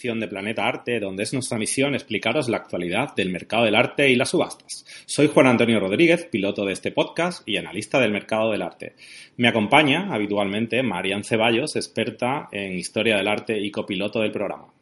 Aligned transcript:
De 0.00 0.28
Planeta 0.28 0.66
Arte, 0.66 0.98
donde 0.98 1.24
es 1.24 1.34
nuestra 1.34 1.58
misión 1.58 1.94
explicaros 1.94 2.48
la 2.48 2.56
actualidad 2.56 3.14
del 3.14 3.28
mercado 3.28 3.64
del 3.64 3.74
arte 3.74 4.08
y 4.08 4.16
las 4.16 4.30
subastas. 4.30 4.86
Soy 5.04 5.26
Juan 5.28 5.46
Antonio 5.46 5.78
Rodríguez, 5.78 6.24
piloto 6.24 6.64
de 6.64 6.72
este 6.72 6.90
podcast 6.90 7.46
y 7.46 7.58
analista 7.58 8.00
del 8.00 8.10
mercado 8.10 8.50
del 8.50 8.62
arte. 8.62 8.94
Me 9.36 9.48
acompaña 9.48 10.08
habitualmente 10.10 10.82
Marian 10.82 11.22
Ceballos, 11.22 11.76
experta 11.76 12.48
en 12.50 12.78
historia 12.78 13.18
del 13.18 13.28
arte 13.28 13.60
y 13.60 13.70
copiloto 13.70 14.20
del 14.20 14.32
programa. 14.32 14.72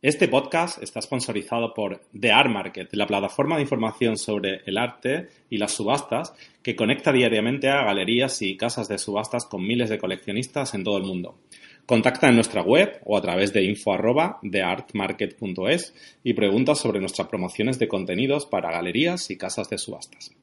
Este 0.00 0.28
podcast 0.28 0.80
está 0.80 1.02
sponsorizado 1.02 1.74
por 1.74 2.02
The 2.18 2.30
Art 2.30 2.48
Market, 2.48 2.88
la 2.92 3.08
plataforma 3.08 3.56
de 3.56 3.62
información 3.62 4.16
sobre 4.16 4.62
el 4.64 4.78
arte 4.78 5.26
y 5.50 5.58
las 5.58 5.72
subastas 5.72 6.34
que 6.62 6.76
conecta 6.76 7.10
diariamente 7.10 7.68
a 7.68 7.82
galerías 7.82 8.40
y 8.42 8.56
casas 8.56 8.86
de 8.86 8.98
subastas 8.98 9.44
con 9.46 9.66
miles 9.66 9.90
de 9.90 9.98
coleccionistas 9.98 10.72
en 10.74 10.84
todo 10.84 10.98
el 10.98 11.02
mundo. 11.02 11.40
Contacta 11.88 12.28
en 12.28 12.34
nuestra 12.34 12.60
web 12.60 13.00
o 13.06 13.16
a 13.16 13.22
través 13.22 13.54
de 13.54 13.64
info 13.64 13.94
y 16.22 16.34
pregunta 16.34 16.74
sobre 16.74 17.00
nuestras 17.00 17.28
promociones 17.28 17.78
de 17.78 17.88
contenidos 17.88 18.44
para 18.44 18.70
galerías 18.70 19.30
y 19.30 19.38
casas 19.38 19.70
de 19.70 19.78
subastas. 19.78 20.37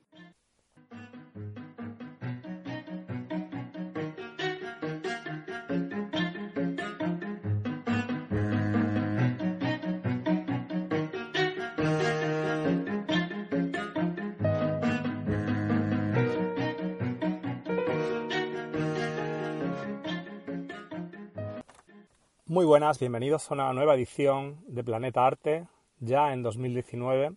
Muy 22.56 22.64
buenas, 22.66 23.00
bienvenidos 23.00 23.52
a 23.52 23.54
una 23.54 23.74
nueva 23.74 23.96
edición 23.96 24.64
de 24.66 24.82
Planeta 24.82 25.28
Arte, 25.28 25.68
ya 26.00 26.32
en 26.32 26.42
2019. 26.42 27.34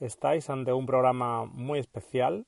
Estáis 0.00 0.50
ante 0.50 0.72
un 0.72 0.86
programa 0.86 1.44
muy 1.44 1.78
especial. 1.78 2.46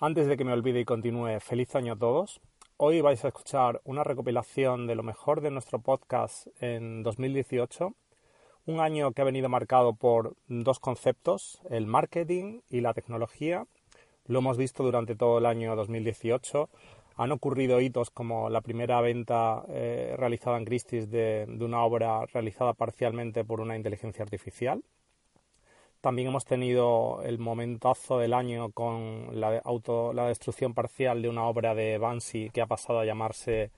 Antes 0.00 0.26
de 0.26 0.36
que 0.36 0.44
me 0.44 0.52
olvide 0.52 0.80
y 0.80 0.84
continúe, 0.84 1.38
feliz 1.38 1.76
año 1.76 1.92
a 1.92 1.96
todos. 1.96 2.40
Hoy 2.76 3.02
vais 3.02 3.24
a 3.24 3.28
escuchar 3.28 3.80
una 3.84 4.02
recopilación 4.02 4.88
de 4.88 4.96
lo 4.96 5.04
mejor 5.04 5.42
de 5.42 5.52
nuestro 5.52 5.78
podcast 5.78 6.48
en 6.60 7.04
2018. 7.04 7.94
Un 8.66 8.80
año 8.80 9.12
que 9.12 9.22
ha 9.22 9.24
venido 9.24 9.48
marcado 9.48 9.92
por 9.92 10.34
dos 10.48 10.80
conceptos, 10.80 11.60
el 11.70 11.86
marketing 11.86 12.62
y 12.68 12.80
la 12.80 12.94
tecnología. 12.94 13.64
Lo 14.26 14.40
hemos 14.40 14.56
visto 14.56 14.82
durante 14.82 15.14
todo 15.14 15.38
el 15.38 15.46
año 15.46 15.76
2018 15.76 16.68
han 17.20 17.32
ocurrido 17.32 17.82
hitos 17.82 18.08
como 18.10 18.48
la 18.48 18.62
primera 18.62 18.98
venta 19.02 19.62
eh, 19.68 20.14
realizada 20.16 20.56
en 20.56 20.64
Christie's 20.64 21.10
de, 21.10 21.46
una 21.60 21.84
obra 21.84 22.24
realizada 22.24 22.72
parcialmente 22.72 23.44
por 23.44 23.60
una 23.60 23.76
inteligencia 23.76 24.22
artificial. 24.22 24.82
También 26.00 26.28
hemos 26.28 26.46
tenido 26.46 27.20
el 27.22 27.38
momentazo 27.38 28.18
del 28.18 28.32
año 28.32 28.70
con 28.72 29.38
la, 29.38 29.58
auto, 29.58 30.14
la 30.14 30.28
destrucción 30.28 30.72
parcial 30.72 31.20
de 31.20 31.28
una 31.28 31.44
obra 31.44 31.74
de 31.74 31.98
Banksy 31.98 32.48
que 32.48 32.62
ha 32.62 32.66
pasado 32.66 33.00
a 33.00 33.04
llamarse 33.04 33.70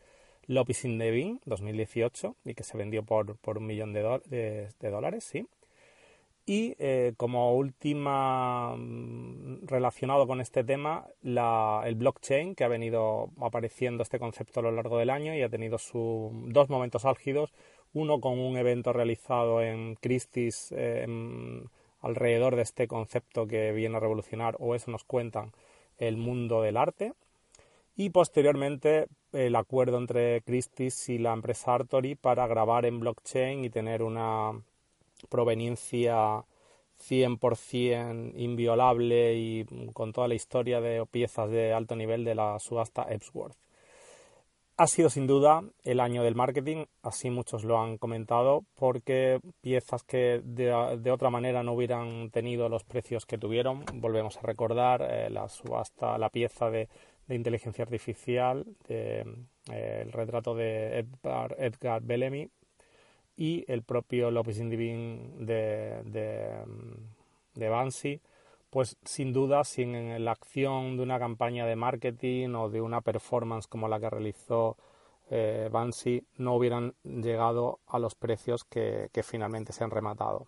Lopis 0.47 0.85
in 0.85 1.01
the 1.01 1.41
2018 1.45 2.37
y 2.45 2.55
que 2.55 2.63
se 2.63 2.79
vendió 2.79 3.03
por, 3.03 3.37
por 3.39 3.59
un 3.59 3.67
millón 3.67 3.93
de, 3.93 4.69
de 4.79 4.91
dólares, 4.91 5.25
sí. 5.25 5.49
Y 6.45 6.75
eh, 6.79 7.15
como 7.17 7.55
última 7.55 8.75
mm, 8.77 9.67
relacionado 9.67 10.27
con 10.27 10.41
este 10.41 10.65
tema, 10.65 11.07
el 11.23 11.95
blockchain, 11.95 12.55
que 12.55 12.65
ha 12.65 12.69
venido 12.69 13.31
apareciendo 13.41 14.03
este 14.03 14.19
concepto 14.19 14.61
a 14.61 14.65
lo 14.65 14.73
largo 14.73 14.99
del 14.99 15.11
año 15.11 15.35
y 15.35 15.43
ha 15.43 15.49
tenido 15.49 15.79
sus 15.79 16.33
dos 16.53 16.69
momentos 16.69 17.05
álgidos, 17.05 17.53
uno 17.93 18.21
con 18.21 18.39
un 18.41 18.57
evento 18.57 18.93
realizado 18.93 19.63
en 19.63 19.95
Christie's 19.97 20.73
eh, 20.77 21.07
alrededor 22.01 22.57
de 22.57 22.63
este 22.63 22.89
concepto 22.89 23.47
que 23.47 23.73
viene 23.73 23.97
a 23.97 24.01
revolucionar, 24.01 24.57
o 24.59 24.75
eso 24.75 24.91
nos 24.91 25.05
cuentan, 25.05 25.53
el 25.99 26.17
mundo 26.17 26.63
del 26.63 26.77
arte, 26.77 27.13
y 27.95 28.11
posteriormente 28.11 29.07
el 29.33 29.55
acuerdo 29.55 29.99
entre 29.99 30.43
Christie's 30.43 31.09
y 31.09 31.19
la 31.19 31.33
empresa 31.33 31.75
Artory 31.75 32.17
para 32.17 32.47
grabar 32.47 32.87
en 32.87 32.99
blockchain 32.99 33.65
y 33.65 33.71
tener 33.71 34.03
una 34.03 34.53
proveniencia 35.29 36.45
100% 37.09 38.33
inviolable 38.37 39.35
y 39.35 39.65
con 39.93 40.13
toda 40.13 40.29
la 40.29 40.35
historia 40.35 40.81
de 40.81 41.05
piezas 41.07 41.51
de 41.51 41.73
alto 41.73 41.97
nivel 41.97 42.25
de 42.25 42.35
la 42.35 42.59
subasta 42.59 43.07
Epsworth. 43.11 43.57
Ha 44.79 44.87
sido 44.87 45.11
sin 45.11 45.27
duda 45.27 45.63
el 45.85 46.01
año 46.01 46.23
del 46.23 46.35
marketing, 46.35 46.87
así 47.03 47.31
muchos 47.31 47.63
lo 47.63 47.79
han 47.79 47.99
comentado, 47.99 48.65
porque 48.75 49.39
piezas 49.61 50.03
que 50.03 50.41
de, 50.43 50.73
otra 51.13 51.29
manera 51.31 51.63
no 51.63 51.75
hubieran 51.75 52.31
tenido 52.31 52.69
los 52.69 52.83
precios 52.83 53.27
que 53.27 53.37
tuvieron, 53.39 53.85
volvemos 53.95 54.39
a 54.39 54.41
recordar 54.41 55.03
eh, 55.03 55.29
la 55.31 55.49
subasta, 55.49 56.17
la 56.17 56.31
pieza 56.31 56.71
de, 56.71 56.89
inteligencia 57.29 57.85
artificial, 57.85 58.67
eh, 58.89 59.25
el 59.71 60.13
retrato 60.13 60.55
de 60.55 60.99
Edgar, 60.99 61.55
Edgar 61.59 62.03
Bellamy, 62.03 62.51
y 63.37 63.65
el 63.71 63.83
propio 63.83 64.31
López 64.31 64.59
Indivín 64.59 65.47
de, 65.47 66.03
de, 66.05 66.65
de 67.55 67.69
Bansi, 67.69 68.21
pues 68.71 68.97
sin 69.05 69.33
duda, 69.33 69.65
sin 69.65 70.25
la 70.25 70.33
acción 70.33 70.97
de 70.97 71.03
una 71.03 71.19
campaña 71.19 71.67
de 71.67 71.77
marketing 71.77 72.55
o 72.55 72.69
de 72.69 72.81
una 72.81 73.01
performance 73.01 73.67
como 73.67 73.89
la 73.89 74.01
que 74.01 74.11
realizó 74.11 74.77
eh, 75.31 75.69
Bansi, 75.71 76.27
no 76.37 76.55
hubieran 76.55 76.95
llegado 77.05 77.81
a 77.87 77.99
los 77.99 78.15
precios 78.15 78.65
que, 78.65 79.09
que 79.13 79.23
finalmente 79.23 79.73
se 79.73 79.85
han 79.85 79.91
rematado. 79.91 80.47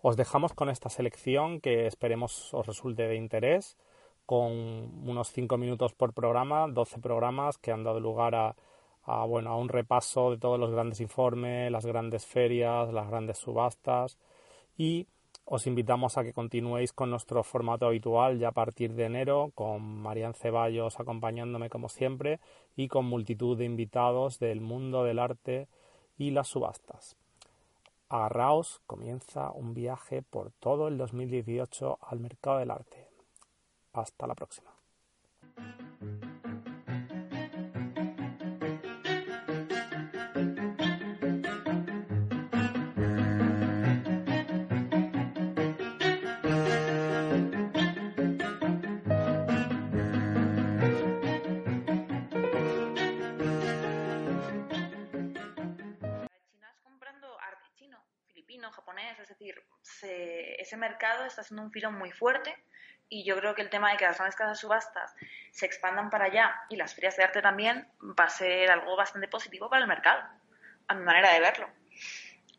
Os 0.00 0.16
dejamos 0.16 0.52
con 0.52 0.68
esta 0.68 0.88
selección 0.88 1.60
que 1.60 1.86
esperemos 1.86 2.52
os 2.54 2.66
resulte 2.66 3.06
de 3.06 3.16
interés, 3.16 3.76
con 4.26 4.50
unos 5.08 5.30
5 5.32 5.56
minutos 5.58 5.92
por 5.94 6.12
programa, 6.12 6.66
12 6.68 7.00
programas 7.00 7.58
que 7.58 7.72
han 7.72 7.84
dado 7.84 8.00
lugar 8.00 8.34
a 8.34 8.56
a, 9.04 9.24
bueno, 9.24 9.50
a 9.50 9.56
un 9.56 9.68
repaso 9.68 10.30
de 10.30 10.38
todos 10.38 10.58
los 10.58 10.70
grandes 10.70 11.00
informes, 11.00 11.70
las 11.70 11.86
grandes 11.86 12.26
ferias, 12.26 12.92
las 12.92 13.08
grandes 13.08 13.38
subastas 13.38 14.18
y 14.76 15.06
os 15.44 15.66
invitamos 15.66 16.16
a 16.16 16.22
que 16.22 16.32
continuéis 16.32 16.92
con 16.92 17.10
nuestro 17.10 17.42
formato 17.42 17.86
habitual 17.86 18.38
ya 18.38 18.48
a 18.48 18.52
partir 18.52 18.94
de 18.94 19.04
enero, 19.04 19.50
con 19.54 19.82
Marian 19.82 20.34
Ceballos 20.34 21.00
acompañándome 21.00 21.68
como 21.68 21.88
siempre 21.88 22.40
y 22.76 22.88
con 22.88 23.06
multitud 23.06 23.58
de 23.58 23.64
invitados 23.64 24.38
del 24.38 24.60
mundo 24.60 25.04
del 25.04 25.18
arte 25.18 25.68
y 26.16 26.30
las 26.30 26.48
subastas. 26.48 27.16
Agarraos, 28.08 28.80
comienza 28.86 29.50
un 29.52 29.74
viaje 29.74 30.22
por 30.22 30.52
todo 30.52 30.88
el 30.88 30.98
2018 30.98 31.98
al 32.02 32.20
mercado 32.20 32.58
del 32.58 32.70
arte. 32.70 33.08
Hasta 33.92 34.26
la 34.26 34.34
próxima. 34.34 34.71
Japonés, 60.02 60.18
es 60.18 60.18
decir, 60.18 60.56
ese 60.58 60.76
mercado 60.76 61.24
está 61.24 61.42
siendo 61.42 61.62
un 61.62 61.70
filón 61.70 61.98
muy 61.98 62.10
fuerte 62.10 62.54
y 63.08 63.24
yo 63.24 63.36
creo 63.36 63.54
que 63.54 63.62
el 63.62 63.70
tema 63.70 63.90
de 63.90 63.96
que 63.96 64.04
las 64.04 64.16
grandes 64.16 64.36
casas 64.36 64.60
subastas 64.60 65.14
se 65.50 65.66
expandan 65.66 66.10
para 66.10 66.26
allá 66.26 66.54
y 66.70 66.76
las 66.76 66.94
ferias 66.94 67.16
de 67.16 67.24
arte 67.24 67.42
también 67.42 67.88
va 68.00 68.24
a 68.24 68.30
ser 68.30 68.70
algo 68.70 68.96
bastante 68.96 69.28
positivo 69.28 69.68
para 69.68 69.82
el 69.82 69.88
mercado, 69.88 70.22
a 70.88 70.94
mi 70.94 71.04
manera 71.04 71.32
de 71.32 71.40
verlo. 71.40 71.68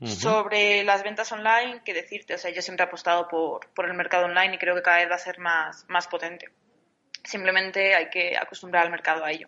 Sobre 0.05 0.83
las 0.83 1.01
ventas 1.01 1.31
online, 1.31 1.81
qué 1.85 1.93
decirte, 1.93 2.33
o 2.33 2.37
sea, 2.37 2.51
yo 2.51 2.61
siempre 2.61 2.83
he 2.83 2.87
apostado 2.87 3.27
por, 3.29 3.69
por 3.73 3.85
el 3.85 3.93
mercado 3.93 4.25
online 4.25 4.55
y 4.55 4.57
creo 4.57 4.75
que 4.75 4.81
cada 4.81 4.97
vez 4.97 5.09
va 5.09 5.15
a 5.15 5.19
ser 5.19 5.39
más, 5.39 5.85
más 5.87 6.07
potente. 6.07 6.49
Simplemente 7.23 7.95
hay 7.95 8.09
que 8.09 8.37
acostumbrar 8.37 8.83
al 8.83 8.91
mercado 8.91 9.23
a 9.23 9.31
ello. 9.31 9.47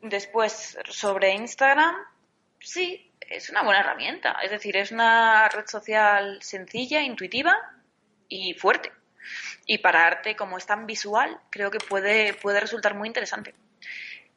Después, 0.00 0.76
sobre 0.88 1.32
Instagram, 1.34 1.94
sí, 2.64 3.12
es 3.20 3.50
una 3.50 3.62
buena 3.62 3.80
herramienta. 3.80 4.36
Es 4.42 4.50
decir, 4.50 4.76
es 4.76 4.90
una 4.90 5.48
red 5.48 5.66
social 5.66 6.38
sencilla, 6.42 7.02
intuitiva 7.02 7.56
y 8.28 8.54
fuerte. 8.54 8.92
Y 9.66 9.78
para 9.78 10.06
arte, 10.06 10.36
como 10.36 10.58
es 10.58 10.66
tan 10.66 10.86
visual, 10.86 11.38
creo 11.50 11.70
que 11.70 11.78
puede, 11.78 12.34
puede 12.34 12.60
resultar 12.60 12.94
muy 12.94 13.08
interesante. 13.08 13.54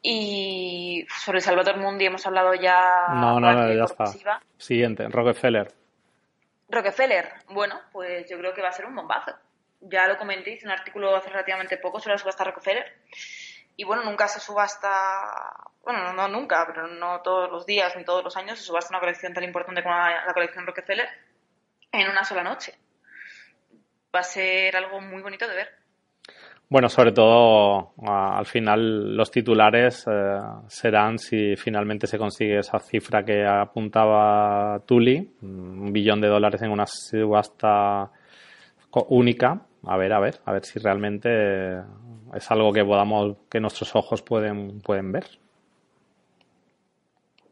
Y 0.01 1.05
sobre 1.23 1.41
Salvador 1.41 1.77
Mundi 1.77 2.05
hemos 2.05 2.25
hablado 2.25 2.53
ya. 2.53 3.07
No, 3.09 3.39
no, 3.39 3.51
no, 3.51 3.73
ya 3.73 3.83
está. 3.83 4.05
Siguiente, 4.57 5.07
Rockefeller. 5.09 5.73
Rockefeller, 6.69 7.33
bueno, 7.49 7.79
pues 7.91 8.29
yo 8.29 8.37
creo 8.37 8.53
que 8.53 8.61
va 8.61 8.69
a 8.69 8.73
ser 8.73 8.85
un 8.85 8.95
bombazo. 8.95 9.33
Ya 9.81 10.07
lo 10.07 10.17
comenté, 10.17 10.51
hice 10.51 10.65
un 10.65 10.71
artículo 10.71 11.15
hace 11.15 11.29
relativamente 11.29 11.77
poco 11.77 11.99
sobre 11.99 12.15
la 12.15 12.19
subasta 12.19 12.43
Rockefeller. 12.43 12.93
Y 13.77 13.85
bueno, 13.85 14.03
nunca 14.03 14.27
se 14.27 14.39
subasta, 14.39 14.89
bueno, 15.83 16.11
no, 16.11 16.27
nunca, 16.27 16.65
pero 16.67 16.87
no 16.87 17.21
todos 17.21 17.49
los 17.51 17.65
días 17.65 17.95
ni 17.95 18.03
todos 18.03 18.23
los 18.23 18.35
años 18.35 18.57
se 18.57 18.65
subasta 18.65 18.89
una 18.89 18.99
colección 18.99 19.33
tan 19.33 19.43
importante 19.43 19.83
como 19.83 19.95
la 19.95 20.33
colección 20.33 20.65
Rockefeller 20.65 21.07
en 21.91 22.09
una 22.09 22.23
sola 22.23 22.43
noche. 22.43 22.73
Va 24.13 24.21
a 24.21 24.23
ser 24.23 24.75
algo 24.75 24.99
muy 24.99 25.21
bonito 25.21 25.47
de 25.47 25.55
ver. 25.55 25.69
Bueno, 26.69 26.89
sobre 26.89 27.13
todo 27.13 27.93
al 28.05 28.45
final 28.45 29.15
los 29.15 29.31
titulares 29.31 30.05
eh, 30.11 30.39
serán 30.67 31.17
si 31.17 31.55
finalmente 31.55 32.07
se 32.07 32.17
consigue 32.17 32.59
esa 32.59 32.79
cifra 32.79 33.23
que 33.23 33.45
apuntaba 33.45 34.79
Tuli, 34.85 35.35
un 35.43 35.93
billón 35.93 36.19
de 36.19 36.27
dólares 36.27 36.61
en 36.63 36.71
una 36.71 36.85
subasta 36.85 38.11
única. 39.07 39.61
A 39.85 39.97
ver, 39.97 40.13
a 40.13 40.19
ver, 40.19 40.39
a 40.45 40.51
ver 40.51 40.65
si 40.65 40.79
realmente 40.79 41.77
es 42.35 42.51
algo 42.51 42.73
que 42.73 42.83
podamos, 42.83 43.37
que 43.49 43.59
nuestros 43.59 43.95
ojos 43.95 44.21
pueden, 44.21 44.81
pueden 44.81 45.11
ver. 45.11 45.25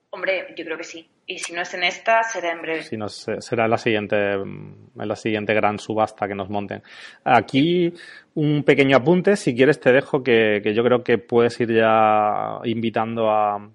Hombre, 0.10 0.54
yo 0.56 0.64
creo 0.64 0.78
que 0.78 0.84
sí. 0.84 1.08
Y 1.28 1.40
si 1.40 1.54
no 1.54 1.62
es 1.62 1.74
en 1.74 1.84
esta, 1.84 2.22
será 2.24 2.52
en 2.52 2.62
breve. 2.62 2.84
Si 2.84 2.96
no, 2.98 3.10
será 3.10 3.66
en 3.66 3.72
la 3.72 3.78
siguiente, 3.78 4.34
en 4.34 4.88
la 4.96 5.16
siguiente 5.16 5.54
gran 5.54 5.80
subasta 5.80 6.28
que 6.28 6.36
nos 6.36 6.50
monten. 6.50 6.84
Aquí 7.24 7.92
un 8.36 8.64
pequeño 8.64 8.98
apunte, 8.98 9.36
si 9.36 9.56
quieres 9.56 9.80
te 9.80 9.92
dejo 9.92 10.22
que, 10.22 10.62
yo 10.74 10.84
creo 10.84 11.04
que 11.04 11.18
puedes 11.18 11.60
ir 11.60 11.74
ya 11.74 12.60
invitando 12.64 13.30
a, 13.30 13.70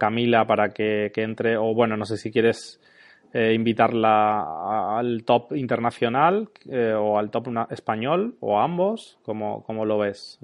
Camila 0.00 0.44
para 0.44 0.70
que, 0.70 1.12
entre, 1.14 1.56
o 1.56 1.72
bueno, 1.72 1.96
no 1.96 2.04
sé 2.04 2.16
si 2.16 2.32
quieres 2.32 2.80
eh, 3.36 3.52
invitarla 3.52 4.98
al 4.98 5.24
top 5.24 5.52
internacional 5.52 6.48
eh, 6.70 6.94
o 6.94 7.18
al 7.18 7.30
top 7.30 7.48
español 7.70 8.36
o 8.40 8.58
a 8.58 8.64
ambos, 8.64 9.18
¿cómo, 9.22 9.62
cómo 9.64 9.84
lo 9.84 9.98
ves? 9.98 10.40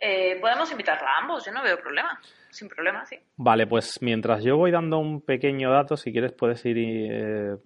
Eh, 0.00 0.38
podemos 0.40 0.70
invitarla 0.72 1.08
a 1.08 1.20
ambos, 1.22 1.46
yo 1.46 1.52
no 1.52 1.62
veo 1.62 1.78
problema 1.78 2.18
sin 2.52 2.68
problema, 2.68 3.06
sí. 3.06 3.16
Vale, 3.36 3.66
pues 3.66 4.02
mientras 4.02 4.44
yo 4.44 4.56
voy 4.56 4.70
dando 4.70 4.98
un 4.98 5.22
pequeño 5.22 5.70
dato, 5.70 5.96
si 5.96 6.12
quieres 6.12 6.32
puedes 6.32 6.64
ir 6.66 6.76
y 6.76 7.08
eh, 7.10 7.56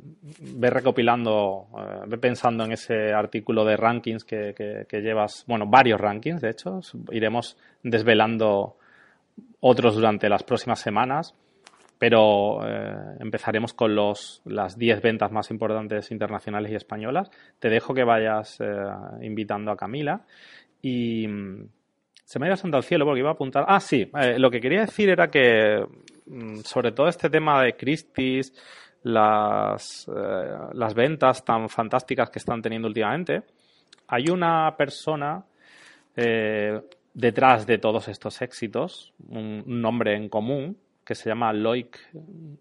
ver 0.54 0.74
recopilando, 0.74 1.66
eh, 2.12 2.16
pensando 2.18 2.64
en 2.64 2.72
ese 2.72 3.12
artículo 3.12 3.64
de 3.64 3.76
rankings 3.76 4.24
que, 4.24 4.54
que, 4.54 5.00
llevas, 5.00 5.44
bueno, 5.48 5.66
varios 5.66 6.00
rankings, 6.00 6.40
de 6.40 6.50
hecho, 6.50 6.80
iremos 7.10 7.56
desvelando 7.82 8.76
otros 9.60 9.96
durante 9.96 10.28
las 10.28 10.44
próximas 10.44 10.78
semanas, 10.78 11.34
pero 11.98 12.60
eh, 12.66 13.16
empezaremos 13.20 13.72
con 13.72 13.94
los, 13.94 14.42
las 14.44 14.78
10 14.78 15.00
ventas 15.00 15.32
más 15.32 15.50
importantes 15.50 16.10
internacionales 16.10 16.70
y 16.72 16.74
españolas. 16.74 17.30
Te 17.58 17.70
dejo 17.70 17.94
que 17.94 18.04
vayas 18.04 18.60
eh, 18.60 18.64
invitando 19.22 19.70
a 19.70 19.76
Camila 19.76 20.22
y 20.82 21.26
se 22.24 22.38
me 22.38 22.46
ha 22.46 22.48
ido 22.48 22.56
santo 22.56 22.76
al 22.76 22.82
cielo 22.82 23.06
porque 23.06 23.20
iba 23.20 23.30
a 23.30 23.34
apuntar. 23.34 23.64
Ah, 23.66 23.80
sí, 23.80 24.10
eh, 24.20 24.38
lo 24.38 24.50
que 24.50 24.60
quería 24.60 24.80
decir 24.80 25.08
era 25.08 25.30
que 25.30 25.86
mm, 26.26 26.58
sobre 26.58 26.92
todo 26.92 27.08
este 27.08 27.30
tema 27.30 27.62
de 27.62 27.76
Christie's, 27.76 28.52
las, 29.02 30.10
las 30.72 30.94
ventas 30.94 31.44
tan 31.44 31.68
fantásticas 31.68 32.28
que 32.28 32.40
están 32.40 32.60
teniendo 32.60 32.88
últimamente, 32.88 33.42
hay 34.08 34.28
una 34.30 34.74
persona 34.76 35.44
detrás 37.16 37.66
de 37.66 37.78
todos 37.78 38.08
estos 38.08 38.42
éxitos, 38.42 39.14
un, 39.30 39.64
nombre 39.66 40.14
en 40.14 40.28
común, 40.28 40.76
que 41.06 41.14
se 41.14 41.30
llama 41.30 41.52
Loic 41.52 41.98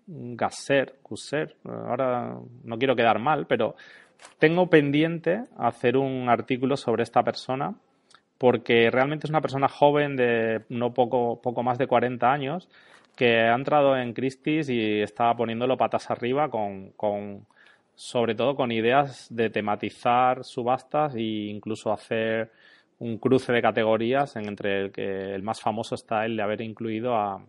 Gasser, 0.06 1.00
Gusser. 1.04 1.56
Ahora 1.66 2.38
no 2.64 2.78
quiero 2.78 2.96
quedar 2.96 3.18
mal, 3.18 3.48
pero 3.48 3.76
tengo 4.38 4.70
pendiente 4.70 5.44
hacer 5.58 5.98
un 5.98 6.30
artículo 6.30 6.78
sobre 6.78 7.04
esta 7.04 7.24
persona 7.24 7.74
porque 8.38 8.92
realmente 8.92 9.26
es 9.26 9.32
una 9.32 9.42
persona 9.42 9.68
joven 9.68 10.16
de 10.16 10.64
no 10.70 10.94
poco, 10.94 11.42
poco 11.42 11.64
más 11.64 11.80
de 11.80 11.88
40 11.88 12.32
años 12.32 12.70
que 13.16 13.40
ha 13.40 13.56
entrado 13.56 13.98
en 13.98 14.14
Christie's 14.14 14.70
y 14.70 15.02
está 15.02 15.34
poniéndolo 15.36 15.76
patas 15.76 16.12
arriba 16.12 16.50
con, 16.50 16.92
con 16.92 17.48
sobre 17.96 18.36
todo 18.36 18.56
con 18.56 18.72
ideas 18.72 19.28
de 19.34 19.50
tematizar 19.50 20.44
subastas 20.44 21.16
e 21.16 21.50
incluso 21.50 21.92
hacer 21.92 22.52
un 23.00 23.18
cruce 23.18 23.52
de 23.52 23.62
categorías 23.62 24.36
en 24.36 24.48
entre 24.48 24.82
el 24.82 24.92
que 24.92 25.34
el 25.34 25.42
más 25.42 25.62
famoso 25.62 25.96
está 25.96 26.26
el 26.26 26.36
de 26.38 26.44
haber 26.44 26.62
incluido 26.62 27.16
a, 27.16 27.42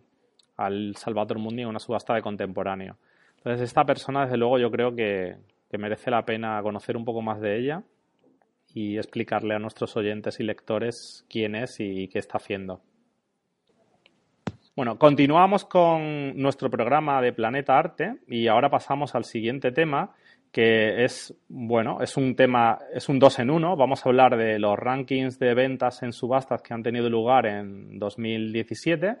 al 0.57 0.95
Salvador 0.95 1.39
Mundi 1.39 1.61
en 1.61 1.69
una 1.69 1.79
subasta 1.79 2.13
de 2.13 2.21
contemporáneo. 2.21 2.97
Entonces 3.37 3.61
esta 3.61 3.85
persona 3.85 4.23
desde 4.23 4.37
luego 4.37 4.59
yo 4.59 4.69
creo 4.69 4.95
que 4.95 5.37
merece 5.77 6.11
la 6.11 6.25
pena 6.25 6.61
conocer 6.61 6.97
un 6.97 7.05
poco 7.05 7.21
más 7.21 7.39
de 7.39 7.57
ella 7.59 7.83
y 8.73 8.97
explicarle 8.97 9.55
a 9.55 9.59
nuestros 9.59 9.95
oyentes 9.95 10.39
y 10.39 10.43
lectores 10.43 11.25
quién 11.29 11.55
es 11.55 11.79
y 11.79 12.07
qué 12.09 12.19
está 12.19 12.37
haciendo. 12.37 12.81
Bueno, 14.75 14.99
continuamos 14.99 15.65
con 15.65 16.37
nuestro 16.37 16.69
programa 16.69 17.19
de 17.19 17.33
Planeta 17.33 17.77
Arte 17.79 18.17
y 18.27 18.47
ahora 18.47 18.69
pasamos 18.69 19.15
al 19.15 19.23
siguiente 19.23 19.71
tema 19.71 20.11
que 20.51 21.03
es, 21.03 21.35
bueno, 21.49 21.99
es 22.01 22.15
un 22.15 22.35
tema, 22.35 22.77
es 22.93 23.09
un 23.09 23.17
dos 23.19 23.39
en 23.39 23.49
uno. 23.49 23.75
Vamos 23.75 24.05
a 24.05 24.09
hablar 24.09 24.37
de 24.37 24.59
los 24.59 24.77
rankings 24.77 25.39
de 25.39 25.53
ventas 25.55 26.03
en 26.03 26.13
subastas 26.13 26.61
que 26.61 26.73
han 26.73 26.83
tenido 26.83 27.09
lugar 27.09 27.47
en 27.47 27.97
2017 27.97 29.17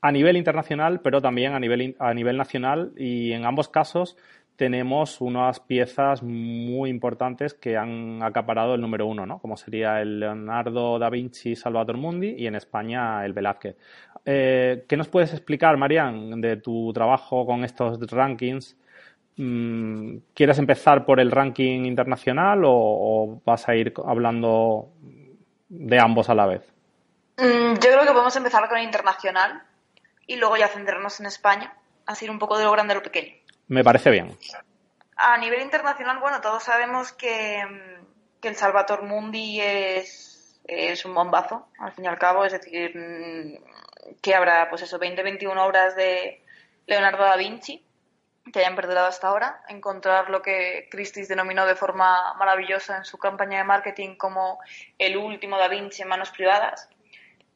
a 0.00 0.12
nivel 0.12 0.36
internacional, 0.36 1.00
pero 1.00 1.20
también 1.20 1.52
a 1.54 1.60
nivel, 1.60 1.96
a 1.98 2.14
nivel 2.14 2.36
nacional 2.36 2.92
y 2.96 3.32
en 3.32 3.44
ambos 3.44 3.68
casos 3.68 4.16
tenemos 4.60 5.22
unas 5.22 5.58
piezas 5.58 6.22
muy 6.22 6.90
importantes 6.90 7.54
que 7.54 7.78
han 7.78 8.22
acaparado 8.22 8.74
el 8.74 8.82
número 8.82 9.06
uno, 9.06 9.24
¿no? 9.24 9.38
Como 9.38 9.56
sería 9.56 10.02
el 10.02 10.20
Leonardo 10.20 10.98
da 10.98 11.08
Vinci 11.08 11.56
Salvador 11.56 11.96
Mundi 11.96 12.34
y 12.36 12.46
en 12.46 12.54
España 12.54 13.24
el 13.24 13.32
Velázquez. 13.32 13.76
Eh, 14.26 14.84
¿Qué 14.86 14.98
nos 14.98 15.08
puedes 15.08 15.32
explicar, 15.32 15.78
Marian, 15.78 16.42
de 16.42 16.58
tu 16.58 16.92
trabajo 16.92 17.46
con 17.46 17.64
estos 17.64 17.98
rankings? 18.10 18.76
Mm, 19.36 20.16
¿Quieres 20.34 20.58
empezar 20.58 21.06
por 21.06 21.20
el 21.20 21.30
ranking 21.30 21.86
internacional 21.86 22.60
o, 22.66 23.40
vas 23.42 23.66
a 23.66 23.74
ir 23.74 23.94
hablando 24.04 24.90
de 25.70 25.98
ambos 25.98 26.28
a 26.28 26.34
la 26.34 26.44
vez? 26.44 26.70
Mm, 27.38 27.76
yo 27.76 27.80
creo 27.80 28.02
que 28.02 28.12
podemos 28.12 28.36
empezar 28.36 28.68
con 28.68 28.76
el 28.76 28.84
internacional 28.84 29.62
y 30.26 30.36
luego 30.36 30.56
ya 30.56 30.68
centrarnos 30.68 31.20
en 31.20 31.26
España, 31.26 31.74
así 32.06 32.28
un 32.28 32.38
poco 32.38 32.58
de 32.58 32.64
lo 32.64 32.72
grande 32.72 32.92
a 32.92 32.96
lo 32.96 33.02
pequeño. 33.02 33.34
Me 33.68 33.84
parece 33.84 34.10
bien. 34.10 34.36
A 35.16 35.38
nivel 35.38 35.62
internacional, 35.62 36.18
bueno, 36.18 36.40
todos 36.40 36.62
sabemos 36.62 37.12
que, 37.12 37.62
el 38.42 38.56
Salvator 38.56 39.02
Mundi 39.02 39.60
es, 39.60 40.60
es 40.64 41.04
un 41.04 41.14
bombazo, 41.14 41.68
al 41.78 41.92
fin 41.92 42.04
y 42.04 42.08
al 42.08 42.18
cabo, 42.18 42.44
es 42.44 42.52
decir, 42.52 42.96
mm, 42.96 44.16
que 44.22 44.34
habrá, 44.34 44.68
pues 44.70 44.82
eso, 44.82 44.98
20, 44.98 45.22
21 45.22 45.64
obras 45.64 45.94
de 45.94 46.42
Leonardo 46.86 47.24
da 47.24 47.36
Vinci 47.36 47.84
que 48.52 48.60
hayan 48.60 48.76
perdurado 48.76 49.06
hasta 49.06 49.28
ahora, 49.28 49.62
encontrar 49.68 50.30
lo 50.30 50.42
que 50.42 50.88
Christie's 50.90 51.28
denominó 51.28 51.66
de 51.66 51.74
forma 51.74 52.34
maravillosa 52.34 52.96
en 52.96 53.04
su 53.04 53.18
campaña 53.18 53.58
de 53.58 53.64
marketing 53.64 54.16
como 54.16 54.58
el 54.98 55.16
último 55.16 55.58
Da 55.58 55.68
Vinci 55.68 56.02
en 56.02 56.08
manos 56.08 56.30
privadas, 56.30 56.88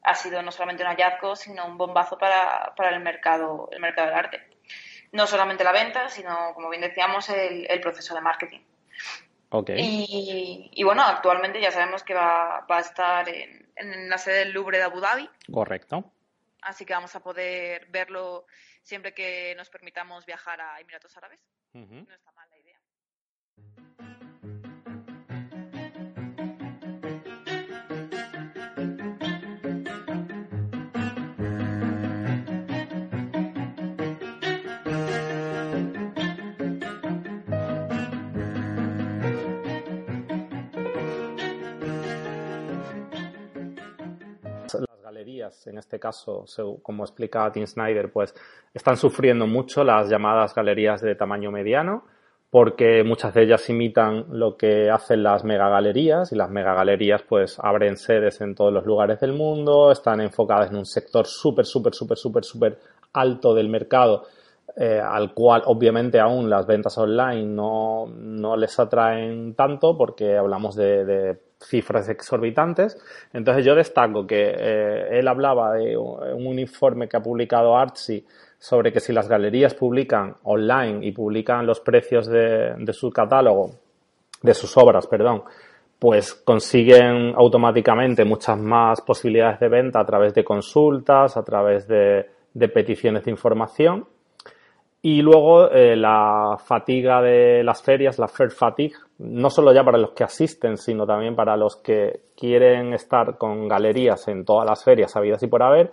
ha 0.05 0.15
sido 0.15 0.41
no 0.41 0.51
solamente 0.51 0.83
un 0.83 0.89
hallazgo, 0.89 1.35
sino 1.35 1.65
un 1.65 1.77
bombazo 1.77 2.17
para, 2.17 2.73
para 2.75 2.95
el 2.95 3.01
mercado, 3.01 3.69
el 3.71 3.79
mercado 3.79 4.07
del 4.07 4.17
arte 4.17 4.55
no 5.15 5.25
solamente 5.27 5.63
la 5.63 5.71
venta, 5.71 6.09
sino, 6.09 6.53
como 6.53 6.69
bien 6.69 6.81
decíamos, 6.81 7.29
el, 7.29 7.79
proceso 7.81 8.13
de 8.13 8.21
marketing. 8.21 8.59
Okay. 9.49 10.69
Y, 10.71 10.83
bueno, 10.83 11.03
actualmente 11.03 11.61
ya 11.61 11.71
sabemos 11.71 12.03
que 12.03 12.13
va, 12.13 12.65
a 12.67 12.79
estar 12.79 13.27
en, 13.29 14.09
la 14.09 14.17
sede 14.17 14.39
del 14.39 14.51
Louvre 14.51 14.77
de 14.77 14.83
Abu 14.83 14.99
Dhabi. 14.99 15.29
Correcto. 15.51 16.11
Así 16.61 16.85
que 16.85 16.93
vamos 16.93 17.15
a 17.15 17.21
poder 17.21 17.85
verlo 17.87 18.45
siempre 18.81 19.13
que 19.13 19.53
nos 19.55 19.69
permitamos 19.69 20.25
viajar 20.25 20.59
a 20.59 20.79
Emiratos 20.79 21.15
Árabes. 21.15 21.39
No 21.73 22.13
está 22.13 22.31
en 45.65 45.77
este 45.77 45.99
caso, 45.99 46.45
como 46.83 47.03
explicaba 47.03 47.51
Tim 47.51 47.65
Snyder, 47.65 48.11
pues 48.11 48.35
están 48.73 48.95
sufriendo 48.97 49.47
mucho 49.47 49.83
las 49.83 50.09
llamadas 50.09 50.53
galerías 50.53 51.01
de 51.01 51.15
tamaño 51.15 51.51
mediano, 51.51 52.05
porque 52.51 53.03
muchas 53.03 53.33
de 53.33 53.43
ellas 53.43 53.67
imitan 53.69 54.25
lo 54.29 54.55
que 54.55 54.89
hacen 54.89 55.23
las 55.23 55.43
megagalerías 55.43 56.31
y 56.31 56.35
las 56.35 56.49
megagalerías 56.49 57.23
pues 57.23 57.57
abren 57.59 57.97
sedes 57.97 58.39
en 58.41 58.53
todos 58.53 58.71
los 58.71 58.85
lugares 58.85 59.19
del 59.19 59.33
mundo, 59.33 59.91
están 59.91 60.21
enfocadas 60.21 60.69
en 60.69 60.77
un 60.77 60.85
sector 60.85 61.25
súper, 61.25 61.65
súper, 61.65 61.93
súper, 61.95 62.17
súper, 62.17 62.43
súper 62.43 62.79
alto 63.13 63.53
del 63.55 63.67
mercado 63.67 64.25
eh, 64.77 64.99
al 65.01 65.33
cual 65.33 65.63
obviamente 65.67 66.19
aún 66.19 66.49
las 66.49 66.67
ventas 66.67 66.97
online 66.97 67.45
no, 67.45 68.07
no 68.07 68.57
les 68.57 68.77
atraen 68.77 69.55
tanto 69.55 69.97
porque 69.97 70.35
hablamos 70.35 70.75
de, 70.75 71.39
cifras 71.67 72.09
exorbitantes. 72.09 72.97
Entonces 73.33 73.65
yo 73.65 73.75
destaco 73.75 74.25
que 74.25 74.53
eh, 74.57 75.19
él 75.19 75.27
hablaba 75.27 75.73
de 75.73 75.97
un 75.97 76.59
informe 76.59 77.07
que 77.07 77.17
ha 77.17 77.21
publicado 77.21 77.77
Artsy 77.77 78.25
sobre 78.57 78.91
que 78.91 78.99
si 78.99 79.13
las 79.13 79.27
galerías 79.27 79.73
publican 79.73 80.35
online 80.43 81.05
y 81.05 81.11
publican 81.11 81.65
los 81.65 81.79
precios 81.79 82.27
de, 82.27 82.75
su 82.93 83.11
catálogo, 83.11 83.71
de 84.41 84.53
sus 84.53 84.75
obras, 84.77 85.07
perdón, 85.07 85.43
pues 85.99 86.33
consiguen 86.33 87.33
automáticamente 87.35 88.25
muchas 88.25 88.57
más 88.59 89.01
posibilidades 89.01 89.59
de 89.59 89.69
venta 89.69 89.99
a 89.99 90.05
través 90.05 90.33
de 90.33 90.43
consultas, 90.43 91.37
a 91.37 91.43
través 91.43 91.87
de 91.87 92.67
peticiones 92.73 93.25
de 93.25 93.31
información 93.31 94.05
y 95.05 95.21
luego 95.21 95.69
eh, 95.69 95.95
la 95.95 96.57
fatiga 96.57 97.21
de 97.21 97.63
las 97.63 97.83
ferias, 97.83 98.17
la 98.17 98.27
fair 98.27 98.49
fatigue, 98.49 98.95
no 99.19 99.51
solo 99.51 99.71
ya 99.71 99.83
para 99.83 99.99
los 99.99 100.13
que 100.13 100.23
asisten, 100.23 100.77
sino 100.77 101.05
también 101.05 101.35
para 101.35 101.55
los 101.55 101.75
que 101.75 102.21
quieren 102.35 102.91
estar 102.91 103.37
con 103.37 103.67
galerías 103.67 104.27
en 104.29 104.43
todas 104.43 104.67
las 104.67 104.83
ferias 104.83 105.15
habidas 105.15 105.43
y 105.43 105.47
por 105.47 105.61
haber. 105.61 105.91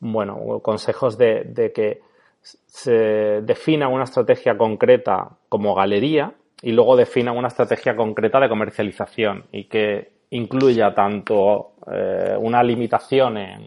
Bueno, 0.00 0.60
consejos 0.62 1.18
de, 1.18 1.72
que 1.74 2.00
se 2.40 3.42
defina 3.42 3.88
una 3.88 4.04
estrategia 4.04 4.56
concreta 4.56 5.28
como 5.50 5.74
galería 5.74 6.32
y 6.62 6.72
luego 6.72 6.96
defina 6.96 7.32
una 7.32 7.48
estrategia 7.48 7.94
concreta 7.94 8.40
de 8.40 8.48
comercialización 8.48 9.44
y 9.52 9.64
que 9.64 10.10
incluya 10.30 10.94
tanto 10.94 11.72
eh, 11.92 12.34
una 12.38 12.62
limitación 12.62 13.36
en, 13.36 13.62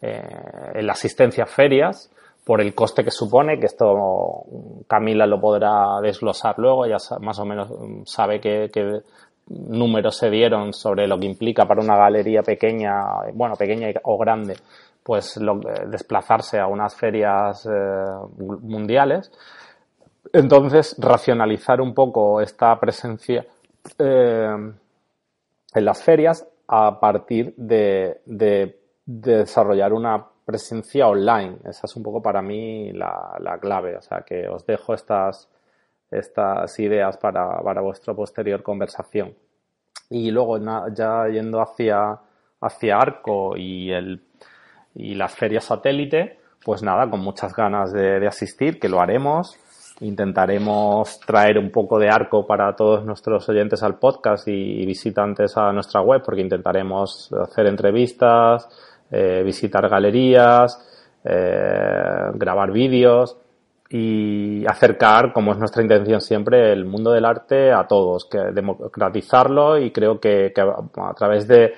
eh, 0.00 0.22
en 0.74 0.86
la 0.86 0.92
asistencia 0.92 1.42
a 1.42 1.48
ferias, 1.48 2.12
por 2.46 2.60
el 2.60 2.76
coste 2.76 3.02
que 3.02 3.10
supone, 3.10 3.58
que 3.58 3.66
esto 3.66 4.44
Camila 4.86 5.26
lo 5.26 5.40
podrá 5.40 6.00
desglosar 6.00 6.54
luego, 6.58 6.86
ya 6.86 6.96
más 7.18 7.40
o 7.40 7.44
menos 7.44 7.68
mm, 7.68 8.04
sabe 8.04 8.40
qué, 8.40 8.70
números 9.48 10.16
se 10.16 10.30
dieron 10.30 10.72
sobre 10.72 11.08
lo 11.08 11.18
que 11.18 11.26
implica 11.26 11.66
para 11.66 11.82
una 11.82 11.96
galería 11.96 12.42
pequeña, 12.42 13.02
bueno, 13.34 13.56
pequeña 13.56 13.88
o 14.04 14.16
grande, 14.16 14.54
pues 15.02 15.36
eh, 15.38 15.42
desplazarse 15.88 16.60
a 16.60 16.68
unas 16.68 16.94
ferias 16.94 17.66
eh, 17.66 18.04
mundiales. 18.38 19.32
Entonces, 20.32 20.94
racionalizar 21.00 21.80
un 21.80 21.94
poco 21.94 22.40
esta 22.40 22.78
presencia 22.78 23.44
eh, 23.98 24.72
en 25.74 25.84
las 25.84 26.00
ferias 26.00 26.46
a 26.68 27.00
partir 27.00 27.54
de 27.56 28.20
desarrollar 29.04 29.92
una 29.92 30.26
presencia 30.46 31.08
online. 31.08 31.58
Esa 31.64 31.86
es 31.86 31.96
un 31.96 32.02
poco 32.02 32.22
para 32.22 32.40
mí 32.40 32.92
la, 32.92 33.58
clave. 33.60 33.96
O 33.96 34.00
sea, 34.00 34.22
que 34.22 34.48
os 34.48 34.64
dejo 34.64 34.94
estas, 34.94 35.50
estas 36.10 36.78
ideas 36.78 37.18
para, 37.18 37.60
para 37.60 37.82
vuestra 37.82 38.14
posterior 38.14 38.62
conversación. 38.62 39.34
Y 40.08 40.30
luego, 40.30 40.58
ya 40.94 41.26
yendo 41.28 41.60
hacia, 41.60 42.18
hacia 42.60 42.96
Arco 42.96 43.56
y, 43.56 43.90
el, 43.90 44.22
y 44.94 45.16
las 45.16 45.34
ferias 45.34 45.64
satélite, 45.64 46.38
pues 46.64 46.82
nada, 46.82 47.10
con 47.10 47.20
muchas 47.20 47.54
ganas 47.54 47.92
de, 47.92 48.24
asistir, 48.26 48.78
que 48.78 48.88
lo 48.88 49.00
haremos. 49.00 49.56
Intentaremos 50.00 51.20
traer 51.20 51.58
un 51.58 51.70
poco 51.70 51.98
de 51.98 52.08
arco 52.08 52.46
para 52.46 52.76
todos 52.76 53.04
nuestros 53.04 53.48
oyentes 53.48 53.82
al 53.82 53.98
podcast 53.98 54.46
y 54.46 54.84
visitantes 54.84 55.56
a 55.56 55.72
nuestra 55.72 56.02
web, 56.02 56.22
porque 56.24 56.42
intentaremos 56.42 57.32
hacer 57.32 57.66
entrevistas, 57.66 58.68
eh, 59.10 59.42
visitar 59.44 59.88
galerías, 59.88 60.78
eh, 61.24 62.30
grabar 62.34 62.72
vídeos 62.72 63.36
y 63.88 64.66
acercar, 64.66 65.32
como 65.32 65.52
es 65.52 65.58
nuestra 65.58 65.82
intención 65.82 66.20
siempre, 66.20 66.72
el 66.72 66.84
mundo 66.84 67.12
del 67.12 67.24
arte 67.24 67.72
a 67.72 67.86
todos, 67.86 68.24
que 68.24 68.38
democratizarlo 68.38 69.78
y 69.78 69.90
creo 69.92 70.18
que, 70.18 70.52
a 70.56 71.14
través 71.14 71.46
de 71.46 71.74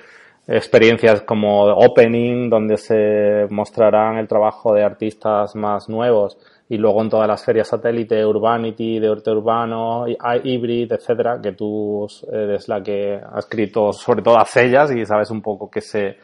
experiencias 0.47 1.21
como 1.21 1.65
Opening, 1.65 2.49
donde 2.49 2.77
se 2.77 3.45
mostrarán 3.51 4.17
el 4.17 4.27
trabajo 4.27 4.73
de 4.73 4.83
artistas 4.83 5.55
más 5.55 5.87
nuevos, 5.87 6.37
y 6.67 6.77
luego 6.77 7.01
en 7.01 7.09
todas 7.09 7.27
las 7.27 7.43
ferias 7.43 7.67
satélite, 7.67 8.23
Urbanity, 8.23 8.99
de 8.99 9.09
Arte 9.09 9.31
Urbano, 9.31 10.05
Hybrid, 10.07 10.91
etcétera, 10.91 11.39
que 11.41 11.53
tú 11.53 12.07
eres 12.31 12.67
la 12.67 12.81
que 12.81 13.19
ha 13.19 13.39
escrito 13.39 13.91
sobre 13.91 14.21
todas 14.21 14.55
ellas 14.57 14.91
y 14.91 15.03
sabes 15.05 15.31
un 15.31 15.41
poco 15.41 15.69
que 15.69 15.81
se, 15.81 16.17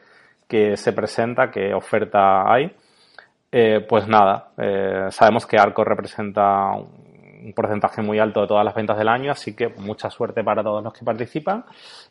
que 0.47 0.77
se 0.77 0.93
presenta, 0.93 1.51
qué 1.51 1.73
oferta 1.73 2.51
hay. 2.51 2.71
Eh, 3.51 3.85
pues 3.87 4.07
nada, 4.07 4.51
eh, 4.57 5.07
sabemos 5.11 5.45
que 5.45 5.57
Arco 5.57 5.83
representa 5.83 6.71
un 7.45 7.53
porcentaje 7.53 8.01
muy 8.01 8.17
alto 8.19 8.41
de 8.41 8.47
todas 8.47 8.65
las 8.65 8.73
ventas 8.73 8.97
del 8.97 9.07
año, 9.07 9.31
así 9.31 9.55
que 9.55 9.69
mucha 9.69 10.09
suerte 10.09 10.43
para 10.43 10.63
todos 10.63 10.83
los 10.83 10.93
que 10.93 11.05
participan. 11.05 11.63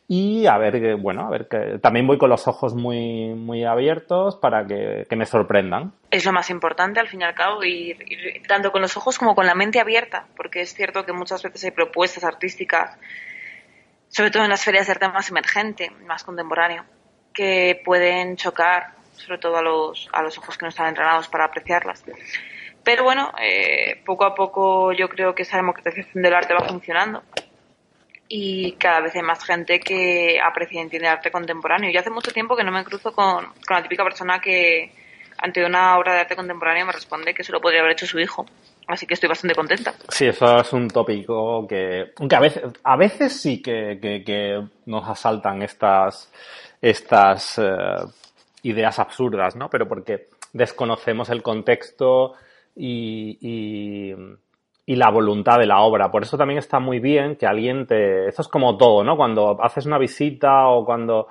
Y 0.07 0.47
a 0.47 0.57
ver, 0.57 0.95
bueno, 0.95 1.27
a 1.27 1.29
ver 1.29 1.47
que 1.47 1.77
también 1.79 2.07
voy 2.07 2.17
con 2.17 2.29
los 2.29 2.47
ojos 2.47 2.73
muy, 2.73 3.33
muy 3.35 3.65
abiertos 3.65 4.37
para 4.37 4.65
que, 4.65 5.05
me 5.15 5.25
sorprendan. 5.25 5.91
Es 6.09 6.25
lo 6.25 6.31
más 6.31 6.49
importante 6.49 6.99
al 6.99 7.07
fin 7.07 7.21
y 7.21 7.25
al 7.25 7.35
cabo, 7.35 7.63
y 7.63 7.95
tanto 8.47 8.71
con 8.71 8.81
los 8.81 8.95
ojos 8.95 9.19
como 9.19 9.35
con 9.35 9.45
la 9.45 9.55
mente 9.55 9.79
abierta, 9.79 10.27
porque 10.37 10.61
es 10.61 10.73
cierto 10.73 11.05
que 11.05 11.13
muchas 11.13 11.43
veces 11.43 11.65
hay 11.65 11.71
propuestas 11.71 12.23
artísticas, 12.23 12.97
sobre 14.07 14.31
todo 14.31 14.43
en 14.43 14.49
las 14.49 14.63
ferias 14.63 14.87
de 14.87 14.93
arte 14.93 15.09
más 15.09 15.29
emergente, 15.29 15.91
más 16.07 16.23
contemporáneo, 16.23 16.85
que 17.35 17.81
pueden 17.85 18.37
chocar, 18.37 18.93
sobre 19.13 19.37
todo 19.37 19.57
a 19.57 19.61
los, 19.61 20.09
a 20.11 20.23
los 20.23 20.37
ojos 20.37 20.57
que 20.57 20.65
no 20.65 20.69
están 20.69 20.87
entrenados 20.87 21.27
para 21.27 21.45
apreciarlas. 21.45 22.03
Pero 22.83 23.03
bueno, 23.03 23.31
eh, 23.41 24.01
poco 24.05 24.25
a 24.25 24.33
poco 24.33 24.93
yo 24.93 25.09
creo 25.09 25.35
que 25.35 25.43
esa 25.43 25.57
democratización 25.57 26.23
del 26.23 26.33
arte 26.33 26.53
va 26.53 26.67
funcionando 26.67 27.23
y 28.27 28.73
cada 28.73 29.01
vez 29.01 29.15
hay 29.15 29.21
más 29.21 29.43
gente 29.43 29.79
que 29.79 30.39
aprecia 30.39 30.79
y 30.79 30.83
entiende 30.83 31.07
arte 31.07 31.31
contemporáneo. 31.31 31.91
Yo 31.91 31.99
hace 31.99 32.09
mucho 32.09 32.31
tiempo 32.31 32.55
que 32.55 32.63
no 32.63 32.71
me 32.71 32.83
cruzo 32.83 33.11
con, 33.11 33.45
con 33.67 33.77
la 33.77 33.83
típica 33.83 34.03
persona 34.03 34.39
que 34.39 34.91
ante 35.37 35.65
una 35.65 35.97
obra 35.97 36.13
de 36.13 36.19
arte 36.21 36.35
contemporáneo 36.35 36.85
me 36.85 36.93
responde 36.93 37.33
que 37.33 37.43
se 37.43 37.51
lo 37.51 37.59
podría 37.59 37.81
haber 37.81 37.93
hecho 37.93 38.07
su 38.07 38.19
hijo. 38.19 38.45
Así 38.87 39.07
que 39.07 39.15
estoy 39.15 39.29
bastante 39.29 39.55
contenta. 39.55 39.93
Sí, 40.09 40.27
eso 40.27 40.59
es 40.59 40.71
un 40.71 40.87
tópico 40.87 41.67
que, 41.67 42.11
aunque 42.17 42.35
a 42.35 42.39
veces, 42.39 42.63
a 42.83 42.95
veces 42.95 43.41
sí 43.41 43.61
que, 43.61 43.97
que 43.99 44.61
nos 44.85 45.09
asaltan 45.09 45.63
estas, 45.63 46.31
estas 46.81 47.59
eh, 47.59 47.71
ideas 48.63 48.99
absurdas, 48.99 49.55
¿no? 49.55 49.69
Pero 49.69 49.87
porque 49.87 50.27
desconocemos 50.53 51.29
el 51.29 51.41
contexto 51.43 52.33
y, 52.75 53.37
y, 53.41 54.95
la 54.95 55.09
voluntad 55.09 55.59
de 55.59 55.65
la 55.65 55.81
obra. 55.81 56.09
Por 56.09 56.23
eso 56.23 56.37
también 56.37 56.59
está 56.59 56.79
muy 56.79 56.99
bien 56.99 57.35
que 57.35 57.45
alguien 57.45 57.85
te... 57.85 58.27
Esto 58.27 58.43
es 58.43 58.47
como 58.47 58.77
todo, 58.77 59.03
¿no? 59.03 59.17
Cuando 59.17 59.61
haces 59.61 59.85
una 59.85 59.97
visita 59.97 60.67
o 60.67 60.85
cuando 60.85 61.27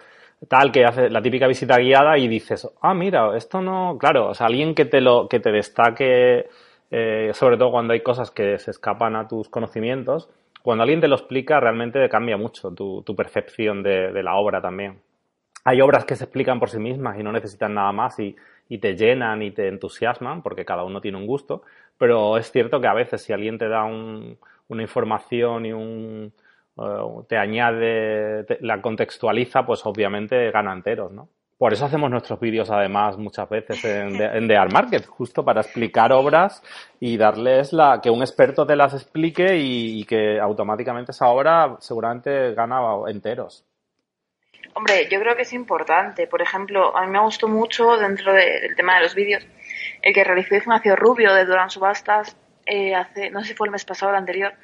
tal 0.49 0.71
que 0.71 0.85
hace 0.85 1.09
la 1.09 1.23
típica 1.23 1.47
visita 1.47 1.79
guiada 1.79 2.19
y 2.19 2.29
dices, 2.29 2.69
ah, 2.83 2.93
mira, 2.95 3.35
esto 3.37 3.63
no, 3.63 3.97
claro, 3.99 4.29
o 4.29 4.35
sea, 4.35 4.47
alguien 4.47 4.75
que 4.75 4.85
te 4.85 5.01
lo, 5.01 5.29
que 5.29 5.41
te 5.41 5.51
destaque, 5.53 6.49
eh, 6.91 7.31
sobre 7.33 7.57
todo 7.57 7.71
cuando 7.71 7.95
hay 7.95 8.01
cosas 8.01 8.31
que 8.31 8.59
se 8.59 8.71
escapan 8.71 9.17
a 9.17 9.27
tus 9.27 9.49
conocimientos, 9.49 10.29
cuando 10.63 10.83
alguien 10.83 11.01
te 11.01 11.09
lo 11.09 11.17
explica 11.17 11.61
realmente 11.61 12.07
cambia 12.09 12.37
mucho 12.37 12.73
tu, 12.73 13.03
tu 13.03 13.17
percepción 13.17 13.83
de 13.83 14.23
la 14.23 14.35
obra 14.35 14.61
también 14.61 15.01
hay 15.65 15.81
obras 15.81 16.05
que 16.05 16.15
se 16.15 16.25
explican 16.25 16.61
por 16.61 16.71
sí 16.71 16.79
mismas 16.79 17.19
y 17.19 17.23
no 17.23 17.33
necesitan 17.33 17.75
nada 17.75 17.91
más 17.93 18.19
y, 18.19 18.37
te 18.81 18.97
llenan 18.97 19.41
y 19.43 19.53
te 19.53 19.69
entusiasman, 19.69 20.43
porque 20.43 20.65
cada 20.65 20.85
uno 20.85 21.01
tiene 21.01 21.17
un 21.17 21.27
gusto, 21.27 21.63
pero 21.97 22.37
es 22.39 22.51
cierto 22.51 22.81
que 22.81 22.89
a 22.89 22.95
veces 22.95 23.23
si 23.23 23.33
alguien 23.33 23.57
te 23.57 23.69
da 23.69 23.85
una 23.85 24.83
información 24.83 25.65
y 25.65 25.73
un, 25.73 26.33
eh, 26.77 26.83
te 27.29 27.39
añade, 27.39 28.47
la 28.61 28.83
contextualiza, 28.83 29.65
pues 29.65 29.87
obviamente 29.87 30.51
gana 30.51 30.73
enteros, 30.73 31.13
¿no? 31.13 31.29
Por 31.57 31.73
eso 31.73 31.85
hacemos 31.85 32.11
nuestros 32.11 32.41
vídeos 32.41 32.69
además 32.71 33.17
muchas 33.17 33.49
veces 33.49 33.85
en, 33.85 34.49
The 34.49 34.57
Art 34.57 34.73
Market, 34.73 35.07
justo 35.07 35.45
para 35.45 35.61
explicar 35.61 36.13
obras 36.13 36.63
y 36.99 37.17
darles 37.17 37.73
la, 37.73 38.01
que 38.03 38.11
un 38.11 38.23
experto 38.23 38.67
te 38.67 38.75
las 38.75 38.93
explique 38.93 39.57
y 39.57 40.05
que 40.05 40.41
automáticamente 40.41 41.13
esa 41.13 41.29
obra 41.29 41.77
seguramente 41.79 42.55
gana 42.55 42.81
enteros. 43.07 43.65
Hombre, 44.75 45.09
yo 45.09 45.21
creo 45.21 45.37
que 45.37 45.43
es 45.43 45.53
importante. 45.53 46.27
Por 46.27 46.43
ejemplo, 46.43 46.97
a 46.97 47.07
mí 47.07 47.11
me 47.11 47.21
gustó 47.21 47.49
mucho 47.49 47.97
dentro 47.97 48.33
del 48.33 48.75
tema 48.77 48.97
de 48.97 49.03
los 49.03 49.15
vídeos 49.15 49.47
el 50.03 50.13
que 50.13 50.25
realizó 50.25 50.55
Ignacio 50.55 50.97
Rubio 50.97 51.33
de 51.33 51.47
Durán 51.47 51.71
Subastas 51.71 52.37
eh, 52.67 52.95
hace, 52.95 53.31
no 53.31 53.41
sé 53.41 53.49
si 53.49 53.55
fue 53.55 53.69
el 53.69 53.73
mes 53.73 53.85
pasado 53.85 54.11
o 54.11 54.15
el 54.15 54.19
anterior, 54.19 54.55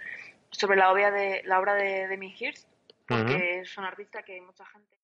sobre 0.50 0.76
la 0.76 0.93
obra 0.93 1.11
de 1.11 1.43
la 1.45 1.59
obra 1.61 1.75
de 1.75 2.09
Demi 2.09 2.35
Hirst, 2.38 2.69
porque 3.07 3.61
es 3.61 3.79
un 3.79 3.85
artista 3.85 4.23
que 4.23 4.40
mucha 4.40 4.64
gente 4.67 5.00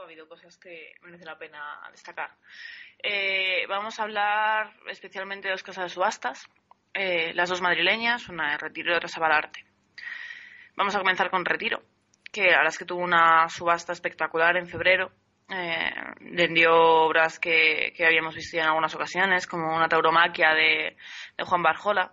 ha 0.00 0.04
habido 0.04 0.28
cosas 0.28 0.56
que 0.58 0.94
merece 1.02 1.24
la 1.24 1.38
pena 1.38 1.80
destacar. 1.90 2.30
Eh, 3.02 3.66
vamos 3.68 3.98
a 3.98 4.04
hablar 4.04 4.74
especialmente 4.88 5.48
de 5.48 5.52
dos 5.52 5.62
casas 5.62 5.84
de 5.84 5.90
subastas, 5.90 6.48
eh, 6.94 7.32
las 7.34 7.48
dos 7.48 7.60
madrileñas, 7.60 8.28
una 8.28 8.52
de 8.52 8.58
Retiro 8.58 8.92
y 8.92 8.96
otra 8.96 9.08
Sabalarte. 9.08 9.64
Vamos 10.76 10.94
a 10.94 10.98
comenzar 10.98 11.30
con 11.30 11.44
Retiro, 11.44 11.82
que 12.32 12.42
la 12.42 12.58
verdad 12.58 12.68
es 12.68 12.78
que 12.78 12.84
tuvo 12.84 13.02
una 13.02 13.48
subasta 13.48 13.92
espectacular 13.92 14.56
en 14.56 14.66
febrero. 14.66 15.10
Eh, 15.48 15.90
vendió 16.20 16.74
obras 16.74 17.38
que, 17.38 17.94
habíamos 18.04 18.34
visto 18.34 18.56
en 18.56 18.64
algunas 18.64 18.94
ocasiones, 18.94 19.46
como 19.46 19.74
una 19.74 19.88
tauromaquia 19.88 20.52
de, 20.54 20.96
Juan 21.38 21.62
Barjola, 21.62 22.12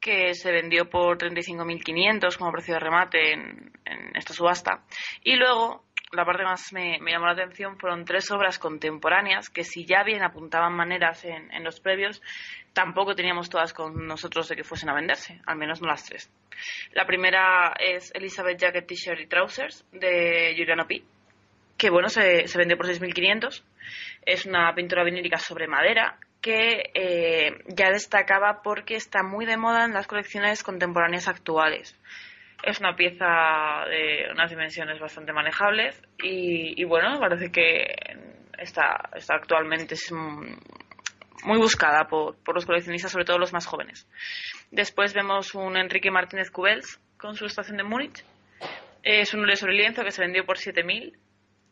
que 0.00 0.34
se 0.34 0.50
vendió 0.50 0.90
por 0.90 1.16
35.500 1.16 2.36
como 2.36 2.52
precio 2.52 2.74
de 2.74 2.80
remate 2.80 3.32
en, 3.32 3.72
esta 4.14 4.34
subasta. 4.34 4.84
Y 5.22 5.36
luego 5.36 5.84
la 6.12 6.26
parte 6.26 6.44
más 6.44 6.72
me, 6.72 6.98
llamó 6.98 7.26
la 7.26 7.32
atención 7.32 7.78
fueron 7.78 8.04
tres 8.04 8.30
obras 8.30 8.58
contemporáneas 8.58 9.48
que 9.48 9.64
si 9.64 9.86
ya 9.86 10.02
bien 10.04 10.22
apuntaban 10.22 10.74
maneras 10.74 11.24
en, 11.24 11.64
los 11.64 11.80
previos, 11.80 12.20
tampoco 12.74 13.14
teníamos 13.14 13.48
todas 13.48 13.72
con 13.72 14.06
nosotros 14.06 14.48
de 14.48 14.56
que 14.56 14.64
fuesen 14.64 14.90
a 14.90 14.94
venderse, 14.94 15.40
al 15.46 15.56
menos 15.56 15.80
no 15.80 15.88
las 15.88 16.04
tres. 16.04 16.30
La 16.92 17.06
primera 17.06 17.72
es 17.78 18.12
Elizabeth 18.14 18.58
Jacket 18.58 18.86
T-shirt 18.86 19.20
y 19.20 19.26
Trousers 19.26 19.86
de 19.92 20.54
Juliano 20.56 20.86
P, 20.86 21.02
que 21.78 21.88
bueno, 21.88 22.08
se, 22.10 22.46
se 22.46 22.58
vendió 22.58 22.76
por 22.76 22.86
6.500. 22.86 23.62
Es 24.26 24.44
una 24.44 24.74
pintura 24.74 25.04
vinílica 25.04 25.38
sobre 25.38 25.66
madera 25.66 26.18
que 26.42 26.90
eh, 26.94 27.62
ya 27.68 27.90
destacaba 27.90 28.60
porque 28.62 28.96
está 28.96 29.22
muy 29.22 29.46
de 29.46 29.56
moda 29.56 29.84
en 29.86 29.94
las 29.94 30.06
colecciones 30.06 30.62
contemporáneas 30.62 31.28
actuales. 31.28 31.96
Es 32.62 32.78
una 32.78 32.94
pieza 32.94 33.84
de 33.88 34.28
unas 34.30 34.50
dimensiones 34.50 35.00
bastante 35.00 35.32
manejables 35.32 36.00
y, 36.22 36.84
bueno, 36.84 37.18
parece 37.18 37.50
que 37.50 37.94
está, 38.58 39.10
está 39.14 39.34
actualmente 39.34 39.94
es 39.94 40.12
muy 41.44 41.58
buscada 41.58 42.06
por, 42.06 42.36
los 42.54 42.66
coleccionistas, 42.66 43.12
sobre 43.12 43.24
todo 43.24 43.38
los 43.38 43.52
más 43.52 43.66
jóvenes. 43.66 44.06
Después 44.70 45.12
vemos 45.12 45.54
un 45.54 45.76
Enrique 45.76 46.10
Martínez 46.10 46.50
Cubels 46.50 47.00
con 47.18 47.34
su 47.34 47.46
estación 47.46 47.76
de 47.76 47.84
Múnich. 47.84 48.24
Es 49.02 49.34
un 49.34 49.40
hule 49.40 49.56
sobre 49.56 49.74
lienzo 49.74 50.04
que 50.04 50.12
se 50.12 50.22
vendió 50.22 50.44
por 50.44 50.56
7.000 50.56 51.16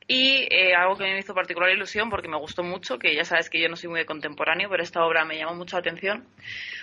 y 0.09 0.49
eh, 0.51 0.75
algo 0.75 0.97
que 0.97 1.05
me 1.05 1.19
hizo 1.19 1.35
particular 1.35 1.71
ilusión 1.71 2.11
porque 2.11 2.27
me 2.27 2.37
gustó 2.37 2.65
mucho, 2.65 2.99
que 2.99 3.15
ya 3.15 3.25
sabes 3.25 3.49
que 3.49 3.61
yo 3.61 3.69
no 3.69 3.77
soy 3.77 3.91
muy 3.91 4.01
de 4.01 4.07
contemporáneo, 4.07 4.69
pero 4.69 4.83
esta 4.83 5.05
obra 5.05 5.25
me 5.25 5.39
llamó 5.39 5.55
mucho 5.55 5.77
la 5.77 5.81
atención. 5.81 6.27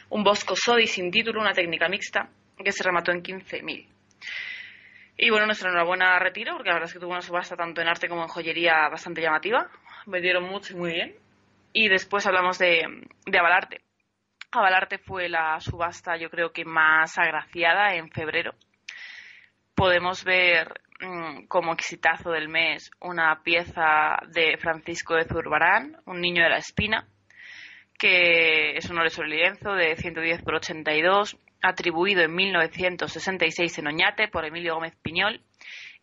Un 0.09 0.23
Bosco 0.23 0.55
Sodi 0.55 0.87
sin 0.87 1.11
título, 1.11 1.41
una 1.41 1.51
técnica 1.51 1.89
mixta, 1.89 2.29
que 2.57 2.71
se 2.71 2.83
remató 2.83 3.11
en 3.11 3.21
15.000. 3.21 3.96
Y 5.17 5.31
bueno, 5.31 5.47
nuestra 5.47 5.69
enhorabuena 5.69 6.19
retiro, 6.19 6.53
porque 6.53 6.69
la 6.69 6.75
verdad 6.75 6.87
es 6.87 6.93
que 6.93 6.99
tuvo 6.99 7.11
una 7.11 7.21
subasta 7.21 7.55
tanto 7.55 7.81
en 7.81 7.87
arte 7.87 8.07
como 8.07 8.21
en 8.21 8.27
joyería 8.27 8.87
bastante 8.87 9.21
llamativa. 9.21 9.67
Vendieron 10.05 10.43
mucho 10.43 10.73
y 10.73 10.77
muy 10.77 10.91
bien. 10.91 11.15
Y 11.73 11.89
después 11.89 12.27
hablamos 12.27 12.59
de, 12.59 12.85
de 13.25 13.39
Avalarte. 13.39 13.81
Avalarte 14.51 14.99
fue 14.99 15.27
la 15.27 15.59
subasta, 15.59 16.17
yo 16.17 16.29
creo 16.29 16.51
que 16.51 16.65
más 16.65 17.17
agraciada 17.17 17.95
en 17.95 18.11
febrero. 18.11 18.53
Podemos 19.73 20.23
ver 20.23 20.81
mm, 21.01 21.47
como 21.47 21.73
exitazo 21.73 22.29
del 22.31 22.47
mes 22.47 22.91
una 22.99 23.41
pieza 23.43 24.17
de 24.27 24.57
Francisco 24.57 25.15
de 25.15 25.25
Zurbarán, 25.25 25.97
Un 26.05 26.21
niño 26.21 26.43
de 26.43 26.49
la 26.49 26.57
espina, 26.57 27.07
que 27.97 28.77
es 28.77 28.87
un 28.89 28.99
óleo 28.99 29.09
sobre 29.09 29.29
lienzo 29.29 29.73
de 29.73 29.95
110 29.95 30.43
por 30.43 30.55
82 30.55 31.37
atribuido 31.61 32.21
en 32.21 32.35
1966 32.35 33.79
en 33.79 33.87
Oñate 33.87 34.27
por 34.27 34.45
Emilio 34.45 34.75
Gómez 34.75 34.95
Piñol 35.01 35.41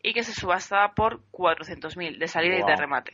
y 0.01 0.13
que 0.13 0.23
se 0.23 0.33
subastaba 0.33 0.93
por 0.93 1.21
400.000 1.31 2.19
de 2.19 2.27
salida 2.27 2.59
y 2.59 2.63
de 2.63 2.75
remate. 2.75 3.13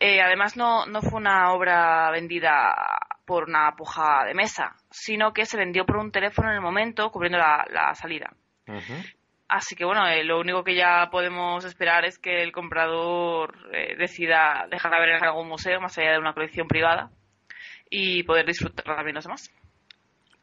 Eh, 0.00 0.20
además, 0.20 0.56
no, 0.56 0.86
no 0.86 1.02
fue 1.02 1.20
una 1.20 1.52
obra 1.52 2.10
vendida 2.10 2.74
por 3.24 3.48
una 3.48 3.74
puja 3.76 4.24
de 4.24 4.34
mesa, 4.34 4.76
sino 4.90 5.32
que 5.32 5.44
se 5.44 5.58
vendió 5.58 5.84
por 5.84 5.96
un 5.96 6.12
teléfono 6.12 6.48
en 6.48 6.54
el 6.54 6.60
momento 6.60 7.10
cubriendo 7.10 7.38
la, 7.38 7.94
salida. 7.94 8.32
Así 9.48 9.74
que 9.74 9.84
bueno, 9.84 10.06
eh, 10.06 10.24
lo 10.24 10.40
único 10.40 10.62
que 10.62 10.74
ya 10.74 11.08
podemos 11.10 11.64
esperar 11.64 12.04
es 12.04 12.18
que 12.18 12.42
el 12.42 12.52
comprador 12.52 13.56
eh, 13.72 13.96
decida 13.96 14.66
dejar 14.70 14.92
de 14.92 15.00
ver 15.00 15.08
en 15.10 15.24
algún 15.24 15.48
museo 15.48 15.80
más 15.80 15.96
allá 15.98 16.12
de 16.12 16.18
una 16.18 16.34
colección 16.34 16.68
privada 16.68 17.10
y 17.90 18.22
poder 18.24 18.46
disfrutar 18.46 18.84
también 18.84 19.14
los 19.14 19.24
demás. 19.24 19.50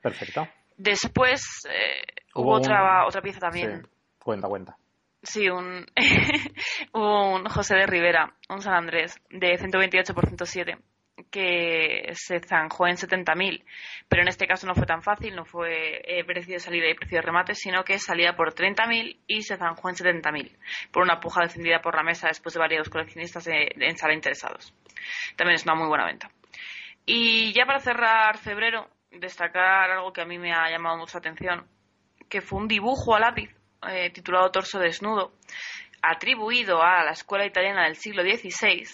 Perfecto. 0.02 0.48
Después 0.78 1.66
eh, 1.70 2.04
hubo, 2.34 2.54
otra, 2.54 3.06
otra 3.06 3.22
pieza 3.22 3.40
también. 3.40 3.88
Cuenta, 4.20 4.48
cuenta. 4.48 4.78
Sí, 5.22 5.50
un, 5.50 5.86
un 6.94 7.46
José 7.46 7.76
de 7.76 7.88
Rivera, 7.88 8.36
un 8.50 8.62
San 8.62 8.74
Andrés, 8.74 9.20
de 9.30 9.58
128 9.58 10.14
por 10.14 10.28
107, 10.28 10.78
que 11.32 12.12
se 12.14 12.42
zanjó 12.42 12.88
en 12.88 12.98
70.000. 12.98 13.64
Pero 14.08 14.22
en 14.22 14.28
este 14.28 14.46
caso 14.46 14.68
no 14.68 14.76
fue 14.76 14.86
tan 14.86 15.02
fácil, 15.02 15.36
no 15.36 15.46
fue 15.46 16.02
eh, 16.06 16.24
precio 16.26 16.54
de 16.54 16.60
salida 16.60 16.90
y 16.90 16.94
precio 16.94 17.18
de 17.18 17.22
remate, 17.24 17.56
sino 17.56 17.84
que 17.84 17.98
salía 17.98 18.36
por 18.36 18.54
30.000 18.54 19.18
y 19.26 19.42
se 19.42 19.58
zanjó 19.58 19.90
en 19.90 19.96
70.000, 19.96 20.58
por 20.92 21.04
una 21.04 21.20
puja 21.20 21.42
defendida 21.42 21.82
por 21.82 21.96
la 21.96 22.04
mesa 22.04 22.28
después 22.28 22.54
de 22.54 22.60
varios 22.60 22.90
coleccionistas 22.90 23.48
en 23.48 23.98
sala 23.98 24.14
interesados. 24.14 24.74
También 25.36 25.56
es 25.56 25.64
una 25.64 25.76
muy 25.76 25.88
buena 25.88 26.06
venta. 26.06 26.30
Y 27.06 27.54
ya 27.54 27.66
para 27.66 27.80
cerrar 27.80 28.38
febrero, 28.38 28.90
destacar 29.20 29.92
algo 29.92 30.14
que 30.14 30.22
a 30.22 30.26
mí 30.26 30.38
me 30.38 30.54
ha 30.54 30.70
llamado 30.70 30.98
mucha 30.98 31.18
atención, 31.18 31.68
que 32.30 32.42
fue 32.42 32.60
un 32.60 32.68
dibujo 32.68 33.16
a 33.16 33.20
lápiz 33.20 33.50
eh, 33.88 34.10
titulado 34.12 34.52
Torso 34.52 34.80
Desnudo, 34.80 35.34
atribuido 36.02 36.82
a 36.82 37.04
la 37.04 37.12
escuela 37.12 37.46
italiana 37.46 37.86
del 37.86 37.96
siglo 37.96 38.24
XVI, 38.24 38.88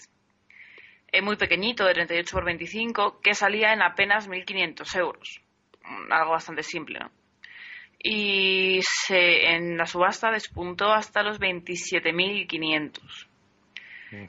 eh, 1.11 1.21
muy 1.21 1.35
pequeñito, 1.35 1.85
de 1.85 1.93
38 1.93 2.33
por 2.33 2.45
25, 2.45 3.19
que 3.21 3.33
salía 3.33 3.73
en 3.73 3.81
apenas 3.81 4.29
1.500 4.29 4.95
euros. 4.97 5.41
Mm, 5.83 6.11
algo 6.11 6.31
bastante 6.31 6.63
simple, 6.63 6.99
¿no? 6.99 7.11
Y 8.03 8.79
se, 8.81 9.53
en 9.53 9.77
la 9.77 9.85
subasta 9.85 10.31
despuntó 10.31 10.91
hasta 10.91 11.21
los 11.21 11.39
27.500. 11.39 13.27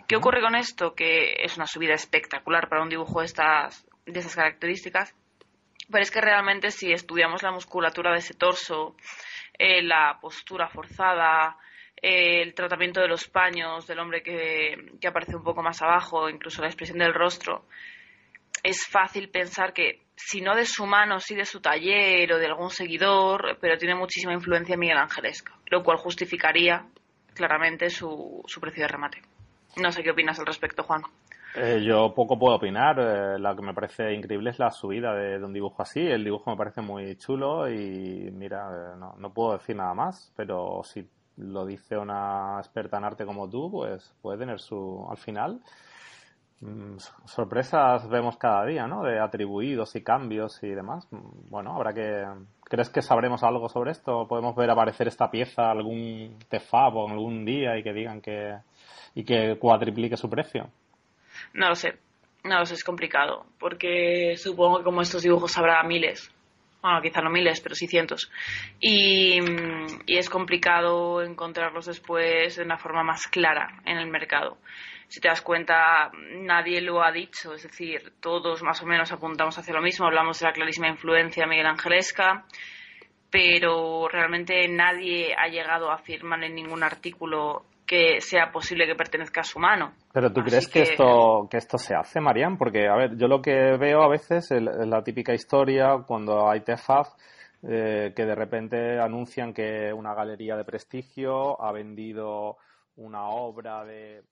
¿Qué 0.06 0.14
ocurre 0.14 0.40
con 0.40 0.54
esto? 0.54 0.94
Que 0.94 1.32
es 1.42 1.56
una 1.56 1.66
subida 1.66 1.94
espectacular 1.94 2.68
para 2.68 2.82
un 2.82 2.88
dibujo 2.88 3.20
de 3.20 3.26
estas, 3.26 3.84
de 4.06 4.20
esas 4.20 4.36
características, 4.36 5.14
pero 5.92 6.02
es 6.02 6.10
que 6.10 6.20
realmente 6.20 6.70
si 6.70 6.90
estudiamos 6.90 7.42
la 7.42 7.52
musculatura 7.52 8.10
de 8.10 8.18
ese 8.18 8.34
torso, 8.34 8.96
eh, 9.56 9.82
la 9.82 10.18
postura 10.20 10.68
forzada, 10.68 11.56
eh, 11.96 12.42
el 12.42 12.54
tratamiento 12.54 13.00
de 13.00 13.08
los 13.08 13.28
paños 13.28 13.86
del 13.86 14.00
hombre 14.00 14.22
que, 14.22 15.06
aparece 15.06 15.36
un 15.36 15.44
poco 15.44 15.62
más 15.62 15.80
abajo, 15.82 16.28
incluso 16.28 16.62
la 16.62 16.68
expresión 16.68 16.98
del 16.98 17.14
rostro, 17.14 17.66
es 18.62 18.86
fácil 18.86 19.28
pensar 19.28 19.72
que, 19.72 20.00
si 20.16 20.40
no 20.40 20.56
de 20.56 20.64
su 20.64 20.86
mano, 20.86 21.20
sí 21.20 21.34
de 21.34 21.44
su 21.44 21.60
taller 21.60 22.32
o 22.32 22.38
de 22.38 22.46
algún 22.46 22.70
seguidor, 22.70 23.58
pero 23.60 23.76
tiene 23.76 23.94
muchísima 23.94 24.32
influencia 24.32 24.76
Miguel 24.76 24.98
Angelesca, 24.98 25.52
lo 25.66 25.82
cual 25.82 25.98
justificaría 25.98 26.86
claramente 27.34 27.90
su, 27.90 28.42
su 28.46 28.60
precio 28.60 28.82
de 28.82 28.88
remate. 28.88 29.22
No 29.76 29.90
sé 29.90 30.02
qué 30.02 30.10
opinas 30.10 30.38
al 30.38 30.46
respecto, 30.46 30.82
Juan. 30.82 31.02
Eh, 31.54 31.82
yo 31.84 32.14
poco 32.14 32.38
puedo 32.38 32.56
opinar. 32.56 32.98
Eh, 32.98 33.38
lo 33.38 33.54
que 33.54 33.62
me 33.62 33.74
parece 33.74 34.14
increíble 34.14 34.50
es 34.50 34.58
la 34.58 34.70
subida 34.70 35.14
de, 35.14 35.42
un 35.44 35.52
dibujo 35.52 35.82
así. 35.82 36.00
El 36.00 36.24
dibujo 36.24 36.50
me 36.50 36.56
parece 36.56 36.80
muy 36.80 37.16
chulo 37.16 37.70
y 37.70 38.30
mira, 38.32 38.70
eh, 38.94 38.96
no, 38.98 39.14
no, 39.18 39.32
puedo 39.32 39.52
decir 39.52 39.76
nada 39.76 39.94
más, 39.94 40.32
pero 40.36 40.82
si 40.84 41.06
lo 41.36 41.66
dice 41.66 41.96
una 41.98 42.56
experta 42.58 42.98
en 42.98 43.04
arte 43.04 43.26
como 43.26 43.48
tú, 43.48 43.70
pues 43.70 44.14
puede 44.22 44.38
tener 44.38 44.60
su, 44.60 45.06
al 45.10 45.16
final, 45.18 45.60
mm, 46.60 46.96
sorpresas 47.26 48.08
vemos 48.08 48.36
cada 48.38 48.64
día, 48.64 48.86
¿no? 48.86 49.02
De 49.02 49.18
atribuidos 49.20 49.94
y 49.96 50.02
cambios 50.02 50.62
y 50.62 50.68
demás. 50.68 51.06
Bueno, 51.50 51.74
habrá 51.76 51.92
que... 51.92 52.26
¿Crees 52.64 52.88
que 52.88 53.02
sabremos 53.02 53.42
algo 53.42 53.68
sobre 53.68 53.90
esto? 53.92 54.26
¿Podemos 54.26 54.56
ver 54.56 54.70
aparecer 54.70 55.06
esta 55.08 55.30
pieza 55.30 55.70
algún 55.70 56.38
TFAB 56.48 56.96
o 56.96 57.08
algún 57.10 57.44
día 57.44 57.76
y 57.78 57.82
que 57.82 57.92
digan 57.92 58.22
que... 58.22 58.56
y 59.14 59.24
que 59.24 59.58
cuatriplique 59.58 60.16
su 60.16 60.30
precio? 60.30 60.70
No 61.54 61.68
lo 61.68 61.74
sé. 61.74 61.98
No 62.44 62.58
lo 62.58 62.66
sé, 62.66 62.74
es 62.74 62.84
complicado. 62.84 63.46
Porque 63.58 64.36
supongo 64.36 64.78
que 64.78 64.84
como 64.84 65.02
estos 65.02 65.22
dibujos 65.22 65.56
habrá 65.58 65.82
miles. 65.82 66.30
Bueno, 66.82 67.00
quizá 67.00 67.20
no 67.20 67.30
miles, 67.30 67.60
pero 67.60 67.74
sí 67.74 67.86
cientos. 67.86 68.30
Y, 68.80 69.38
es 70.06 70.28
complicado 70.28 71.22
encontrarlos 71.22 71.86
después 71.86 72.56
de 72.56 72.64
una 72.64 72.78
forma 72.78 73.04
más 73.04 73.28
clara 73.28 73.80
en 73.84 73.98
el 73.98 74.08
mercado. 74.08 74.58
Si 75.06 75.20
te 75.20 75.28
das 75.28 75.42
cuenta, 75.42 76.10
nadie 76.38 76.80
lo 76.80 77.02
ha 77.02 77.12
dicho. 77.12 77.54
Es 77.54 77.62
decir, 77.62 78.14
todos 78.20 78.62
más 78.62 78.82
o 78.82 78.86
menos 78.86 79.12
apuntamos 79.12 79.56
hacia 79.58 79.74
lo 79.74 79.82
mismo. 79.82 80.06
Hablamos 80.06 80.40
de 80.40 80.46
la 80.46 80.52
clarísima 80.52 80.88
influencia 80.88 81.46
Miguel 81.46 81.66
Angelesca 81.66 82.44
pero 83.32 84.08
realmente 84.08 84.68
nadie 84.68 85.34
ha 85.34 85.48
llegado 85.48 85.90
a 85.90 85.94
afirmar 85.94 86.44
en 86.44 86.54
ningún 86.54 86.82
artículo 86.82 87.64
que 87.86 88.20
sea 88.20 88.50
posible 88.50 88.86
que 88.86 88.94
pertenezca 88.94 89.40
a 89.40 89.44
su 89.44 89.58
mano. 89.58 89.94
Pero 90.12 90.32
tú 90.32 90.42
crees 90.42 90.68
que... 90.68 90.82
esto 90.82 91.46
que 91.50 91.58
esto 91.58 91.78
se 91.78 91.94
hace, 91.94 92.20
Marian, 92.20 92.56
porque 92.56 92.88
a 92.88 92.96
ver, 92.96 93.16
yo 93.16 93.28
lo 93.28 93.42
que 93.42 93.76
veo 93.76 94.02
a 94.02 94.08
veces 94.08 94.50
es 94.50 94.62
la 94.62 95.02
típica 95.02 95.34
historia 95.34 96.02
cuando 96.06 96.48
hay 96.50 96.60
TEFAF 96.60 97.08
eh, 97.64 98.12
que 98.16 98.24
de 98.24 98.34
repente 98.34 98.98
anuncian 98.98 99.52
que 99.52 99.92
una 99.92 100.14
galería 100.14 100.56
de 100.56 100.64
prestigio 100.64 101.62
ha 101.62 101.70
vendido 101.70 102.56
una 102.96 103.28
obra 103.28 103.84
de 103.84 104.22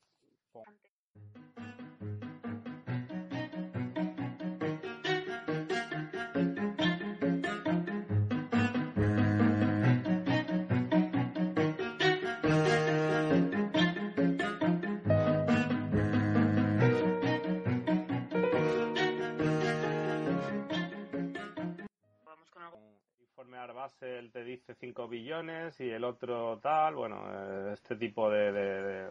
Arbasel 23.61 24.31
te 24.33 24.43
dice 24.43 24.75
5 24.75 25.07
billones 25.07 25.79
y 25.81 25.91
el 25.91 26.05
otro 26.05 26.59
tal, 26.63 26.95
bueno, 26.95 27.23
eh, 27.31 27.73
este 27.75 27.95
tipo 27.97 28.31
de, 28.31 28.53
de, 28.53 29.09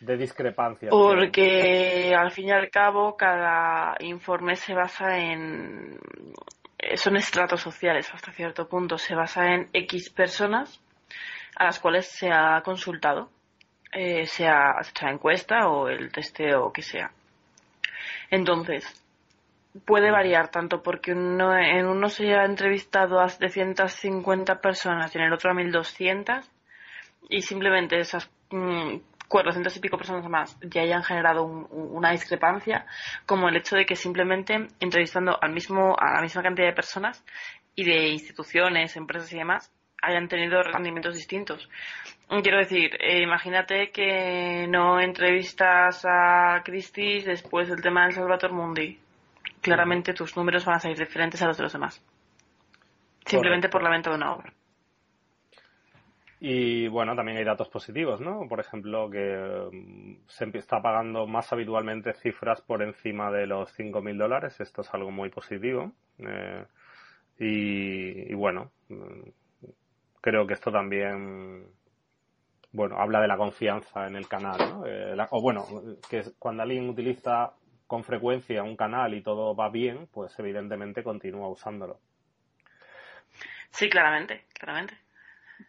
de 0.00 0.16
discrepancias. 0.16 0.90
Porque 0.90 2.14
al 2.16 2.32
fin 2.32 2.48
y 2.48 2.50
al 2.50 2.68
cabo 2.70 3.16
cada 3.16 3.94
informe 4.00 4.56
se 4.56 4.74
basa 4.74 5.18
en... 5.18 5.98
son 6.96 7.16
estratos 7.16 7.60
sociales 7.60 8.10
hasta 8.12 8.32
cierto 8.32 8.68
punto, 8.68 8.98
se 8.98 9.14
basa 9.14 9.54
en 9.54 9.68
X 9.72 10.10
personas 10.10 10.80
a 11.56 11.64
las 11.64 11.78
cuales 11.78 12.08
se 12.08 12.30
ha 12.32 12.60
consultado, 12.62 13.30
eh, 13.92 14.26
sea, 14.26 14.82
sea 14.82 15.10
encuesta 15.10 15.68
o 15.68 15.88
el 15.88 16.10
testeo 16.10 16.72
que 16.72 16.82
sea. 16.82 17.12
Entonces, 18.30 19.03
puede 19.84 20.10
variar 20.10 20.50
tanto 20.50 20.82
porque 20.82 21.12
uno, 21.12 21.56
en 21.56 21.86
uno 21.86 22.08
se 22.08 22.32
ha 22.34 22.44
entrevistado 22.44 23.20
a 23.20 23.28
750 23.28 24.60
personas 24.60 25.14
y 25.14 25.18
en 25.18 25.24
el 25.24 25.32
otro 25.32 25.50
a 25.50 25.54
1200 25.54 26.50
y 27.28 27.42
simplemente 27.42 27.98
esas 27.98 28.30
400 29.28 29.74
mm, 29.74 29.76
y 29.76 29.80
pico 29.80 29.98
personas 29.98 30.28
más 30.28 30.56
ya 30.62 30.82
hayan 30.82 31.02
generado 31.02 31.44
una 31.44 32.12
discrepancia 32.12 32.86
como 33.26 33.48
el 33.48 33.56
hecho 33.56 33.76
de 33.76 33.86
que 33.86 33.96
simplemente 33.96 34.68
entrevistando 34.78 35.36
al 35.42 35.52
mismo 35.52 35.96
a 35.98 36.14
la 36.14 36.22
misma 36.22 36.42
cantidad 36.42 36.68
de 36.68 36.74
personas 36.74 37.24
y 37.74 37.84
de 37.84 38.08
instituciones, 38.10 38.96
empresas 38.96 39.32
y 39.32 39.38
demás 39.38 39.72
hayan 40.00 40.28
tenido 40.28 40.62
rendimientos 40.62 41.14
distintos. 41.14 41.68
Quiero 42.42 42.58
decir, 42.58 42.90
eh, 43.00 43.22
imagínate 43.22 43.90
que 43.90 44.66
no 44.68 45.00
entrevistas 45.00 46.04
a 46.04 46.60
Christie 46.62 47.22
después 47.24 47.68
del 47.68 47.80
tema 47.80 48.04
del 48.04 48.12
Salvator 48.12 48.52
Mundi 48.52 49.00
claramente 49.64 50.12
tus 50.12 50.36
números 50.36 50.66
van 50.66 50.76
a 50.76 50.78
salir 50.78 50.98
diferentes 50.98 51.40
a 51.40 51.46
los 51.46 51.56
de 51.56 51.62
los 51.62 51.72
demás. 51.72 52.04
Simplemente 53.24 53.70
por 53.70 53.82
la 53.82 53.90
venta 53.90 54.10
de 54.10 54.16
una 54.16 54.34
obra. 54.34 54.52
Y 56.40 56.88
bueno, 56.88 57.16
también 57.16 57.38
hay 57.38 57.44
datos 57.44 57.70
positivos, 57.70 58.20
¿no? 58.20 58.46
Por 58.46 58.60
ejemplo, 58.60 59.08
que 59.08 59.70
mm, 59.72 60.26
se 60.26 60.44
está 60.58 60.82
pagando 60.82 61.26
más 61.26 61.50
habitualmente 61.54 62.12
cifras 62.12 62.60
por 62.60 62.82
encima 62.82 63.30
de 63.30 63.46
los 63.46 63.72
5.000 63.78 64.18
dólares. 64.18 64.60
Esto 64.60 64.82
es 64.82 64.92
algo 64.92 65.10
muy 65.10 65.30
positivo. 65.30 65.92
Eh, 66.18 66.66
y, 67.38 68.34
bueno, 68.34 68.72
mm, 68.90 69.22
creo 70.20 70.46
que 70.46 70.52
esto 70.52 70.70
también, 70.70 71.66
bueno, 72.72 72.98
habla 72.98 73.22
de 73.22 73.28
la 73.28 73.38
confianza 73.38 74.06
en 74.06 74.16
el 74.16 74.28
canal, 74.28 74.58
¿no? 74.58 74.86
Eh, 74.86 75.16
o 75.30 75.40
bueno, 75.40 75.64
que 76.10 76.24
cuando 76.38 76.62
alguien 76.62 76.90
utiliza 76.90 77.54
con 77.86 78.04
frecuencia 78.04 78.62
un 78.62 78.76
canal 78.76 79.14
y 79.14 79.22
todo 79.22 79.54
va 79.54 79.68
bien, 79.68 80.08
pues 80.12 80.38
evidentemente 80.38 81.02
continúa 81.02 81.48
usándolo. 81.48 82.00
Sí, 83.70 83.90
claramente, 83.90 84.44
claramente. 84.52 84.94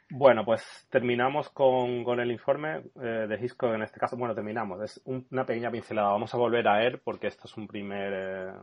Bueno, 0.10 0.45
pues 0.45 0.88
terminamos 0.89 1.49
con, 1.49 2.04
con 2.04 2.19
el 2.19 2.32
informe 2.32 2.84
eh, 3.01 3.28
de 3.28 3.36
en 3.36 3.82
este 3.82 3.99
caso. 3.99 4.15
Bueno, 4.15 4.36
terminamos. 4.36 4.82
Es 4.82 5.01
una 5.06 5.45
pequeña 5.45 5.71
pincelada. 5.71 6.10
Vamos 6.10 6.34
a 6.34 6.38
volver 6.38 6.67
a 6.67 6.84
él 6.86 6.99
porque 7.04 7.28
esto 7.28 7.47
es 7.47 7.58
un 7.58 7.67
primer, 7.67 8.13
eh, 8.13 8.54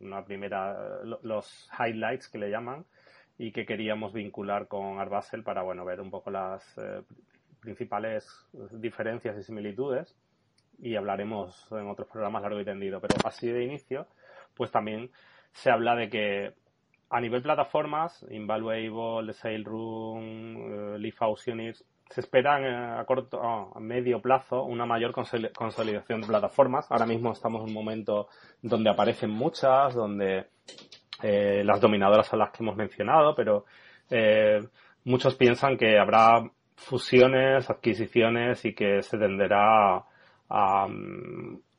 una 0.00 0.24
primera, 0.24 1.02
los 1.22 1.68
highlights 1.78 2.28
que 2.28 2.38
le 2.38 2.50
llaman 2.50 2.84
y 3.36 3.50
que 3.52 3.66
queríamos 3.66 4.12
vincular 4.12 4.68
con 4.68 4.98
Art 5.00 5.10
Basel 5.10 5.42
para, 5.42 5.62
bueno, 5.62 5.84
ver 5.84 6.00
un 6.00 6.10
poco 6.10 6.30
las 6.30 6.78
eh, 6.78 7.02
principales 7.60 8.28
diferencias 8.72 9.36
y 9.36 9.42
similitudes 9.42 10.16
y 10.78 10.96
hablaremos 10.96 11.68
en 11.72 11.88
otros 11.88 12.08
programas 12.08 12.42
largo 12.42 12.60
y 12.60 12.64
tendido. 12.64 13.00
Pero 13.00 13.14
así 13.24 13.48
de 13.48 13.64
inicio, 13.64 14.06
pues 14.54 14.70
también 14.70 15.10
se 15.52 15.70
habla 15.70 15.94
de 15.94 16.08
que 16.08 16.54
a 17.10 17.20
nivel 17.20 17.42
plataformas, 17.42 18.24
Invaluable, 18.30 19.32
Sale 19.32 19.62
Room, 19.64 20.94
uh, 20.96 21.36
Units, 21.46 21.84
se 22.10 22.20
esperan 22.20 22.64
eh, 22.64 23.00
a 23.00 23.04
corto, 23.04 23.40
a 23.42 23.80
medio 23.80 24.20
plazo 24.20 24.64
una 24.64 24.84
mayor 24.84 25.12
consolidación 25.12 26.20
de 26.20 26.26
plataformas. 26.26 26.90
Ahora 26.90 27.06
mismo 27.06 27.32
estamos 27.32 27.62
en 27.62 27.68
un 27.68 27.74
momento 27.74 28.28
donde 28.60 28.90
aparecen 28.90 29.30
muchas, 29.30 29.94
donde 29.94 30.46
eh, 31.22 31.62
las 31.64 31.80
dominadoras 31.80 32.26
son 32.26 32.40
las 32.40 32.50
que 32.50 32.62
hemos 32.62 32.76
mencionado, 32.76 33.34
pero 33.34 33.64
muchos 35.04 35.34
piensan 35.34 35.76
que 35.76 35.98
habrá 35.98 36.44
fusiones, 36.76 37.70
adquisiciones 37.70 38.64
y 38.64 38.74
que 38.74 39.02
se 39.02 39.18
tenderá 39.18 40.04
a, 40.48 40.86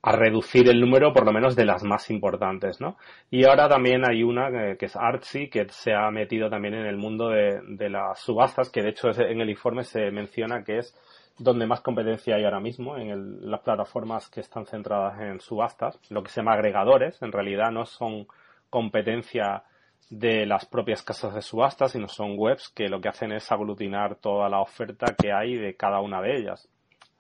reducir 0.04 0.70
el 0.70 0.80
número 0.80 1.12
por 1.12 1.26
lo 1.26 1.34
menos 1.34 1.56
de 1.56 1.66
las 1.66 1.84
más 1.84 2.12
importantes, 2.12 2.80
¿no? 2.80 2.96
Y 3.32 3.46
ahora 3.46 3.68
también 3.68 4.08
hay 4.08 4.22
una 4.22 4.52
que, 4.78 4.86
es 4.86 4.96
Artsy, 4.96 5.50
que 5.50 5.68
se 5.70 5.94
ha 5.94 6.12
metido 6.12 6.48
también 6.48 6.76
en 6.76 6.86
el 6.86 6.96
mundo 6.96 7.30
de, 7.30 7.90
las 7.90 8.20
subastas, 8.20 8.70
que 8.70 8.84
de 8.84 8.90
hecho 8.90 9.10
en 9.20 9.42
el 9.42 9.50
informe 9.50 9.84
se 9.84 10.12
menciona 10.12 10.64
que 10.64 10.78
es 10.78 10.96
donde 11.38 11.66
más 11.66 11.82
competencia 11.82 12.36
hay 12.36 12.46
ahora 12.46 12.60
mismo, 12.60 12.98
en 12.98 13.50
las 13.50 13.62
plataformas 13.62 14.30
que 14.30 14.42
están 14.42 14.66
centradas 14.66 15.20
en 15.20 15.40
subastas, 15.40 16.00
lo 16.10 16.24
que 16.24 16.30
se 16.30 16.42
llama 16.42 16.54
agregadores, 16.54 17.22
en 17.22 17.32
realidad 17.32 17.72
no 17.72 17.86
son 17.86 18.28
competencia 18.70 19.64
de 20.10 20.46
las 20.46 20.66
propias 20.66 21.02
casas 21.02 21.34
de 21.34 21.42
subastas, 21.42 21.92
sino 21.92 22.08
son 22.08 22.36
webs 22.38 22.70
que 22.70 22.90
lo 22.90 23.02
que 23.02 23.10
hacen 23.10 23.32
es 23.32 23.52
aglutinar 23.52 24.16
toda 24.16 24.50
la 24.50 24.62
oferta 24.62 25.16
que 25.16 25.34
hay 25.34 25.56
de 25.56 25.76
cada 25.76 26.00
una 26.00 26.22
de 26.22 26.38
ellas. 26.38 26.70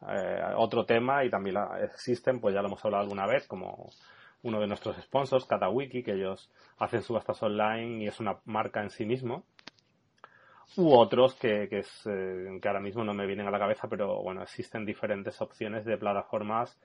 Eh, 0.02 0.42
otro 0.58 0.86
tema, 0.86 1.24
y 1.24 1.30
también 1.30 1.58
existen, 1.84 2.40
pues 2.40 2.54
ya 2.54 2.62
lo 2.62 2.68
hemos 2.68 2.84
hablado 2.84 3.04
alguna 3.04 3.26
vez, 3.26 3.48
como 3.48 3.90
uno 4.44 4.60
de 4.60 4.68
nuestros 4.68 4.98
sponsors, 4.98 5.46
KataWiki, 5.46 6.04
que 6.04 6.14
ellos 6.14 6.52
hacen 6.78 7.02
subastas 7.02 7.42
online 7.42 8.04
y 8.04 8.08
es 8.08 8.20
una 8.20 8.38
marca 8.46 8.82
en 8.82 8.90
sí 8.90 9.06
mismo. 9.06 9.44
U 10.78 10.94
otros 10.94 11.36
que, 11.36 11.68
que, 11.70 11.80
es, 11.80 12.08
eh, 12.08 12.60
que 12.62 12.68
ahora 12.68 12.82
mismo 12.82 13.04
no 13.04 13.14
me 13.14 13.26
vienen 13.26 13.48
a 13.48 13.52
la 13.52 13.60
cabeza, 13.60 13.88
pero 13.88 14.22
bueno, 14.22 14.44
existen 14.44 14.86
diferentes 14.86 15.42
opciones 15.42 15.86
de 15.86 15.98
plataformas 15.98 16.78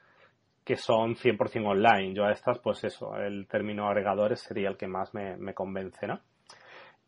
que 0.65 0.77
son 0.77 1.17
100% 1.17 1.67
online. 1.67 2.15
Yo 2.15 2.25
a 2.25 2.33
estas, 2.33 2.59
pues 2.61 2.85
eso, 2.85 3.17
el 3.17 3.47
término 3.49 3.89
agregadores 3.89 4.41
sería 4.41 4.69
el 4.69 4.77
que 4.77 4.87
más 4.87 5.13
me, 5.15 5.37
me 5.37 5.55
convence, 5.55 6.07
¿no? 6.07 6.21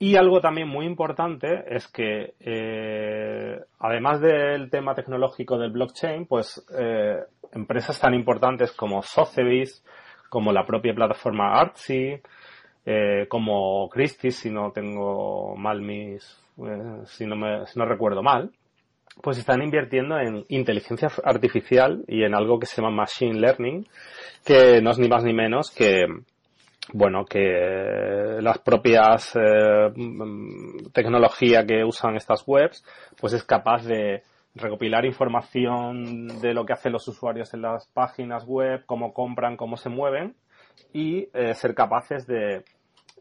Y 0.03 0.17
algo 0.17 0.41
también 0.41 0.67
muy 0.67 0.85
importante 0.85 1.63
es 1.69 1.87
que, 1.87 2.35
eh, 2.41 3.57
además 3.79 4.21
del 4.21 4.69
tema 4.69 4.97
tecnológico 4.97 5.57
del 5.57 5.71
blockchain, 5.71 6.27
pues 6.27 6.61
eh, 6.77 7.21
empresas 7.53 8.01
tan 8.01 8.13
importantes 8.13 8.73
como 8.73 9.01
Sotheby's, 9.05 9.85
como 10.29 10.53
la 10.53 10.67
propia 10.67 10.93
plataforma 10.93 11.57
Artsy, 11.57 12.21
eh, 12.85 13.27
como 13.29 13.89
Christie's, 13.91 14.35
si 14.35 14.51
no 14.51 14.73
tengo 14.73 15.55
mal 15.55 15.81
mis, 15.81 16.37
si 17.05 17.25
no 17.25 17.37
me, 17.37 17.65
si 17.69 17.79
no 17.79 17.85
recuerdo 17.85 18.25
mal, 18.25 18.51
pues 19.23 19.39
están 19.39 19.63
invirtiendo 19.63 20.19
en 20.19 20.45
inteligencia 20.49 21.11
artificial 21.23 22.05
y 22.09 22.25
en 22.25 22.35
algo 22.35 22.59
que 22.59 22.67
se 22.67 22.83
llama 22.83 23.03
machine 23.03 23.39
learning, 23.39 23.87
que 24.45 24.83
no 24.83 24.91
es 24.91 24.99
ni 24.99 25.07
más 25.07 25.23
ni 25.23 25.33
menos 25.33 25.71
que 25.71 26.07
bueno, 26.93 27.25
que 27.25 28.39
las 28.41 28.59
propias 28.59 29.37
eh, 29.37 29.93
tecnología 30.93 31.65
que 31.65 31.85
usan 31.85 32.17
estas 32.17 32.43
webs, 32.47 32.85
pues 33.21 33.33
es 33.33 33.45
capaz 33.45 33.85
de 33.85 34.23
recopilar 34.55 35.05
información 35.05 36.41
de 36.41 36.53
lo 36.53 36.67
que 36.67 36.75
hacen 36.75 36.93
los 36.93 37.07
usuarios 37.09 37.55
en 37.55 37.63
las 37.63 37.87
páginas 37.89 38.45
web, 38.45 38.83
cómo 38.87 39.15
compran, 39.15 39.57
cómo 39.57 39.77
se 39.77 39.89
mueven 39.89 40.35
y 40.93 41.29
eh, 41.33 41.55
ser 41.55 41.75
capaces 41.75 42.27
de 42.27 42.65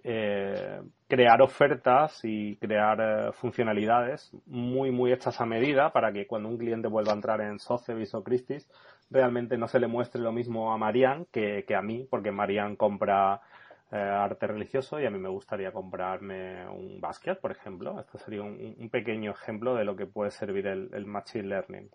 eh, 0.03 0.81
crear 1.07 1.41
ofertas 1.41 2.21
y 2.23 2.55
crear 2.55 2.99
eh, 2.99 3.31
funcionalidades 3.33 4.31
muy, 4.47 4.89
muy 4.89 5.11
hechas 5.11 5.39
a 5.39 5.45
medida 5.45 5.91
para 5.91 6.11
que 6.11 6.25
cuando 6.25 6.49
un 6.49 6.57
cliente 6.57 6.87
vuelva 6.87 7.11
a 7.11 7.15
entrar 7.15 7.41
en 7.41 7.59
Sotheby's 7.59 8.15
o 8.15 8.23
Christie's 8.23 8.67
realmente 9.11 9.57
no 9.57 9.67
se 9.67 9.79
le 9.79 9.87
muestre 9.87 10.21
lo 10.21 10.31
mismo 10.31 10.71
a 10.73 10.77
Marian 10.77 11.25
que, 11.25 11.65
a 11.75 11.81
mí, 11.81 12.07
porque 12.09 12.31
Marian 12.31 12.75
compra 12.75 13.41
eh, 13.91 13.97
arte 13.97 14.47
religioso 14.47 14.99
y 14.99 15.05
a 15.05 15.11
mí 15.11 15.19
me 15.19 15.29
gustaría 15.29 15.71
comprarme 15.71 16.67
un 16.69 16.99
basket, 17.01 17.35
por 17.35 17.51
ejemplo. 17.51 17.99
Esto 17.99 18.17
sería 18.17 18.41
un, 18.41 18.89
pequeño 18.89 19.31
ejemplo 19.31 19.75
de 19.75 19.83
lo 19.83 19.95
que 19.95 20.07
puede 20.07 20.31
servir 20.31 20.65
el, 20.67 21.05
Machine 21.05 21.47
Learning. 21.47 21.89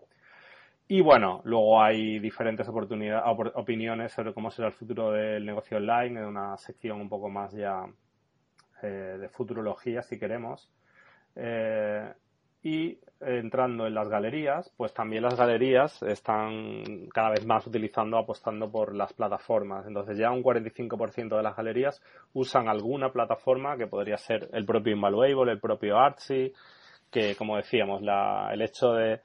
Y 0.89 1.01
bueno, 1.01 1.41
luego 1.43 1.81
hay 1.81 2.19
diferentes 2.19 2.67
oportunidades, 2.69 3.23
opiniones 3.55 4.13
sobre 4.13 4.33
cómo 4.33 4.51
será 4.51 4.69
el 4.69 4.73
futuro 4.73 5.11
del 5.11 5.45
negocio 5.45 5.77
online, 5.77 6.21
en 6.21 6.25
una 6.27 6.55
sección 6.57 7.01
un 7.01 7.09
poco 7.09 7.29
más 7.29 7.51
ya 7.51 7.85
eh, 8.83 9.17
de 9.19 9.27
futurología, 9.27 10.01
si 10.03 10.17
queremos. 10.17 10.71
Eh, 11.35 12.09
Y 12.63 12.97
entrando 13.19 13.87
en 13.87 13.93
las 13.95 14.09
galerías, 14.09 14.71
pues 14.77 14.93
también 14.93 15.23
las 15.23 15.35
galerías 15.35 16.01
están 16.03 17.07
cada 17.13 17.31
vez 17.31 17.45
más 17.45 17.65
utilizando, 17.65 18.17
apostando 18.17 18.69
por 18.69 18.95
las 18.95 19.13
plataformas. 19.13 19.85
Entonces 19.87 20.17
ya 20.17 20.31
un 20.31 20.43
45% 20.43 21.35
de 21.35 21.43
las 21.43 21.55
galerías 21.55 22.01
usan 22.33 22.67
alguna 22.67 23.11
plataforma 23.11 23.77
que 23.77 23.87
podría 23.87 24.17
ser 24.17 24.49
el 24.53 24.65
propio 24.65 24.93
Invaluable, 24.93 25.51
el 25.51 25.59
propio 25.59 25.97
Artsy, 25.97 26.53
que 27.11 27.35
como 27.35 27.57
decíamos, 27.57 28.01
la, 28.01 28.49
el 28.53 28.61
hecho 28.61 28.93
de 28.93 29.21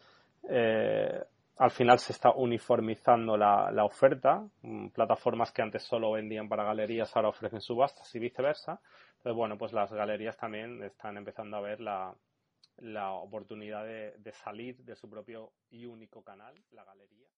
eh, 0.48 1.22
al 1.58 1.70
final 1.70 1.98
se 1.98 2.12
está 2.12 2.30
uniformizando 2.32 3.36
la, 3.36 3.70
la, 3.70 3.84
oferta. 3.84 4.42
Mm, 4.62 4.88
plataformas 4.88 5.52
que 5.52 5.62
antes 5.62 5.82
solo 5.82 6.12
vendían 6.12 6.48
para 6.48 6.64
galerías 6.64 7.14
ahora 7.14 7.28
ofrecen 7.28 7.60
subastas 7.60 8.12
y 8.14 8.18
viceversa. 8.18 8.80
Entonces, 9.18 9.36
bueno, 9.36 9.56
pues 9.58 9.72
las 9.72 9.92
galerías 9.92 10.36
también 10.36 10.82
están 10.82 11.16
empezando 11.16 11.56
a 11.56 11.60
ver 11.60 11.80
la, 11.80 12.12
la 12.82 13.12
oportunidad 13.12 13.84
de, 13.84 14.32
salir 14.32 14.82
de 14.84 14.96
su 14.96 15.08
propio 15.08 15.52
y 15.70 15.86
único 15.86 16.22
canal, 16.22 16.60
la 16.72 16.84
galería. 16.84 17.28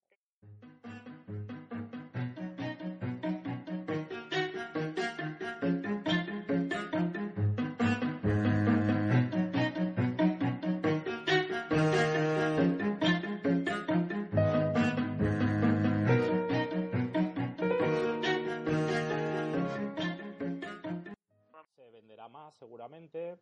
Se 21.77 21.91
venderá 21.91 22.29
más 22.29 22.55
seguramente, 22.55 23.37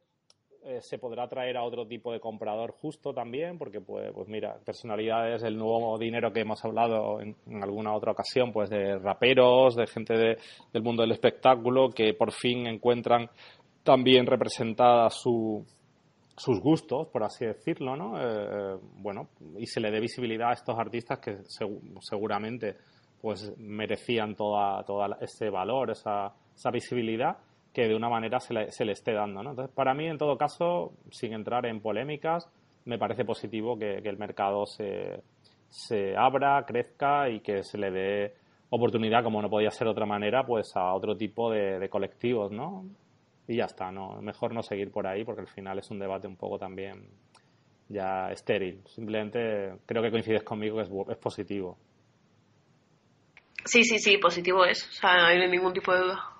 eh, 0.64 0.78
se 0.80 0.98
podrá 0.98 1.26
traer 1.26 1.56
a 1.56 1.64
otro 1.64 1.86
tipo 1.86 2.12
de 2.12 2.20
comprador 2.20 2.72
justo 2.72 3.12
también, 3.12 3.58
porque 3.58 3.80
pues, 3.80 4.12
pues 4.12 4.28
mira, 4.28 4.56
personalidades, 4.64 5.42
el 5.42 5.56
nuevo 5.56 5.98
dinero 5.98 6.32
que 6.32 6.40
hemos 6.40 6.64
hablado 6.64 7.20
en, 7.20 7.34
en 7.46 7.62
alguna 7.62 7.94
otra 7.94 8.12
ocasión, 8.12 8.52
pues 8.52 8.70
de 8.70 8.98
raperos, 8.98 9.74
de 9.74 9.86
gente 9.86 10.14
de, 10.14 10.38
del 10.72 10.82
mundo 10.82 11.02
del 11.02 11.12
espectáculo, 11.12 11.90
que 11.90 12.14
por 12.14 12.32
fin 12.32 12.66
encuentran 12.66 13.28
también 13.82 14.24
representada 14.26 15.10
su, 15.10 15.66
sus 16.36 16.60
gustos, 16.60 17.08
por 17.08 17.24
así 17.24 17.44
decirlo, 17.44 17.96
¿no? 17.96 18.14
Eh, 18.20 18.78
bueno, 18.98 19.28
y 19.58 19.66
se 19.66 19.80
le 19.80 19.90
dé 19.90 20.00
visibilidad 20.00 20.50
a 20.50 20.54
estos 20.54 20.78
artistas 20.78 21.18
que 21.18 21.38
seguramente 22.00 22.76
pues 23.20 23.52
merecían 23.58 24.34
toda, 24.34 24.82
toda 24.84 25.16
ese 25.20 25.48
valor, 25.50 25.90
esa, 25.90 26.32
esa 26.54 26.70
visibilidad 26.70 27.36
que 27.72 27.88
de 27.88 27.94
una 27.94 28.08
manera 28.08 28.40
se 28.40 28.54
le, 28.54 28.70
se 28.70 28.84
le 28.84 28.92
esté 28.92 29.12
dando. 29.12 29.42
¿no? 29.42 29.50
Entonces, 29.50 29.74
para 29.74 29.94
mí, 29.94 30.06
en 30.06 30.18
todo 30.18 30.36
caso, 30.36 30.92
sin 31.10 31.32
entrar 31.32 31.66
en 31.66 31.80
polémicas, 31.80 32.48
me 32.84 32.98
parece 32.98 33.24
positivo 33.24 33.78
que, 33.78 33.96
el 33.98 34.18
mercado 34.18 34.66
se, 34.66 35.22
se 35.68 36.16
abra, 36.16 36.64
crezca 36.66 37.28
y 37.28 37.40
que 37.40 37.62
se 37.62 37.78
le 37.78 37.90
dé 37.90 38.34
oportunidad, 38.70 39.22
como 39.22 39.40
no 39.40 39.50
podía 39.50 39.70
ser 39.70 39.86
de 39.86 39.92
otra 39.92 40.06
manera, 40.06 40.44
pues 40.44 40.74
a 40.76 40.92
otro 40.92 41.16
tipo 41.16 41.50
de, 41.50 41.78
de, 41.78 41.88
colectivos, 41.88 42.50
¿no? 42.52 42.84
Y 43.46 43.56
ya 43.56 43.64
está, 43.64 43.90
¿no? 43.90 44.20
Mejor 44.22 44.54
no 44.54 44.62
seguir 44.62 44.90
por 44.90 45.06
ahí 45.06 45.24
porque 45.24 45.42
al 45.42 45.48
final 45.48 45.78
es 45.78 45.90
un 45.90 45.98
debate 45.98 46.26
un 46.26 46.36
poco 46.36 46.58
también 46.58 47.08
ya 47.88 48.30
estéril. 48.30 48.82
Simplemente 48.86 49.74
creo 49.86 50.02
que 50.02 50.10
coincides 50.10 50.42
conmigo 50.42 50.76
que 50.76 50.82
es, 50.82 50.90
es 51.10 51.18
positivo. 51.18 51.78
Sí, 53.64 53.84
sí, 53.84 53.98
sí, 53.98 54.18
positivo 54.18 54.64
es. 54.64 54.88
O 54.88 54.92
sea, 54.92 55.16
no 55.18 55.26
hay 55.26 55.48
ningún 55.48 55.72
tipo 55.72 55.92
de 55.92 56.00
duda. 56.00 56.31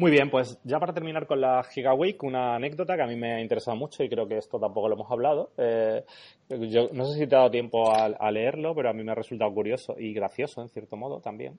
Muy 0.00 0.10
bien, 0.10 0.30
pues 0.30 0.58
ya 0.64 0.80
para 0.80 0.94
terminar 0.94 1.26
con 1.26 1.42
la 1.42 1.62
Giga 1.62 1.92
Week, 1.92 2.22
una 2.22 2.54
anécdota 2.54 2.96
que 2.96 3.02
a 3.02 3.06
mí 3.06 3.16
me 3.16 3.34
ha 3.34 3.40
interesado 3.42 3.76
mucho 3.76 4.02
y 4.02 4.08
creo 4.08 4.26
que 4.26 4.38
esto 4.38 4.58
tampoco 4.58 4.88
lo 4.88 4.94
hemos 4.94 5.10
hablado. 5.10 5.50
Eh, 5.58 6.02
yo 6.48 6.88
no 6.94 7.04
sé 7.04 7.18
si 7.18 7.26
te 7.26 7.34
ha 7.34 7.40
dado 7.40 7.50
tiempo 7.50 7.92
a, 7.92 8.06
a, 8.06 8.30
leerlo, 8.30 8.74
pero 8.74 8.88
a 8.88 8.94
mí 8.94 9.04
me 9.04 9.12
ha 9.12 9.14
resultado 9.14 9.52
curioso 9.52 9.96
y 9.98 10.14
gracioso 10.14 10.62
en 10.62 10.70
cierto 10.70 10.96
modo 10.96 11.20
también. 11.20 11.58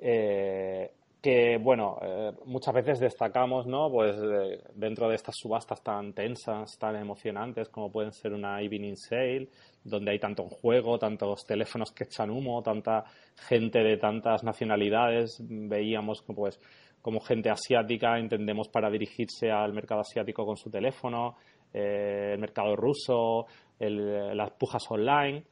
Eh, 0.00 0.92
que 1.22 1.56
bueno, 1.56 1.98
eh, 2.02 2.32
muchas 2.46 2.74
veces 2.74 2.98
destacamos, 2.98 3.66
¿no? 3.66 3.88
Pues 3.88 4.16
eh, 4.16 4.60
dentro 4.74 5.08
de 5.08 5.14
estas 5.14 5.36
subastas 5.36 5.80
tan 5.80 6.12
tensas, 6.12 6.76
tan 6.78 6.96
emocionantes 6.96 7.68
como 7.68 7.92
pueden 7.92 8.12
ser 8.12 8.32
una 8.32 8.60
evening 8.60 8.96
sale, 8.96 9.48
donde 9.84 10.10
hay 10.10 10.18
tanto 10.18 10.48
juego, 10.48 10.98
tantos 10.98 11.46
teléfonos 11.46 11.92
que 11.92 12.04
echan 12.04 12.28
humo, 12.28 12.60
tanta 12.60 13.04
gente 13.36 13.84
de 13.84 13.98
tantas 13.98 14.42
nacionalidades, 14.42 15.40
veíamos 15.40 16.22
pues 16.22 16.58
como 17.02 17.20
gente 17.20 17.50
asiática 17.50 18.18
entendemos 18.18 18.68
para 18.68 18.88
dirigirse 18.88 19.50
al 19.50 19.72
mercado 19.72 20.00
asiático 20.00 20.46
con 20.46 20.56
su 20.56 20.70
teléfono, 20.70 21.36
eh, 21.74 22.30
el 22.34 22.38
mercado 22.38 22.76
ruso, 22.76 23.46
las 23.78 24.50
pujas 24.52 24.84
online. 24.88 25.44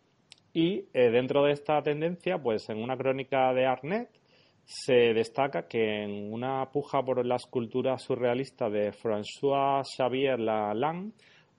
Y 0.53 0.85
eh, 0.95 1.11
dentro 1.11 1.45
de 1.45 1.53
esta 1.53 1.83
tendencia, 1.83 2.39
pues 2.39 2.69
en 2.71 2.79
una 2.83 2.97
crónica 2.97 3.53
de 3.53 3.67
Arnet 3.67 4.09
se 4.65 5.13
destaca 5.15 5.67
que 5.67 6.05
en 6.05 6.33
una 6.33 6.71
puja 6.71 7.03
por 7.03 7.25
la 7.27 7.37
escultura 7.37 7.99
surrealista 7.99 8.71
de 8.71 8.93
François 8.93 9.83
Xavier 9.85 10.39
Lalande, 10.39 11.13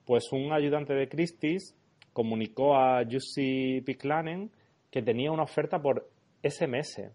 pues 0.06 0.32
un 0.32 0.52
ayudante 0.52 0.94
de 0.94 1.08
Christie's 1.08 1.76
comunicó 2.12 2.76
a 2.76 3.02
Jussi 3.04 3.82
Piklanen 3.82 4.50
que 4.90 5.02
tenía 5.02 5.30
una 5.30 5.42
oferta 5.42 5.80
por 5.80 6.08
SMS. 6.42 7.10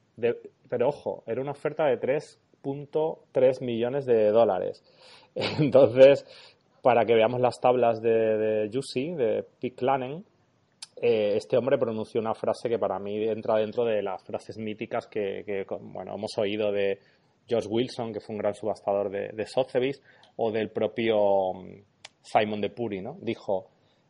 Pero 0.69 0.89
ojo, 0.89 1.23
era 1.27 1.41
una 1.41 1.51
oferta 1.51 1.85
de 1.85 1.97
3 1.97 2.41
3 3.31 3.61
millones 3.61 4.05
de 4.05 4.29
dólares. 4.29 4.83
Entonces, 5.35 6.25
para 6.81 7.05
que 7.05 7.15
veamos 7.15 7.41
las 7.41 7.59
tablas 7.59 8.01
de, 8.01 8.09
de 8.09 8.69
de 8.69 9.45
Pick 9.59 9.81
eh, 10.99 11.35
este 11.35 11.57
hombre 11.57 11.77
pronunció 11.77 12.19
una 12.19 12.33
frase 12.33 12.69
que 12.69 12.79
para 12.79 12.97
mí 12.97 13.23
entra 13.23 13.57
dentro 13.57 13.85
de 13.85 14.01
las 14.01 14.23
frases 14.23 14.57
míticas 14.57 15.05
que, 15.07 15.43
que 15.45 15.65
bueno, 15.79 16.15
hemos 16.15 16.35
oído 16.39 16.71
de 16.71 16.99
George 17.47 17.67
Wilson, 17.67 18.11
que 18.11 18.19
fue 18.19 18.35
un 18.35 18.39
gran 18.39 18.55
subastador 18.55 19.09
de, 19.09 19.29
de 19.29 19.45
Sotheby's, 19.45 20.01
o 20.37 20.51
del 20.51 20.69
propio 20.69 21.53
mm, 21.53 21.81
Simon 22.23 22.61
de 22.61 22.69
Puri, 22.69 23.01
¿no? 23.01 23.17
Dijo, 23.21 23.67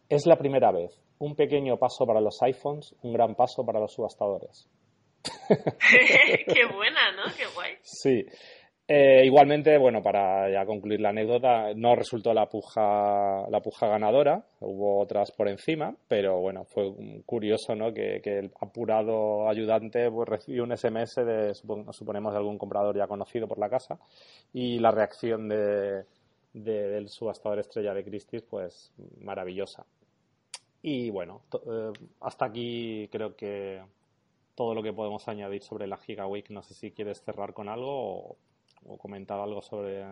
es 0.07 0.25
la 0.25 0.37
primera 0.37 0.71
vez, 0.71 0.97
un 1.19 1.35
pequeño 1.35 1.77
paso 1.77 2.05
para 2.05 2.21
los 2.21 2.41
iPhones, 2.41 2.95
un 3.01 3.11
gran 3.11 3.35
paso 3.35 3.65
para 3.65 3.79
los 3.79 3.91
subastadores. 3.93 4.67
Qué 6.53 6.65
buena, 6.65 7.11
¿no? 7.15 7.23
Qué 7.35 7.45
guay. 7.55 7.73
Sí. 7.81 8.25
Eh, 8.89 9.25
igualmente, 9.25 9.77
bueno, 9.77 10.01
para 10.01 10.49
ya 10.49 10.65
concluir 10.65 11.01
la 11.01 11.09
anécdota, 11.09 11.73
no 11.75 11.93
resultó 11.93 12.33
la 12.33 12.47
puja, 12.47 13.45
la 13.49 13.59
puja 13.59 13.87
ganadora, 13.87 14.45
hubo 14.61 15.01
otras 15.01 15.29
por 15.31 15.49
encima, 15.49 15.93
pero 16.07 16.39
bueno, 16.39 16.63
fue 16.63 16.93
curioso, 17.25 17.75
¿no? 17.75 17.93
Que, 17.93 18.21
que 18.23 18.39
el 18.39 18.51
apurado 18.61 19.49
ayudante 19.49 20.09
pues, 20.09 20.29
recibió 20.29 20.63
un 20.63 20.71
SMS 20.77 21.15
de, 21.15 21.53
suponemos, 21.53 22.31
de 22.31 22.37
algún 22.37 22.57
comprador 22.57 22.95
ya 22.95 23.07
conocido 23.07 23.45
por 23.45 23.59
la 23.59 23.69
casa, 23.69 23.99
y 24.53 24.79
la 24.79 24.91
reacción 24.91 25.49
de, 25.49 26.05
de, 26.53 26.87
del 26.87 27.09
subastador 27.09 27.59
estrella 27.59 27.93
de 27.93 28.05
Christie's, 28.05 28.43
pues 28.43 28.93
maravillosa. 29.19 29.85
Y 30.81 31.09
bueno, 31.09 31.41
eh, 31.53 31.91
hasta 32.21 32.45
aquí 32.45 33.09
creo 33.11 33.35
que 33.35 33.81
todo 34.57 34.73
lo 34.73 34.81
que 34.81 34.91
podemos 34.91 35.27
añadir 35.27 35.61
sobre 35.61 35.85
la 35.85 35.97
Giga 35.97 36.25
Week. 36.25 36.49
No 36.49 36.63
sé 36.63 36.73
si 36.73 36.91
quieres 36.91 37.21
cerrar 37.21 37.53
con 37.53 37.69
algo 37.69 38.31
o, 38.31 38.37
o 38.85 38.97
comentar 38.97 39.39
algo 39.39 39.61
sobre. 39.61 40.03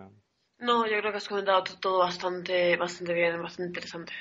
No, 0.59 0.85
yo 0.85 0.99
creo 0.99 1.11
que 1.11 1.17
has 1.17 1.27
comentado 1.27 1.63
todo 1.81 1.99
bastante, 1.99 2.77
bastante 2.77 3.13
bien, 3.13 3.41
bastante 3.41 3.69
interesante. 3.69 4.13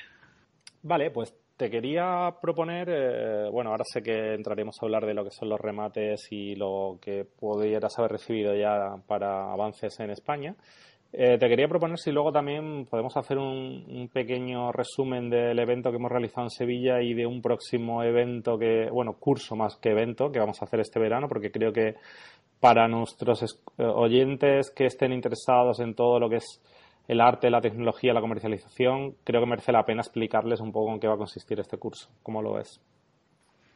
Vale, 0.83 1.11
pues 1.11 1.35
te 1.57 1.71
quería 1.71 2.35
proponer, 2.41 2.89
eh, 2.91 3.49
bueno, 3.51 3.71
ahora 3.71 3.85
sé 3.85 4.03
que 4.03 4.35
entraremos 4.35 4.77
a 4.81 4.87
hablar 4.87 5.07
de 5.07 5.15
lo 5.15 5.25
que 5.25 5.31
son 5.31 5.51
los 5.51 5.61
remates 5.61 6.27
y 6.31 6.57
lo 6.57 6.99
que 7.01 7.25
pudieras 7.25 7.99
haber 7.99 8.13
recibido 8.13 8.55
ya 8.57 8.97
para 9.07 9.53
avances 9.53 10.01
en 10.01 10.11
España. 10.11 10.57
Eh, 11.17 11.39
te 11.39 11.49
quería 11.49 11.69
proponer 11.69 11.97
si 11.97 12.11
luego 12.11 12.33
también 12.33 12.87
podemos 12.87 13.17
hacer 13.17 13.39
un, 13.39 13.85
un, 13.89 14.09
pequeño 14.09 14.73
resumen 14.73 15.31
del 15.31 15.57
evento 15.61 15.91
que 15.91 15.97
hemos 15.97 16.11
realizado 16.11 16.47
en 16.47 16.51
Sevilla 16.51 17.01
y 17.01 17.15
de 17.15 17.25
un 17.25 17.41
próximo 17.41 18.03
evento 18.03 18.59
que, 18.59 18.89
bueno, 18.91 19.13
curso 19.13 19.55
más 19.55 19.77
que 19.77 19.91
evento 19.91 20.33
que 20.33 20.41
vamos 20.41 20.61
a 20.61 20.65
hacer 20.65 20.81
este 20.81 20.99
verano, 20.99 21.29
porque 21.29 21.53
creo 21.53 21.73
que 21.73 21.95
para 22.59 22.89
nuestros 22.89 23.45
eh, 23.79 23.85
oyentes 23.85 24.73
que 24.73 24.87
estén 24.87 25.13
interesados 25.13 25.79
en 25.79 25.95
todo 25.95 26.19
lo 26.19 26.29
que 26.29 26.37
es 26.37 26.61
el 27.07 27.21
arte, 27.21 27.49
la 27.49 27.61
tecnología, 27.61 28.13
la 28.13 28.21
comercialización, 28.21 29.15
creo 29.23 29.41
que 29.41 29.47
merece 29.47 29.71
la 29.71 29.85
pena 29.85 30.01
explicarles 30.01 30.61
un 30.61 30.73
poco 30.73 30.93
en 30.93 30.99
qué 30.99 31.07
va 31.07 31.15
a 31.15 31.19
consistir 31.19 31.61
este 31.61 31.79
curso. 31.79 32.09
¿Cómo 32.25 32.43
lo 32.43 32.55
ves? 32.55 32.81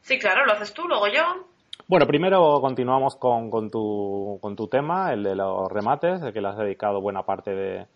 Sí, 0.01 0.19
claro, 0.19 0.45
lo 0.45 0.51
haces 0.51 0.73
tú, 0.73 0.87
luego 0.89 1.07
yo. 1.07 1.45
Bueno, 1.87 2.05
primero 2.05 2.59
continuamos 2.61 3.15
con, 3.15 3.49
con, 3.49 3.69
tu, 3.69 4.37
con 4.41 4.55
tu 4.55 4.67
tema, 4.67 5.11
el 5.11 5.23
de 5.23 5.35
los 5.35 5.71
remates, 5.71 6.21
el 6.21 6.33
que 6.33 6.41
le 6.41 6.49
has 6.49 6.57
dedicado 6.57 7.01
buena 7.01 7.23
parte 7.23 7.51
de, 7.51 7.87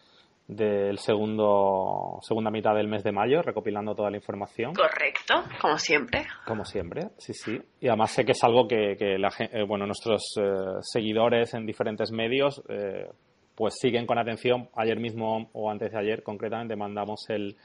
del 0.47 0.97
segundo 0.97 2.19
segunda 2.21 2.51
mitad 2.51 2.75
del 2.75 2.87
mes 2.87 3.03
de 3.03 3.11
mayo, 3.11 3.41
recopilando 3.41 3.95
toda 3.95 4.09
la 4.09 4.17
información. 4.17 4.73
Correcto, 4.73 5.35
como 5.61 5.77
siempre. 5.77 6.25
Como 6.45 6.65
siempre, 6.65 7.09
sí, 7.17 7.33
sí. 7.33 7.59
Y 7.79 7.87
además 7.87 8.11
sé 8.11 8.25
que 8.25 8.33
es 8.33 8.43
algo 8.43 8.67
que, 8.67 8.95
que 8.97 9.17
la, 9.17 9.29
eh, 9.39 9.63
bueno, 9.65 9.85
nuestros 9.85 10.21
eh, 10.37 10.43
seguidores 10.81 11.53
en 11.53 11.65
diferentes 11.65 12.11
medios 12.11 12.61
eh, 12.69 13.07
pues 13.55 13.75
siguen 13.79 14.05
con 14.05 14.17
atención. 14.17 14.69
Ayer 14.75 14.99
mismo 14.99 15.49
o 15.53 15.69
antes 15.69 15.91
de 15.91 15.99
ayer 15.99 16.23
concretamente 16.23 16.75
mandamos 16.75 17.25
el, 17.29 17.55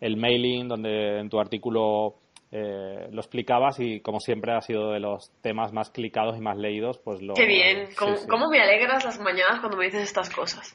el 0.00 0.16
mailing, 0.16 0.68
donde 0.68 1.20
en 1.20 1.28
tu 1.28 1.40
artículo 1.40 2.14
eh, 2.50 3.08
lo 3.10 3.20
explicabas 3.20 3.78
y 3.78 4.00
como 4.00 4.20
siempre 4.20 4.52
ha 4.52 4.60
sido 4.62 4.92
de 4.92 5.00
los 5.00 5.30
temas 5.42 5.72
más 5.72 5.90
clicados 5.90 6.36
y 6.38 6.40
más 6.40 6.56
leídos, 6.56 6.98
pues 6.98 7.20
lo... 7.20 7.34
Qué 7.34 7.46
bien, 7.46 7.88
¿Cómo, 7.96 8.48
me 8.50 8.60
alegras 8.60 9.04
las 9.04 9.20
mañanas 9.20 9.60
cuando 9.60 9.76
me 9.76 9.84
dices 9.84 10.02
estas 10.02 10.30
cosas? 10.30 10.74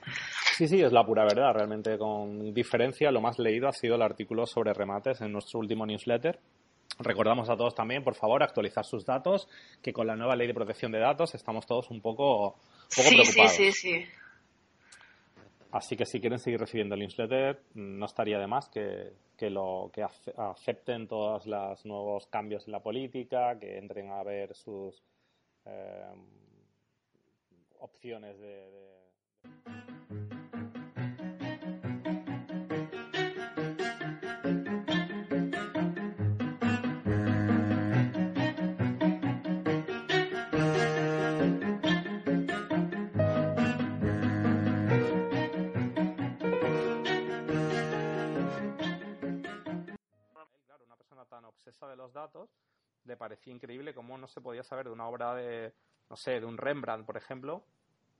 Sí, 0.56 0.68
sí, 0.68 0.82
es 0.82 0.92
la 0.92 1.04
pura 1.04 1.24
verdad, 1.24 1.52
realmente 1.54 1.98
con 1.98 2.54
diferencia 2.54 3.12
lo 3.12 3.22
más 3.22 3.40
leído 3.40 3.68
ha 3.68 3.72
sido 3.72 3.96
el 3.96 4.04
artículo 4.04 4.46
sobre 4.46 4.74
remates 4.74 5.22
en 5.22 5.32
nuestro 5.32 5.60
último 5.60 5.86
newsletter. 5.86 6.40
Recordamos 7.00 7.50
a 7.50 7.58
todos 7.58 7.74
también, 7.74 8.04
por 8.04 8.14
favor, 8.14 8.44
actualizar 8.44 8.86
sus 8.86 9.04
datos, 9.04 9.48
que 9.82 9.92
con 9.92 10.06
la 10.06 10.16
nueva 10.16 10.36
ley 10.36 10.46
de 10.46 10.54
protección 10.54 10.92
de 10.92 11.00
datos 11.00 11.34
estamos 11.34 11.66
todos 11.66 11.90
un 11.90 12.02
poco, 12.02 12.60
preocupados. 12.96 13.52
Sí, 13.52 13.72
sí, 13.72 13.72
sí. 13.72 14.06
Así 15.74 15.98
que 15.98 16.06
si 16.06 16.22
quieren 16.22 16.38
seguir 16.38 16.60
recibiendo 16.60 16.94
el 16.94 17.02
newsletter, 17.02 17.64
no 17.74 18.06
estaría 18.06 18.38
de 18.38 18.46
más 18.46 18.70
que, 18.70 19.14
que, 19.36 19.50
lo, 19.50 19.90
que 19.92 20.04
acepten 20.04 21.08
todos 21.08 21.48
los 21.48 21.84
nuevos 21.84 22.28
cambios 22.28 22.68
en 22.68 22.74
la 22.74 22.84
política, 22.84 23.58
que 23.58 23.80
entren 23.80 24.12
a 24.12 24.22
ver 24.22 24.54
sus 24.54 25.04
eh, 25.66 26.14
opciones 27.80 28.40
de 28.40 28.70
obsesa 51.64 51.88
de 51.88 51.96
los 51.96 52.12
datos, 52.12 52.50
le 53.06 53.16
parecía 53.16 53.54
increíble 53.54 53.94
cómo 53.94 54.18
no 54.18 54.28
se 54.28 54.42
podía 54.42 54.64
saber 54.64 54.88
de 54.88 54.92
una 54.92 55.08
obra 55.08 55.34
de, 55.34 55.72
no 56.10 56.18
sé, 56.18 56.42
de 56.42 56.46
un 56.46 56.58
Rembrandt, 56.58 57.06
por 57.06 57.16
ejemplo, 57.16 57.64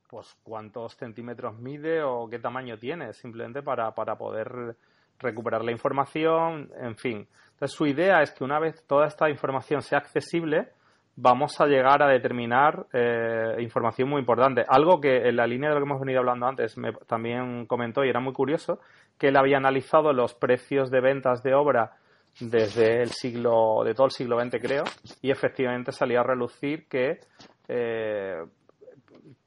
pues 0.08 0.34
cuántos 0.44 0.96
centímetros 0.96 1.60
mide 1.60 2.04
o 2.04 2.30
qué 2.30 2.40
tamaño 2.40 2.78
tiene, 2.78 3.12
simplemente 3.12 3.62
para, 3.62 3.94
para 3.94 4.18
poder 4.18 4.78
recuperar 5.20 5.62
la 5.62 5.74
información, 5.74 6.72
en 6.78 6.96
fin. 6.96 7.28
Entonces 7.52 7.76
su 7.76 7.86
idea 7.86 8.22
es 8.22 8.32
que 8.32 8.46
una 8.46 8.60
vez 8.60 8.82
toda 8.88 9.08
esta 9.08 9.30
información 9.30 9.82
sea 9.82 9.98
accesible, 9.98 10.70
vamos 11.18 11.60
a 11.60 11.66
llegar 11.66 12.02
a 12.02 12.08
determinar 12.08 12.88
eh, 12.94 13.58
información 13.60 14.08
muy 14.08 14.22
importante. 14.22 14.64
Algo 14.66 15.02
que 15.02 15.28
en 15.28 15.36
la 15.36 15.48
línea 15.48 15.70
de 15.70 15.76
lo 15.76 15.82
que 15.82 15.90
hemos 15.90 16.00
venido 16.00 16.20
hablando 16.20 16.48
antes 16.48 16.78
me 16.78 16.94
también 17.08 17.66
comentó 17.66 18.06
y 18.06 18.10
era 18.10 18.22
muy 18.22 18.32
curioso, 18.32 18.80
que 19.18 19.28
él 19.28 19.36
había 19.36 19.58
analizado 19.58 20.14
los 20.14 20.34
precios 20.34 20.90
de 20.90 21.02
ventas 21.02 21.44
de 21.44 21.54
obra 21.54 21.98
desde 22.40 23.02
el 23.02 23.12
siglo, 23.12 23.84
de 23.84 23.94
todo 23.94 24.08
el 24.08 24.12
siglo 24.12 24.40
XX 24.40 24.62
creo, 24.62 24.84
y 25.22 25.32
efectivamente 25.32 25.92
salía 25.92 26.22
a 26.22 26.24
relucir 26.24 26.88
que 26.88 27.20
eh, 27.68 28.44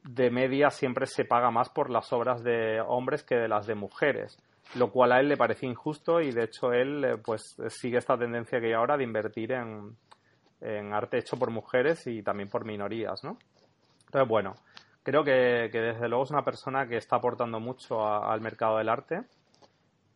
de 0.05 0.31
media 0.31 0.70
siempre 0.70 1.07
se 1.07 1.25
paga 1.25 1.51
más 1.51 1.68
por 1.68 1.90
las 1.90 2.12
obras 2.12 2.42
de 2.42 2.81
hombres 2.81 3.25
que 3.25 3.35
de 3.35 3.49
las 3.49 3.66
de 3.66 3.75
mujeres, 3.75 4.38
lo 4.77 4.90
cual 4.90 5.12
a 5.12 5.20
él 5.20 5.29
le 5.29 5.37
parecía 5.37 5.68
injusto 5.68 6.20
y 6.20 6.31
de 6.31 6.44
hecho 6.44 6.72
él 6.72 7.05
eh, 7.05 7.16
pues 7.18 7.57
sigue 7.68 7.99
esta 7.99 8.16
tendencia 8.16 8.61
que 8.61 8.66
hay 8.66 8.72
ahora 8.72 8.96
de 8.96 9.05
invertir 9.05 9.53
en, 9.53 9.96
en, 10.61 10.92
arte 10.92 11.18
hecho 11.18 11.37
por 11.37 11.51
mujeres 11.51 12.07
y 12.07 12.22
también 12.22 12.49
por 12.49 12.64
minorías, 12.64 13.22
¿no? 13.25 13.38
Entonces, 14.07 14.29
bueno, 14.29 14.55
creo 15.03 15.25
que, 15.25 15.68
que 15.72 15.81
desde 15.81 16.09
luego 16.09 16.25
es 16.25 16.31
una 16.31 16.44
persona 16.44 16.87
que 16.87 16.96
está 16.96 17.16
aportando 17.16 17.59
mucho 17.59 18.07
al 18.07 18.40
mercado 18.40 18.79
del 18.79 18.88
arte 18.88 19.22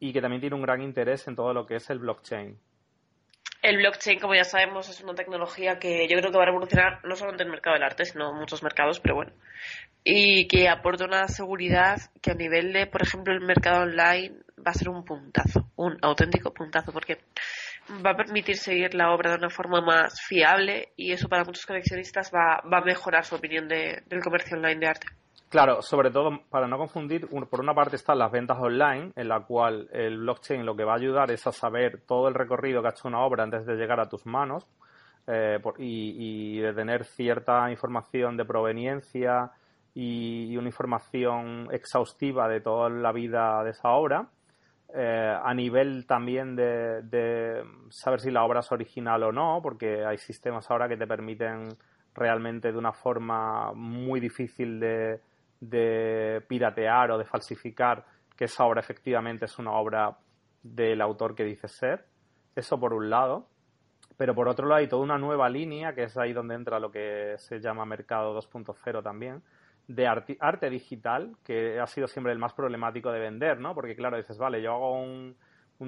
y 0.00 0.12
que 0.12 0.20
también 0.20 0.40
tiene 0.40 0.56
un 0.56 0.62
gran 0.62 0.82
interés 0.82 1.28
en 1.28 1.36
todo 1.36 1.52
lo 1.52 1.66
que 1.66 1.76
es 1.76 1.88
el 1.90 1.98
blockchain. 1.98 2.58
El 3.62 3.76
blockchain, 3.76 4.18
como 4.18 4.34
ya 4.34 4.44
sabemos, 4.44 4.88
es 4.88 5.02
una 5.02 5.14
tecnología 5.14 5.78
que 5.78 6.08
yo 6.08 6.16
creo 6.16 6.30
que 6.30 6.38
va 6.38 6.44
a 6.44 6.46
revolucionar 6.46 7.04
no 7.04 7.14
solamente 7.14 7.44
el 7.44 7.50
mercado 7.50 7.74
del 7.74 7.82
arte, 7.82 8.06
sino 8.06 8.32
muchos 8.32 8.62
mercados, 8.62 9.00
pero 9.00 9.16
bueno. 9.16 9.32
Y 10.02 10.48
que 10.48 10.66
aporta 10.66 11.04
una 11.04 11.28
seguridad 11.28 11.98
que 12.22 12.30
a 12.30 12.34
nivel 12.34 12.72
de, 12.72 12.86
por 12.86 13.02
ejemplo, 13.02 13.34
el 13.34 13.42
mercado 13.42 13.82
online 13.82 14.36
va 14.66 14.70
a 14.70 14.74
ser 14.74 14.88
un 14.88 15.04
puntazo, 15.04 15.70
un 15.76 15.98
auténtico 16.00 16.54
puntazo, 16.54 16.90
porque 16.90 17.18
va 18.04 18.12
a 18.12 18.16
permitir 18.16 18.56
seguir 18.56 18.94
la 18.94 19.12
obra 19.12 19.32
de 19.32 19.36
una 19.36 19.50
forma 19.50 19.82
más 19.82 20.22
fiable 20.22 20.92
y 20.96 21.12
eso 21.12 21.28
para 21.28 21.44
muchos 21.44 21.66
coleccionistas 21.66 22.30
va, 22.34 22.62
va 22.66 22.78
a 22.78 22.84
mejorar 22.84 23.26
su 23.26 23.34
opinión 23.34 23.68
de, 23.68 24.02
del 24.06 24.22
comercio 24.22 24.56
online 24.56 24.80
de 24.80 24.86
arte. 24.86 25.06
Claro, 25.50 25.82
sobre 25.82 26.12
todo 26.12 26.44
para 26.48 26.68
no 26.68 26.78
confundir, 26.78 27.26
por 27.26 27.60
una 27.60 27.74
parte 27.74 27.96
están 27.96 28.20
las 28.20 28.30
ventas 28.30 28.56
online, 28.60 29.10
en 29.16 29.28
la 29.28 29.40
cual 29.40 29.88
el 29.92 30.18
blockchain 30.18 30.64
lo 30.64 30.76
que 30.76 30.84
va 30.84 30.92
a 30.92 30.96
ayudar 30.96 31.32
es 31.32 31.44
a 31.44 31.50
saber 31.50 32.02
todo 32.06 32.28
el 32.28 32.34
recorrido 32.34 32.80
que 32.80 32.86
ha 32.86 32.92
hecho 32.92 33.08
una 33.08 33.24
obra 33.24 33.42
antes 33.42 33.66
de 33.66 33.74
llegar 33.74 33.98
a 33.98 34.08
tus 34.08 34.24
manos 34.26 34.68
eh, 35.26 35.58
y, 35.78 36.60
de 36.60 36.72
tener 36.72 37.04
cierta 37.04 37.68
información 37.68 38.36
de 38.36 38.44
proveniencia 38.44 39.50
y, 39.92 40.56
una 40.56 40.68
información 40.68 41.66
exhaustiva 41.72 42.48
de 42.48 42.60
toda 42.60 42.88
la 42.88 43.10
vida 43.10 43.64
de 43.64 43.70
esa 43.70 43.88
obra. 43.88 44.28
Eh, 44.94 45.36
a 45.42 45.52
nivel 45.52 46.06
también 46.06 46.54
de, 46.54 47.02
de 47.02 47.64
saber 47.88 48.20
si 48.20 48.30
la 48.30 48.44
obra 48.44 48.60
es 48.60 48.70
original 48.70 49.24
o 49.24 49.32
no, 49.32 49.58
porque 49.60 50.04
hay 50.04 50.18
sistemas 50.18 50.70
ahora 50.70 50.88
que 50.88 50.96
te 50.96 51.08
permiten 51.08 51.70
realmente 52.14 52.70
de 52.70 52.78
una 52.78 52.92
forma 52.92 53.72
muy 53.72 54.20
difícil 54.20 54.78
de, 54.78 55.20
de 55.60 56.42
piratear 56.48 57.10
o 57.12 57.18
de 57.18 57.24
falsificar 57.24 58.04
que 58.36 58.44
esa 58.44 58.64
obra 58.64 58.80
efectivamente 58.80 59.44
es 59.44 59.58
una 59.58 59.72
obra 59.72 60.16
del 60.62 61.00
autor 61.00 61.34
que 61.34 61.44
dice 61.44 61.68
ser. 61.68 62.06
Eso 62.56 62.80
por 62.80 62.94
un 62.94 63.10
lado. 63.10 63.46
Pero 64.16 64.34
por 64.34 64.48
otro 64.48 64.66
lado 64.66 64.80
hay 64.80 64.88
toda 64.88 65.02
una 65.02 65.18
nueva 65.18 65.48
línea, 65.48 65.94
que 65.94 66.04
es 66.04 66.16
ahí 66.18 66.32
donde 66.32 66.54
entra 66.54 66.78
lo 66.78 66.90
que 66.90 67.34
se 67.38 67.60
llama 67.60 67.84
mercado 67.86 68.38
2.0 68.38 69.02
también, 69.02 69.42
de 69.88 70.06
arte, 70.06 70.70
digital, 70.70 71.36
que 71.44 71.80
ha 71.80 71.86
sido 71.86 72.06
siempre 72.06 72.32
el 72.32 72.38
más 72.38 72.52
problemático 72.52 73.10
de 73.10 73.18
vender, 73.18 73.58
¿no? 73.58 73.74
Porque 73.74 73.96
claro, 73.96 74.18
dices, 74.18 74.38
vale, 74.38 74.62
yo 74.62 74.72
hago 74.72 75.00
un, 75.00 75.34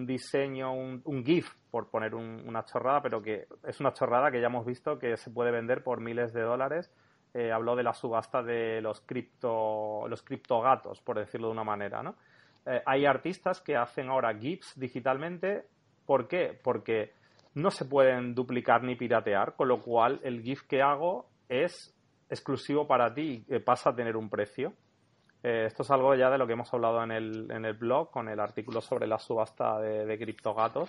diseño, 0.07 0.73
un, 0.73 1.25
GIF, 1.25 1.55
por 1.71 1.91
poner 1.91 2.15
una 2.15 2.65
chorrada, 2.65 3.03
pero 3.03 3.21
que 3.21 3.47
es 3.65 3.81
una 3.81 3.93
chorrada 3.93 4.31
que 4.31 4.41
ya 4.41 4.47
hemos 4.47 4.65
visto 4.65 4.99
que 4.99 5.17
se 5.19 5.31
puede 5.31 5.51
vender 5.51 5.85
por 5.85 6.01
miles 6.01 6.33
de 6.33 6.41
dólares 6.41 6.91
eh, 7.35 7.51
habló 7.51 7.75
de 7.77 7.83
la 7.83 7.95
subasta 7.95 8.43
de 8.43 8.81
los 8.83 9.01
cripto, 9.01 10.07
los 10.09 10.23
criptogatos, 10.23 11.01
por 11.01 11.19
decirlo 11.19 11.49
de 11.49 11.53
una 11.53 11.65
manera, 11.65 12.03
¿no? 12.03 12.15
Eh, 12.67 12.83
hay 12.85 13.07
artistas 13.07 13.61
que 13.61 13.77
hacen 13.77 14.09
ahora 14.11 14.37
GIFs 14.39 14.79
digitalmente. 14.79 15.65
¿Por 16.07 16.29
qué? 16.29 16.59
Porque 16.63 17.15
no 17.55 17.71
se 17.71 17.85
pueden 17.85 18.35
duplicar 18.35 18.83
ni 18.83 18.97
piratear, 18.97 19.57
con 19.57 19.69
lo 19.69 19.81
cual 19.81 20.21
el 20.23 20.43
GIF 20.43 20.63
que 20.63 20.83
hago 20.83 21.27
es 21.49 21.95
exclusivo 22.29 22.87
para 22.87 23.13
ti 23.13 23.45
y 23.49 23.59
pasa 23.61 23.91
a 23.91 23.95
tener 23.95 24.17
un 24.17 24.29
precio. 24.29 24.75
Eh, 25.43 25.65
esto 25.67 25.83
es 25.83 25.91
algo 25.91 26.15
ya 26.15 26.31
de 26.31 26.39
lo 26.39 26.47
que 26.47 26.53
hemos 26.53 26.73
hablado 26.73 27.03
en 27.03 27.11
el, 27.11 27.51
en 27.51 27.65
el 27.65 27.75
blog 27.75 28.11
con 28.11 28.29
el 28.29 28.39
artículo 28.39 28.81
sobre 28.81 29.07
la 29.07 29.19
subasta 29.19 29.81
de, 29.81 30.07
de 30.07 30.19
criptogatos 30.19 30.89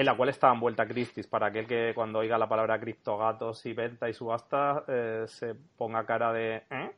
en 0.00 0.06
la 0.06 0.16
cual 0.16 0.30
estaba 0.30 0.54
envuelta 0.54 0.86
Christie's, 0.86 1.26
para 1.26 1.48
aquel 1.48 1.66
que 1.66 1.92
cuando 1.94 2.20
oiga 2.20 2.38
la 2.38 2.48
palabra 2.48 2.80
criptogatos 2.80 3.66
y 3.66 3.74
venta 3.74 4.08
y 4.08 4.14
subasta 4.14 4.82
eh, 4.88 5.24
se 5.26 5.54
ponga 5.76 6.06
cara 6.06 6.32
de 6.32 6.62
¿eh? 6.70 6.90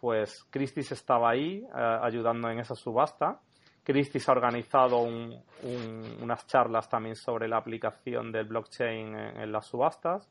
pues 0.00 0.46
Christie's 0.48 0.92
estaba 0.92 1.28
ahí 1.28 1.62
eh, 1.62 1.98
ayudando 2.02 2.48
en 2.48 2.58
esa 2.60 2.74
subasta. 2.74 3.38
Christie's 3.84 4.26
ha 4.30 4.32
organizado 4.32 5.00
unas 5.00 6.46
charlas 6.46 6.88
también 6.88 7.16
sobre 7.16 7.48
la 7.48 7.58
aplicación 7.58 8.32
del 8.32 8.46
blockchain 8.46 9.14
en, 9.14 9.52
las 9.52 9.66
subastas. 9.66 10.30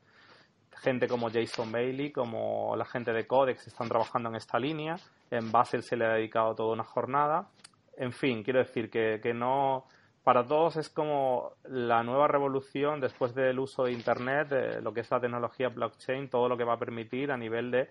Gente 0.75 1.07
como 1.07 1.29
Jason 1.29 1.71
Bailey, 1.71 2.11
como 2.11 2.75
la 2.75 2.85
gente 2.85 3.13
de 3.13 3.27
Codex 3.27 3.67
están 3.67 3.89
trabajando 3.89 4.29
en 4.29 4.37
esta 4.37 4.57
línea. 4.57 4.95
En 5.29 5.51
Basel 5.51 5.83
se 5.83 5.95
le 5.95 6.05
ha 6.05 6.13
dedicado 6.13 6.55
toda 6.55 6.73
una 6.73 6.83
jornada. 6.83 7.47
En 7.95 8.11
fin, 8.11 8.41
quiero 8.43 8.59
decir 8.59 8.89
que, 8.89 9.19
que 9.21 9.33
no, 9.33 9.85
para 10.27 10.45
todos 10.45 10.75
es 10.75 10.89
como 10.89 11.53
la 11.69 12.03
nueva 12.03 12.27
revolución 12.27 12.99
después 12.99 13.33
del 13.33 13.59
uso 13.59 13.85
de 13.85 13.93
Internet, 13.93 14.81
lo 14.81 14.93
que 14.93 14.99
es 14.99 15.09
la 15.09 15.21
tecnología 15.21 15.69
blockchain, 15.69 16.29
todo 16.29 16.49
lo 16.49 16.57
que 16.57 16.65
va 16.65 16.73
a 16.73 16.77
permitir 16.77 17.31
a 17.31 17.37
nivel 17.37 17.71
de 17.71 17.89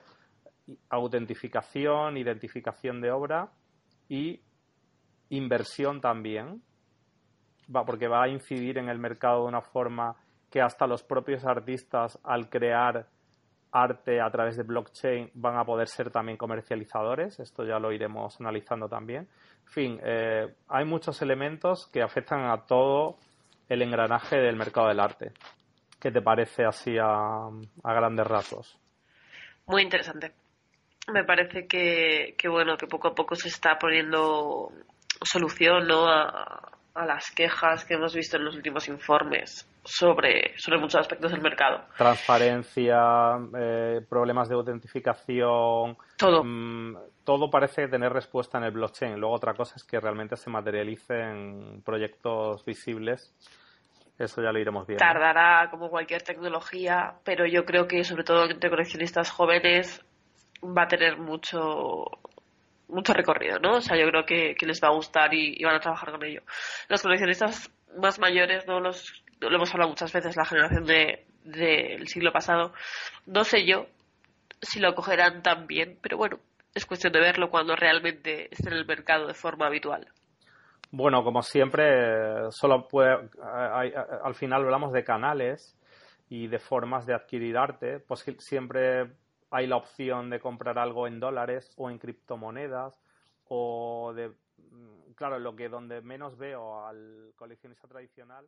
autentificación, 0.91 2.19
identificación 2.19 3.01
de 3.01 3.11
obra 3.11 3.49
y 4.11 4.43
inversión 5.31 6.03
también, 6.03 6.63
porque 7.73 8.07
va 8.07 8.25
a 8.25 8.29
incidir 8.29 8.77
en 8.77 8.91
el 8.91 8.99
mercado 8.99 9.45
de 9.45 9.49
una 9.49 9.63
forma 9.63 10.15
que 10.51 10.61
hasta 10.61 10.87
los 10.87 11.03
propios 11.03 11.43
artistas 11.47 12.19
al 12.23 12.51
crear 12.51 13.09
arte 13.73 14.21
a 14.21 14.31
través 14.31 14.59
de 14.59 14.63
blockchain 14.63 15.31
van 15.33 15.57
a 15.57 15.65
poder 15.65 15.89
ser 15.89 16.11
también 16.11 16.37
comercializadores. 16.37 17.41
Esto 17.41 17.65
ya 17.65 17.79
lo 17.79 17.93
iremos 17.93 18.39
analizando 18.41 18.91
también. 18.91 19.27
Fin, 19.67 20.01
eh, 20.03 20.55
hay 20.69 20.85
muchos 20.85 21.21
elementos 21.23 21.89
que 21.93 22.03
afectan 22.03 22.45
a 22.45 22.67
todo 22.67 23.19
el 23.69 23.83
engranaje 23.83 24.37
del 24.37 24.57
mercado 24.57 24.89
del 24.89 25.01
arte. 25.01 25.33
¿Qué 26.01 26.11
te 26.11 26.23
parece 26.23 26.65
así 26.65 26.97
a, 26.99 27.49
grandes 27.83 28.27
rasgos? 28.27 28.79
Muy 29.67 29.83
interesante. 29.83 30.33
Me 31.13 31.25
parece 31.25 31.67
que, 31.67 32.35
bueno, 32.49 32.77
que 32.77 32.87
poco 32.87 33.09
a 33.09 33.15
poco 33.15 33.35
se 33.35 33.49
está 33.49 33.79
poniendo 33.79 34.73
solución 35.23 35.87
¿no? 35.87 36.09
a 36.09 37.07
las 37.07 37.31
quejas 37.31 37.85
que 37.85 37.95
hemos 37.95 38.15
visto 38.15 38.37
en 38.37 38.45
los 38.45 38.57
últimos 38.57 38.89
informes 38.89 39.69
sobre, 39.87 40.57
sobre 40.59 40.79
muchos 40.79 41.01
aspectos 41.01 41.31
del 41.31 41.41
mercado. 41.41 41.85
Transparencia, 41.97 43.39
eh, 43.59 44.01
problemas 44.09 44.49
de 44.49 44.55
autentificación. 44.55 45.97
Todo. 46.19 46.45
Mm, 46.45 46.97
todo 47.25 47.51
parece 47.51 47.89
tener 47.89 48.13
respuesta 48.13 48.59
en 48.59 48.65
el 48.65 48.73
blockchain. 48.73 49.19
Luego 49.19 49.35
otra 49.35 49.55
cosa 49.55 49.75
es 49.77 49.85
que 49.85 50.01
realmente 50.01 50.37
se 50.37 50.51
materialice 50.51 51.15
en 51.15 51.83
proyectos 51.83 52.65
visibles. 52.65 53.35
Eso 54.19 54.43
ya 54.43 54.51
lo 54.51 54.59
iremos 54.59 54.87
viendo. 54.87 55.05
Tardará 55.05 55.69
como 55.71 55.91
cualquier 55.91 56.23
tecnología, 56.23 57.15
pero 57.25 57.47
yo 57.47 57.65
creo 57.65 57.87
que 57.87 58.03
sobre 58.03 58.25
todo 58.25 58.49
entre 58.49 58.71
coleccionistas 58.71 59.31
jóvenes 59.31 60.05
va 60.63 60.85
a 60.85 60.89
tener 60.89 61.19
mucho 61.19 62.05
mucho 62.89 63.13
recorrido, 63.13 63.59
¿no? 63.59 63.77
O 63.77 63.81
sea, 63.81 63.97
yo 63.97 64.07
creo 64.09 64.25
que, 64.25 64.55
les 64.61 64.81
va 64.83 64.89
a 64.89 64.95
gustar 64.95 65.35
y, 65.35 65.63
van 65.65 65.75
a 65.75 65.81
trabajar 65.81 66.13
con 66.13 66.25
ello. 66.25 66.43
Los 66.89 67.03
coleccionistas 67.03 67.71
más 67.99 68.19
mayores, 68.19 68.67
no 68.67 68.81
los 68.81 69.25
lo 69.41 69.55
hemos 69.55 69.73
hablado 69.73 69.91
muchas 69.91 70.13
veces, 70.13 70.37
la 70.37 70.45
generación 70.45 70.85
de, 70.85 71.27
del 71.45 72.07
siglo 72.09 72.33
pasado, 72.33 72.73
no 73.27 73.45
sé 73.45 73.67
yo 73.67 73.87
si 74.61 74.81
lo 74.81 74.95
cogerán 74.95 75.43
tan 75.43 75.67
bien, 75.67 75.99
pero 76.01 76.17
bueno, 76.17 76.39
es 76.75 76.87
cuestión 76.87 77.13
de 77.13 77.21
verlo 77.21 77.51
cuando 77.51 77.77
realmente 77.77 78.49
esté 78.53 78.69
en 78.69 78.77
el 78.77 78.87
mercado 78.87 79.27
de 79.27 79.35
forma 79.35 79.67
habitual. 79.67 80.09
Bueno, 80.91 81.23
como 81.25 81.43
siempre, 81.43 82.51
solo 82.51 82.87
puede, 82.89 83.29
al 83.43 84.35
final 84.35 84.63
hablamos 84.63 84.93
de 84.93 85.05
canales 85.05 85.77
y 86.29 86.47
de 86.47 86.59
formas 86.59 87.07
de 87.07 87.15
adquirir 87.15 87.57
arte, 87.57 88.01
pues 88.01 88.25
siempre 88.39 89.13
hay 89.51 89.67
la 89.67 89.77
opción 89.77 90.31
de 90.31 90.41
comprar 90.41 90.79
algo 90.79 91.07
en 91.07 91.21
dólares 91.21 91.73
o 91.77 91.91
en 91.91 91.99
criptomonedas 91.99 93.01
o 93.49 94.13
de 94.15 94.33
claro 95.15 95.39
lo 95.39 95.55
que 95.55 95.69
donde 95.69 96.01
menos 96.03 96.37
veo 96.37 96.87
al 96.87 97.33
coleccionista 97.37 97.89
tradicional 97.89 98.47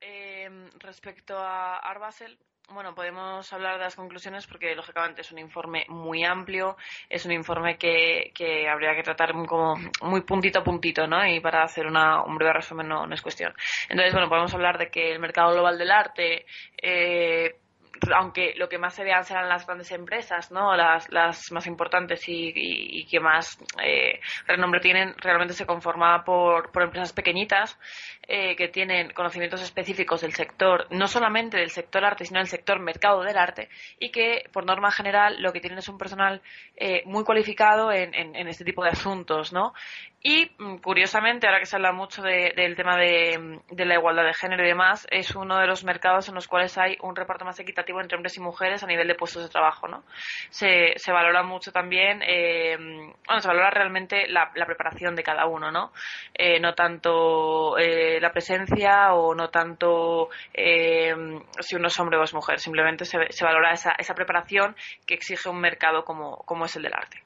es 0.00 0.74
respecto 0.80 1.38
a 1.38 1.76
Arbasel, 1.78 2.38
bueno, 2.68 2.94
podemos 2.94 3.52
hablar 3.52 3.78
de 3.78 3.84
las 3.84 3.94
conclusiones 3.94 4.46
porque 4.46 4.74
lógicamente 4.74 5.20
es 5.20 5.32
un 5.32 5.38
informe 5.38 5.86
muy 5.88 6.24
amplio, 6.24 6.76
es 7.08 7.24
un 7.24 7.32
informe 7.32 7.78
que, 7.78 8.32
que 8.34 8.68
habría 8.68 8.94
que 8.94 9.02
tratar 9.02 9.32
como 9.46 9.76
muy 10.02 10.22
puntito 10.22 10.58
a 10.58 10.64
puntito, 10.64 11.06
¿no? 11.06 11.26
Y 11.26 11.40
para 11.40 11.62
hacer 11.62 11.86
una, 11.86 12.22
un 12.22 12.36
breve 12.36 12.54
resumen 12.54 12.88
no, 12.88 13.06
no 13.06 13.14
es 13.14 13.22
cuestión. 13.22 13.54
Entonces, 13.88 14.12
bueno, 14.12 14.28
podemos 14.28 14.52
hablar 14.52 14.78
de 14.78 14.90
que 14.90 15.12
el 15.12 15.20
mercado 15.20 15.52
global 15.52 15.78
del 15.78 15.90
arte 15.90 16.44
eh, 16.82 17.56
aunque 18.14 18.54
lo 18.56 18.68
que 18.68 18.78
más 18.78 18.94
se 18.94 19.04
vean 19.04 19.24
serán 19.24 19.48
las 19.48 19.66
grandes 19.66 19.90
empresas, 19.92 20.50
¿no? 20.50 20.74
Las, 20.76 21.08
más 21.52 21.66
importantes 21.66 22.24
y, 22.26 23.06
que 23.06 23.20
más 23.20 23.58
eh, 23.82 24.20
renombre 24.46 24.80
tienen, 24.80 25.14
realmente 25.18 25.54
se 25.54 25.66
conforma 25.66 26.24
por, 26.24 26.70
por 26.72 26.82
empresas 26.82 27.12
pequeñitas 27.12 27.78
eh, 28.28 28.56
que 28.56 28.68
tienen 28.68 29.12
conocimientos 29.12 29.62
específicos 29.62 30.22
del 30.22 30.32
sector, 30.32 30.86
no 30.90 31.06
solamente 31.06 31.58
del 31.58 31.70
sector 31.70 32.04
arte, 32.04 32.24
sino 32.24 32.40
del 32.40 32.48
sector 32.48 32.80
mercado 32.80 33.22
del 33.22 33.38
arte, 33.38 33.68
y 34.00 34.10
que, 34.10 34.44
por 34.52 34.66
norma 34.66 34.90
general, 34.90 35.40
lo 35.40 35.52
que 35.52 35.60
tienen 35.60 35.78
es 35.78 35.88
un 35.88 35.96
personal 35.98 36.42
eh, 36.76 37.02
muy 37.06 37.24
cualificado 37.24 37.92
en, 37.92 38.14
en, 38.14 38.48
este 38.48 38.64
tipo 38.64 38.82
de 38.82 38.90
asuntos, 38.90 39.52
¿no? 39.52 39.74
Y, 40.28 40.50
mm, 40.58 40.78
curiosamente, 40.78 41.46
ahora 41.46 41.60
que 41.60 41.66
se 41.66 41.76
habla 41.76 41.92
mucho 41.92 42.20
del 42.20 42.74
tema 42.74 42.96
de, 42.96 43.60
de 43.70 43.84
la 43.84 43.94
igualdad 43.94 44.24
de 44.24 44.34
género 44.34 44.64
y 44.64 44.66
demás, 44.66 45.06
es 45.08 45.36
uno 45.36 45.56
de 45.56 45.68
los 45.68 45.84
mercados 45.84 46.28
en 46.28 46.34
los 46.34 46.48
cuales 46.48 46.76
hay 46.78 46.98
un 47.00 47.14
reparto 47.14 47.44
más 47.44 47.60
equitativo 47.60 48.00
entre 48.00 48.16
hombres 48.16 48.36
y 48.36 48.40
mujeres 48.40 48.82
a 48.82 48.88
nivel 48.88 49.06
de 49.06 49.14
puestos 49.14 49.44
de 49.44 49.48
trabajo, 49.48 49.86
¿no? 49.86 50.02
Se, 50.50 50.94
se 50.96 51.12
valora 51.12 51.44
mucho 51.44 51.70
también, 51.70 52.22
eh, 52.26 52.76
bueno, 52.76 53.40
se 53.40 53.46
valora 53.46 53.70
realmente 53.70 54.26
la, 54.26 54.50
preparación 54.66 55.14
de 55.14 55.22
cada 55.22 55.46
uno, 55.46 55.70
¿no? 55.70 55.92
Eh, 56.34 56.58
no 56.58 56.74
tanto 56.74 57.78
eh, 57.78 58.18
la 58.20 58.32
presencia 58.32 59.14
o 59.14 59.32
no 59.32 59.50
tanto 59.50 60.30
si 60.52 61.76
uno 61.76 61.86
es 61.86 62.00
hombre 62.00 62.18
o 62.18 62.24
es 62.24 62.34
mujer, 62.34 62.58
simplemente 62.58 63.04
se, 63.04 63.30
se 63.30 63.44
valora 63.44 63.70
esa, 63.70 63.92
esa 63.96 64.14
preparación 64.16 64.74
que 65.06 65.14
exige 65.14 65.48
un 65.48 65.60
mercado 65.60 66.04
como, 66.04 66.38
como 66.38 66.64
es 66.64 66.74
el 66.74 66.82
del 66.82 66.94
arte. 66.94 67.22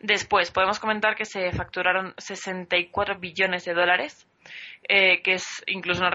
Después, 0.00 0.50
podemos 0.50 0.78
comentar 0.78 1.14
que 1.14 1.24
se 1.24 1.52
facturaron 1.52 2.14
64 2.18 3.18
billones 3.18 3.64
de 3.64 3.74
dólares, 3.74 4.26
que 4.88 5.22
es 5.24 5.64
incluso 5.66 6.00
una, 6.00 6.12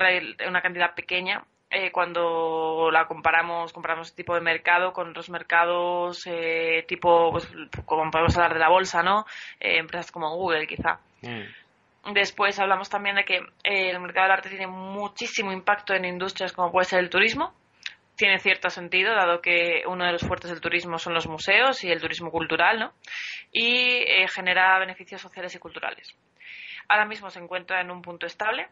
una 0.47 0.61
cantidad 0.61 0.93
pequeña 0.93 1.43
eh, 1.73 1.89
cuando 1.89 2.89
la 2.91 3.07
comparamos, 3.07 3.71
comparamos 3.71 4.07
este 4.07 4.23
tipo 4.23 4.35
de 4.35 4.41
mercado 4.41 4.91
con 4.91 5.11
otros 5.11 5.29
mercados 5.29 6.21
eh, 6.25 6.83
tipo, 6.85 7.31
pues, 7.31 7.47
como 7.85 8.11
podemos 8.11 8.35
hablar 8.35 8.53
de 8.53 8.59
la 8.59 8.67
bolsa, 8.67 9.01
¿no? 9.01 9.25
Eh, 9.57 9.77
empresas 9.77 10.11
como 10.11 10.35
Google, 10.35 10.67
quizá. 10.67 10.99
Mm. 11.21 12.11
Después 12.13 12.59
hablamos 12.59 12.89
también 12.89 13.15
de 13.15 13.23
que 13.23 13.39
el 13.63 13.99
mercado 14.01 14.25
del 14.25 14.31
arte 14.33 14.49
tiene 14.49 14.67
muchísimo 14.67 15.53
impacto 15.53 15.93
en 15.93 16.03
industrias 16.03 16.51
como 16.51 16.73
puede 16.73 16.85
ser 16.85 16.99
el 16.99 17.09
turismo. 17.09 17.53
Tiene 18.21 18.37
cierto 18.37 18.69
sentido, 18.69 19.15
dado 19.15 19.41
que 19.41 19.81
uno 19.87 20.05
de 20.05 20.11
los 20.11 20.21
fuertes 20.21 20.51
del 20.51 20.61
turismo 20.61 20.99
son 20.99 21.15
los 21.15 21.25
museos 21.25 21.83
y 21.83 21.91
el 21.91 21.99
turismo 21.99 22.29
cultural, 22.29 22.77
¿no? 22.77 22.93
Y 23.51 24.05
genera 24.27 24.77
beneficios 24.77 25.21
sociales 25.21 25.55
y 25.55 25.57
culturales. 25.57 26.15
Ahora 26.87 27.05
mismo 27.05 27.31
se 27.31 27.39
encuentra 27.39 27.81
en 27.81 27.89
un 27.89 28.03
punto 28.03 28.27
estable, 28.27 28.67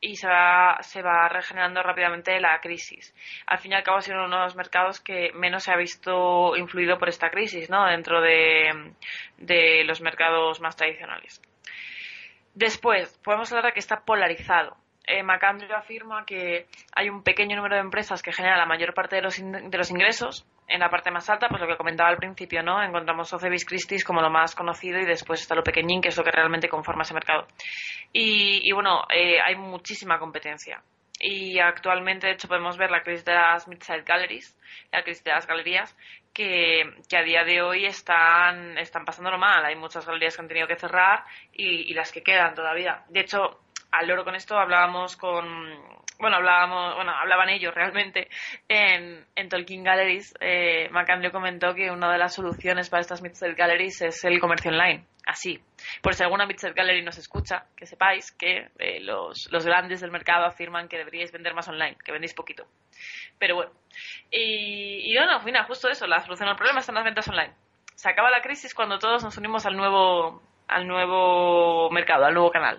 y 0.00 0.14
se 0.14 0.28
va, 0.28 0.78
se 0.82 1.02
va 1.02 1.28
regenerando 1.28 1.82
rápidamente 1.82 2.38
la 2.38 2.60
crisis. 2.60 3.12
Al 3.46 3.58
fin 3.58 3.72
y 3.72 3.74
al 3.74 3.82
cabo 3.82 3.96
ha 3.96 4.02
sido 4.02 4.24
uno 4.24 4.36
de 4.36 4.44
los 4.44 4.54
mercados 4.54 5.00
que 5.00 5.32
menos 5.32 5.64
se 5.64 5.72
ha 5.72 5.76
visto 5.76 6.56
influido 6.56 6.96
por 6.96 7.08
esta 7.08 7.30
crisis, 7.30 7.68
¿no? 7.70 7.84
Dentro 7.86 8.20
de, 8.20 8.92
de 9.38 9.82
los 9.82 10.02
mercados 10.02 10.60
más 10.60 10.76
tradicionales. 10.76 11.42
Después, 12.54 13.18
podemos 13.24 13.50
hablar 13.50 13.64
de 13.64 13.72
que 13.72 13.80
está 13.80 14.04
polarizado. 14.04 14.76
Eh, 15.06 15.22
Macandro 15.22 15.76
afirma 15.76 16.24
que 16.24 16.66
hay 16.94 17.10
un 17.10 17.22
pequeño 17.22 17.56
número 17.56 17.74
de 17.74 17.82
empresas 17.82 18.22
que 18.22 18.32
generan 18.32 18.58
la 18.58 18.66
mayor 18.66 18.94
parte 18.94 19.16
de 19.16 19.22
los, 19.22 19.36
de 19.36 19.78
los 19.78 19.90
ingresos. 19.90 20.46
En 20.66 20.80
la 20.80 20.88
parte 20.88 21.10
más 21.10 21.28
alta, 21.28 21.48
pues 21.48 21.60
lo 21.60 21.68
que 21.68 21.76
comentaba 21.76 22.08
al 22.08 22.16
principio, 22.16 22.62
¿no? 22.62 22.82
Encontramos 22.82 23.30
Ocevis 23.34 23.66
Christie's 23.66 24.02
como 24.02 24.22
lo 24.22 24.30
más 24.30 24.54
conocido 24.54 24.98
y 24.98 25.04
después 25.04 25.42
está 25.42 25.54
lo 25.54 25.62
pequeñín, 25.62 26.00
que 26.00 26.08
es 26.08 26.16
lo 26.16 26.24
que 26.24 26.30
realmente 26.30 26.70
conforma 26.70 27.02
ese 27.02 27.12
mercado. 27.12 27.46
Y, 28.14 28.72
bueno, 28.72 29.02
eh, 29.14 29.38
hay 29.44 29.56
muchísima 29.56 30.18
competencia. 30.18 30.82
Y 31.20 31.58
actualmente, 31.58 32.28
de 32.28 32.32
hecho, 32.32 32.48
podemos 32.48 32.78
ver 32.78 32.90
la 32.90 33.02
crisis 33.02 33.26
de 33.26 33.34
las 33.34 33.68
mid-side 33.68 34.04
galleries, 34.04 34.58
la 34.90 35.02
crisis 35.02 35.22
de 35.22 35.32
las 35.32 35.46
galerías, 35.46 35.94
que, 36.32 36.82
a 37.14 37.22
día 37.22 37.44
de 37.44 37.60
hoy 37.60 37.84
están, 37.84 38.78
están 38.78 39.04
pasándolo 39.04 39.36
mal. 39.36 39.66
Hay 39.66 39.76
muchas 39.76 40.06
galerías 40.06 40.34
que 40.34 40.42
han 40.42 40.48
tenido 40.48 40.66
que 40.66 40.76
cerrar 40.76 41.24
y 41.52 41.92
las 41.92 42.10
que 42.10 42.22
quedan 42.22 42.54
todavía. 42.54 43.04
De 43.08 43.20
hecho, 43.20 43.63
al 43.98 44.08
loro 44.08 44.24
con 44.24 44.34
esto 44.34 44.58
hablábamos 44.58 45.16
con 45.16 45.44
bueno 46.18 46.36
hablábamos 46.36 46.94
bueno 46.96 47.12
hablaban 47.12 47.48
ellos 47.48 47.74
realmente 47.74 48.28
en, 48.68 49.24
en 49.34 49.48
Tolkien 49.48 49.84
Galleries. 49.84 50.34
Eh, 50.40 50.90
comentó 51.32 51.74
que 51.74 51.90
una 51.90 52.12
de 52.12 52.18
las 52.18 52.34
soluciones 52.34 52.88
para 52.90 53.00
estas 53.00 53.22
Mixed 53.22 53.56
Galleries 53.56 54.02
es 54.02 54.24
el 54.24 54.40
comercio 54.40 54.70
online 54.70 55.04
así. 55.26 55.60
Por 56.02 56.14
si 56.14 56.22
alguna 56.22 56.46
Mixed 56.46 56.74
Gallery 56.74 57.02
nos 57.02 57.18
escucha 57.18 57.66
que 57.76 57.86
sepáis 57.86 58.32
que 58.32 58.68
eh, 58.78 59.00
los, 59.00 59.48
grandes 59.64 60.00
del 60.00 60.10
mercado 60.10 60.44
afirman 60.44 60.88
que 60.88 60.98
deberíais 60.98 61.32
vender 61.32 61.54
más 61.54 61.68
online 61.68 61.96
que 62.04 62.12
vendéis 62.12 62.34
poquito. 62.34 62.66
Pero 63.38 63.56
bueno. 63.56 63.72
Y, 64.30 65.10
y 65.10 65.16
bueno 65.16 65.40
mira 65.44 65.64
justo 65.64 65.88
eso 65.88 66.06
la 66.06 66.20
solución 66.20 66.48
al 66.48 66.56
problema 66.56 66.80
están 66.80 66.96
las 66.96 67.04
ventas 67.04 67.28
online. 67.28 67.54
Se 67.94 68.08
acaba 68.08 68.30
la 68.30 68.42
crisis 68.42 68.74
cuando 68.74 68.98
todos 68.98 69.22
nos 69.22 69.36
unimos 69.38 69.66
al 69.66 69.76
nuevo 69.76 70.42
al 70.66 70.86
nuevo 70.88 71.90
mercado 71.90 72.24
al 72.24 72.32
nuevo 72.32 72.50
canal 72.50 72.78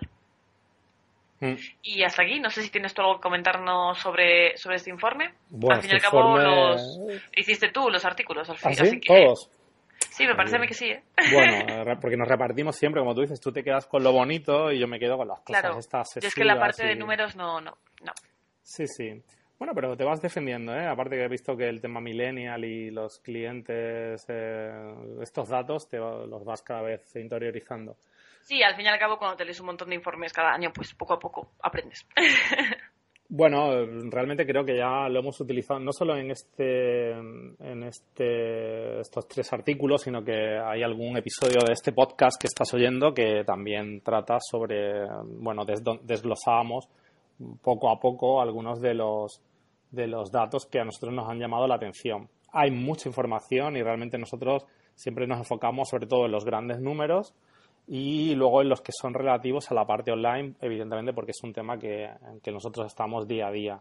Mm. 1.40 1.54
Y 1.82 2.02
hasta 2.02 2.22
aquí, 2.22 2.40
no 2.40 2.50
sé 2.50 2.62
si 2.62 2.70
tienes 2.70 2.94
tú 2.94 3.02
algo 3.02 3.16
que 3.16 3.22
comentarnos 3.22 3.98
sobre, 3.98 4.56
sobre 4.56 4.76
este 4.76 4.90
informe. 4.90 5.26
al 5.68 5.82
fin 5.82 5.90
y 5.90 5.92
al 5.92 5.96
este 5.96 6.00
cabo, 6.00 6.38
los 6.38 6.98
hiciste 7.36 7.70
tú 7.70 7.90
los 7.90 8.04
artículos 8.04 8.48
al 8.48 8.56
fin. 8.56 8.72
¿Ah, 8.72 8.84
sí? 8.84 9.00
¿Todos? 9.00 9.50
Sí, 10.10 10.26
me 10.26 10.34
parece 10.34 10.58
que 10.66 10.74
sí. 10.74 10.86
¿eh? 10.86 11.02
Bueno, 11.32 11.94
porque 12.00 12.16
nos 12.16 12.28
repartimos 12.28 12.76
siempre, 12.76 13.00
como 13.00 13.14
tú 13.14 13.20
dices, 13.22 13.40
tú 13.40 13.52
te 13.52 13.62
quedas 13.62 13.86
con 13.86 14.02
lo 14.02 14.12
bonito 14.12 14.72
y 14.72 14.78
yo 14.78 14.88
me 14.88 14.98
quedo 14.98 15.16
con 15.16 15.28
las 15.28 15.40
cosas 15.40 15.60
claro. 15.60 15.78
estas. 15.78 16.08
Yo 16.20 16.28
es 16.28 16.34
que 16.34 16.44
la 16.44 16.58
parte 16.58 16.86
de 16.86 16.96
números 16.96 17.36
no, 17.36 17.60
no, 17.60 17.76
no. 18.02 18.12
Sí, 18.62 18.86
sí. 18.86 19.22
Bueno, 19.58 19.72
pero 19.74 19.96
te 19.96 20.04
vas 20.04 20.20
defendiendo, 20.20 20.74
¿eh? 20.74 20.86
Aparte 20.86 21.16
que 21.16 21.24
he 21.24 21.28
visto 21.28 21.56
que 21.56 21.68
el 21.68 21.80
tema 21.80 22.00
millennial 22.00 22.62
y 22.64 22.90
los 22.90 23.20
clientes, 23.20 24.24
eh, 24.28 24.94
estos 25.22 25.48
datos, 25.48 25.88
te 25.88 25.96
los 25.98 26.44
vas 26.44 26.62
cada 26.62 26.82
vez 26.82 27.16
interiorizando. 27.16 27.96
Sí, 28.46 28.62
al 28.62 28.76
fin 28.76 28.84
y 28.84 28.88
al 28.88 28.98
cabo, 29.00 29.18
cuando 29.18 29.36
te 29.36 29.44
lees 29.44 29.58
un 29.58 29.66
montón 29.66 29.88
de 29.88 29.96
informes 29.96 30.32
cada 30.32 30.52
año, 30.54 30.72
pues 30.72 30.94
poco 30.94 31.14
a 31.14 31.18
poco 31.18 31.50
aprendes. 31.62 32.06
Bueno, 33.28 33.84
realmente 34.08 34.46
creo 34.46 34.64
que 34.64 34.76
ya 34.76 35.08
lo 35.08 35.18
hemos 35.18 35.40
utilizado 35.40 35.80
no 35.80 35.90
solo 35.92 36.16
en 36.16 36.30
este, 36.30 37.10
en 37.10 37.82
este, 37.82 39.00
estos 39.00 39.26
tres 39.26 39.52
artículos, 39.52 40.02
sino 40.02 40.22
que 40.22 40.56
hay 40.56 40.84
algún 40.84 41.16
episodio 41.16 41.58
de 41.66 41.72
este 41.72 41.90
podcast 41.90 42.40
que 42.40 42.46
estás 42.46 42.72
oyendo 42.72 43.12
que 43.12 43.42
también 43.44 44.00
trata 44.02 44.38
sobre, 44.38 45.08
bueno, 45.40 45.64
desglosábamos 45.64 46.88
poco 47.62 47.90
a 47.90 47.98
poco 47.98 48.40
algunos 48.40 48.80
de 48.80 48.94
los, 48.94 49.42
de 49.90 50.06
los 50.06 50.30
datos 50.30 50.64
que 50.66 50.78
a 50.78 50.84
nosotros 50.84 51.12
nos 51.12 51.28
han 51.28 51.40
llamado 51.40 51.66
la 51.66 51.74
atención. 51.74 52.28
Hay 52.52 52.70
mucha 52.70 53.08
información 53.08 53.76
y 53.76 53.82
realmente 53.82 54.18
nosotros 54.18 54.64
siempre 54.94 55.26
nos 55.26 55.38
enfocamos 55.38 55.88
sobre 55.88 56.06
todo 56.06 56.26
en 56.26 56.32
los 56.32 56.44
grandes 56.44 56.78
números 56.78 57.34
y 57.88 58.34
luego 58.34 58.62
en 58.62 58.68
los 58.68 58.80
que 58.80 58.92
son 58.92 59.14
relativos 59.14 59.70
a 59.70 59.74
la 59.74 59.86
parte 59.86 60.10
online, 60.10 60.54
evidentemente 60.60 61.12
porque 61.12 61.30
es 61.30 61.42
un 61.42 61.52
tema 61.52 61.78
que, 61.78 62.10
que 62.42 62.50
nosotros 62.50 62.86
estamos 62.86 63.28
día 63.28 63.48
a 63.48 63.52
día. 63.52 63.80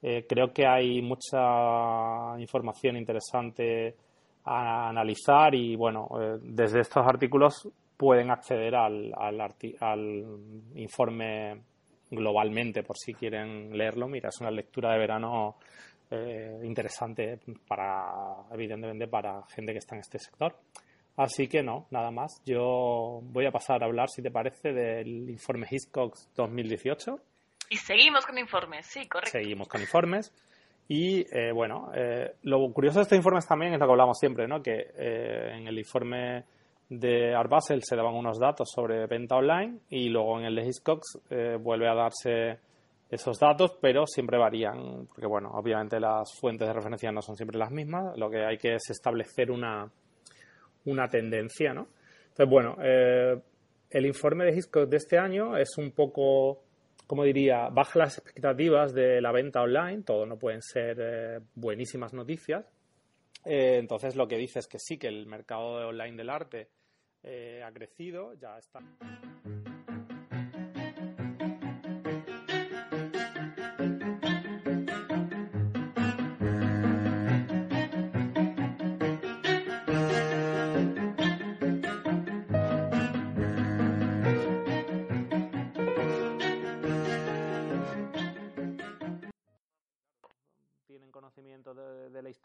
Eh, 0.00 0.26
creo 0.28 0.52
que 0.52 0.66
hay 0.66 1.00
mucha 1.00 2.38
información 2.38 2.96
interesante 2.96 3.94
a 4.44 4.88
analizar 4.88 5.54
y 5.54 5.76
bueno, 5.76 6.08
eh, 6.20 6.38
desde 6.42 6.80
estos 6.80 7.06
artículos 7.06 7.68
pueden 7.96 8.30
acceder 8.30 8.74
al, 8.74 9.12
al, 9.16 9.40
al, 9.78 10.26
informe 10.74 11.62
globalmente 12.10 12.82
por 12.82 12.96
si 12.96 13.14
quieren 13.14 13.76
leerlo. 13.76 14.08
Mira, 14.08 14.30
es 14.30 14.40
una 14.40 14.50
lectura 14.50 14.92
de 14.92 14.98
verano 14.98 15.56
eh, 16.10 16.60
interesante 16.64 17.38
para, 17.68 18.34
evidentemente, 18.50 19.06
para 19.06 19.42
gente 19.54 19.72
que 19.72 19.78
está 19.78 19.94
en 19.94 20.00
este 20.00 20.18
sector. 20.18 20.56
Así 21.16 21.46
que 21.48 21.62
no, 21.62 21.86
nada 21.90 22.10
más. 22.10 22.42
Yo 22.46 23.20
voy 23.22 23.46
a 23.46 23.50
pasar 23.50 23.82
a 23.82 23.86
hablar, 23.86 24.08
si 24.08 24.22
te 24.22 24.30
parece, 24.30 24.72
del 24.72 25.28
informe 25.28 25.66
Hiscox 25.70 26.30
2018. 26.34 27.18
Y 27.70 27.76
seguimos 27.76 28.26
con 28.26 28.38
informes, 28.38 28.86
sí, 28.86 29.06
correcto. 29.06 29.38
Seguimos 29.38 29.68
con 29.68 29.80
informes. 29.80 30.32
Y 30.88 31.20
eh, 31.34 31.52
bueno, 31.52 31.90
eh, 31.94 32.34
lo 32.42 32.70
curioso 32.72 32.98
de 32.98 33.04
estos 33.04 33.16
informes 33.16 33.46
también 33.46 33.72
es 33.72 33.80
lo 33.80 33.86
que 33.86 33.92
hablamos 33.92 34.18
siempre, 34.18 34.46
¿no? 34.46 34.62
Que 34.62 34.90
eh, 34.96 35.56
en 35.56 35.68
el 35.68 35.78
informe 35.78 36.44
de 36.88 37.34
Art 37.34 37.48
Basel 37.48 37.82
se 37.82 37.96
daban 37.96 38.14
unos 38.14 38.38
datos 38.38 38.70
sobre 38.70 39.06
venta 39.06 39.36
online 39.36 39.78
y 39.88 40.08
luego 40.08 40.38
en 40.38 40.46
el 40.46 40.56
de 40.56 40.66
Hiscox 40.66 41.20
vuelve 41.60 41.88
a 41.88 41.94
darse 41.94 42.58
esos 43.08 43.38
datos, 43.38 43.78
pero 43.80 44.06
siempre 44.06 44.36
varían, 44.36 45.06
porque 45.06 45.26
bueno, 45.26 45.50
obviamente 45.54 45.98
las 45.98 46.34
fuentes 46.38 46.68
de 46.68 46.74
referencia 46.74 47.10
no 47.12 47.22
son 47.22 47.36
siempre 47.36 47.58
las 47.58 47.70
mismas. 47.70 48.16
Lo 48.18 48.28
que 48.28 48.44
hay 48.44 48.58
que 48.58 48.74
es 48.74 48.90
establecer 48.90 49.50
una, 49.50 49.90
una 50.84 51.08
tendencia, 51.08 51.72
¿no? 51.74 51.88
Entonces, 52.28 52.48
bueno, 52.48 52.76
eh, 52.82 53.38
el 53.90 54.06
informe 54.06 54.44
de 54.44 54.56
Hitchcock 54.56 54.88
de 54.88 54.96
este 54.96 55.18
año 55.18 55.56
es 55.56 55.76
un 55.76 55.92
poco, 55.92 56.64
como 57.06 57.24
diría, 57.24 57.68
baja 57.68 57.98
las 57.98 58.18
expectativas 58.18 58.94
de 58.94 59.20
la 59.20 59.32
venta 59.32 59.60
online, 59.60 60.02
todo 60.02 60.24
no 60.24 60.38
pueden 60.38 60.62
ser 60.62 60.96
eh, 61.00 61.40
buenísimas 61.54 62.14
noticias. 62.14 62.64
Eh, 63.44 63.76
entonces, 63.78 64.16
lo 64.16 64.26
que 64.26 64.38
dice 64.38 64.60
es 64.60 64.66
que 64.66 64.78
sí, 64.78 64.96
que 64.96 65.08
el 65.08 65.26
mercado 65.26 65.88
online 65.88 66.16
del 66.16 66.30
arte 66.30 66.68
ha 67.64 67.70
crecido, 67.70 68.34
ya 68.34 68.58
está. 68.58 68.80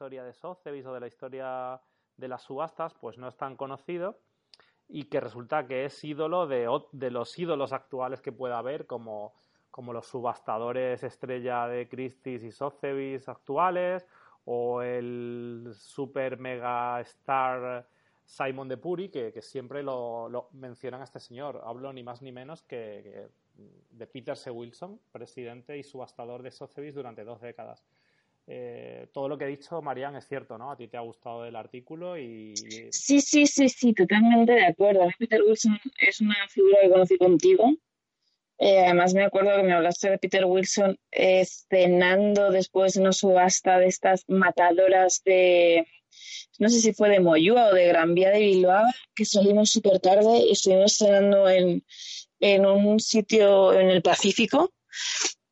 De 0.10 0.34
Sotheby's 0.34 0.86
o 0.86 0.94
de 0.94 1.00
la 1.00 1.08
historia 1.08 1.82
de 2.16 2.28
las 2.28 2.44
subastas, 2.44 2.94
pues 2.96 3.18
no 3.18 3.28
es 3.28 3.36
tan 3.36 3.56
conocido 3.56 4.20
y 4.88 5.06
que 5.06 5.20
resulta 5.20 5.68
que 5.68 5.86
es 5.86 6.04
ídolo 6.04 6.48
de, 6.48 6.68
de 6.94 7.12
los 7.12 7.38
ídolos 7.38 7.74
actuales 7.74 8.22
que 8.22 8.32
pueda 8.32 8.58
haber, 8.58 8.88
como, 8.88 9.34
como 9.70 9.94
los 9.94 10.08
subastadores 10.08 11.04
estrella 11.04 11.68
de 11.68 11.90
Christie's 11.90 12.44
y 12.44 12.52
Sotheby's 12.52 13.28
actuales, 13.28 14.08
o 14.46 14.82
el 14.82 15.74
super 15.76 16.40
mega 16.40 17.02
star 17.02 17.86
Simon 18.24 18.70
de 18.70 18.78
Puri, 18.78 19.10
que, 19.10 19.42
siempre 19.42 19.84
lo, 19.84 20.50
mencionan 20.54 21.02
a 21.02 21.04
este 21.04 21.20
señor. 21.20 21.62
Hablo 21.66 21.92
ni 21.92 22.04
más 22.04 22.22
ni 22.22 22.32
menos 22.32 22.62
que, 22.64 23.28
de 23.92 24.08
Peter 24.08 24.38
C. 24.38 24.52
Wilson, 24.52 25.00
presidente 25.12 25.78
y 25.78 25.84
subastador 25.84 26.44
de 26.44 26.52
Sotheby's 26.52 26.96
durante 26.96 27.26
dos 27.26 27.42
décadas. 27.42 27.84
Eh, 28.50 29.08
todo 29.12 29.28
lo 29.28 29.38
que 29.38 29.44
he 29.44 29.50
dicho, 29.50 29.82
Marian, 29.82 30.16
es 30.16 30.26
cierto, 30.26 30.58
¿no? 30.58 30.72
A 30.72 30.78
ti 30.78 30.88
te 30.88 30.96
ha 30.96 31.02
gustado 31.02 31.46
el 31.46 31.56
artículo 31.58 32.18
y... 32.18 32.56
Sí, 32.92 33.20
sí, 33.20 33.46
sí, 33.46 33.68
sí, 33.68 33.94
totalmente 33.94 34.54
de 34.54 34.66
acuerdo. 34.66 35.06
Peter 35.20 35.42
Wilson 35.46 35.78
es 36.00 36.22
una 36.22 36.48
figura 36.48 36.78
que 36.82 36.90
conocí 36.90 37.18
contigo. 37.18 37.74
Eh, 38.58 38.86
además 38.86 39.14
me 39.14 39.26
acuerdo 39.26 39.56
que 39.58 39.64
me 39.64 39.74
hablaste 39.74 40.12
de 40.12 40.18
Peter 40.18 40.46
Wilson 40.46 40.98
escenando 41.12 42.50
después 42.50 42.94
de 42.94 43.02
una 43.02 43.12
subasta 43.12 43.80
de 43.80 43.88
estas 43.88 44.24
matadoras 44.30 45.22
de, 45.26 45.86
no 46.58 46.70
sé 46.70 46.80
si 46.80 46.94
fue 46.94 47.10
de 47.10 47.20
Moyúa 47.20 47.68
o 47.68 47.74
de 47.74 47.86
Gran 47.86 48.16
Vía 48.16 48.32
de 48.32 48.40
Bilbao, 48.40 48.86
que 49.14 49.26
salimos 49.26 49.70
súper 49.70 50.00
tarde 50.00 50.40
y 50.40 50.54
estuvimos 50.54 50.96
cenando 50.96 51.50
en, 51.50 51.84
en 52.40 52.66
un 52.66 53.00
sitio 53.00 53.74
en 53.74 53.90
el 53.90 54.02
Pacífico 54.02 54.72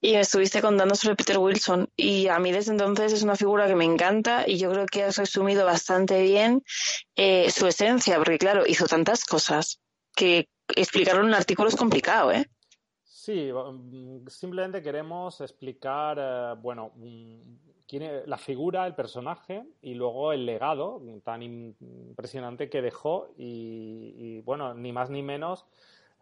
y 0.06 0.14
me 0.14 0.20
estuviste 0.20 0.62
contando 0.62 0.94
sobre 0.94 1.16
Peter 1.16 1.40
Wilson 1.40 1.90
y 1.98 2.28
a 2.28 2.38
mí 2.38 2.52
desde 2.52 2.72
entonces 2.72 3.12
es 3.12 3.24
una 3.24 3.36
figura 3.36 3.66
que 3.66 3.74
me 3.74 3.86
encanta 3.86 4.48
y 4.48 4.60
yo 4.60 4.70
creo 4.70 4.86
que 4.86 5.02
has 5.02 5.18
resumido 5.18 5.66
bastante 5.66 6.22
bien 6.22 6.62
eh, 7.16 7.50
su 7.50 7.66
esencia, 7.66 8.18
porque 8.18 8.38
claro, 8.38 8.68
hizo 8.68 8.86
tantas 8.86 9.26
cosas 9.26 9.82
que 10.16 10.48
explicarlo 10.76 11.22
en 11.22 11.30
un 11.30 11.34
artículo 11.34 11.70
es 11.70 11.76
complicado, 11.76 12.32
¿eh? 12.32 12.46
Sí, 13.04 13.52
mm, 13.52 14.28
simplemente 14.28 14.84
queremos 14.84 15.42
explicar, 15.42 16.18
eh, 16.20 16.54
bueno, 16.62 16.92
mm, 16.98 17.40
quién 17.88 18.22
la 18.28 18.38
figura, 18.38 18.86
el 18.86 18.94
personaje 18.94 19.64
y 19.82 19.96
luego 19.96 20.34
el 20.34 20.46
legado 20.46 21.02
tan 21.24 21.42
impresionante 21.42 22.70
que 22.70 22.84
dejó 22.84 23.34
y 23.38 24.40
bueno, 24.42 24.76
ni 24.76 24.92
más 24.92 25.10
ni 25.10 25.24
menos 25.24 25.66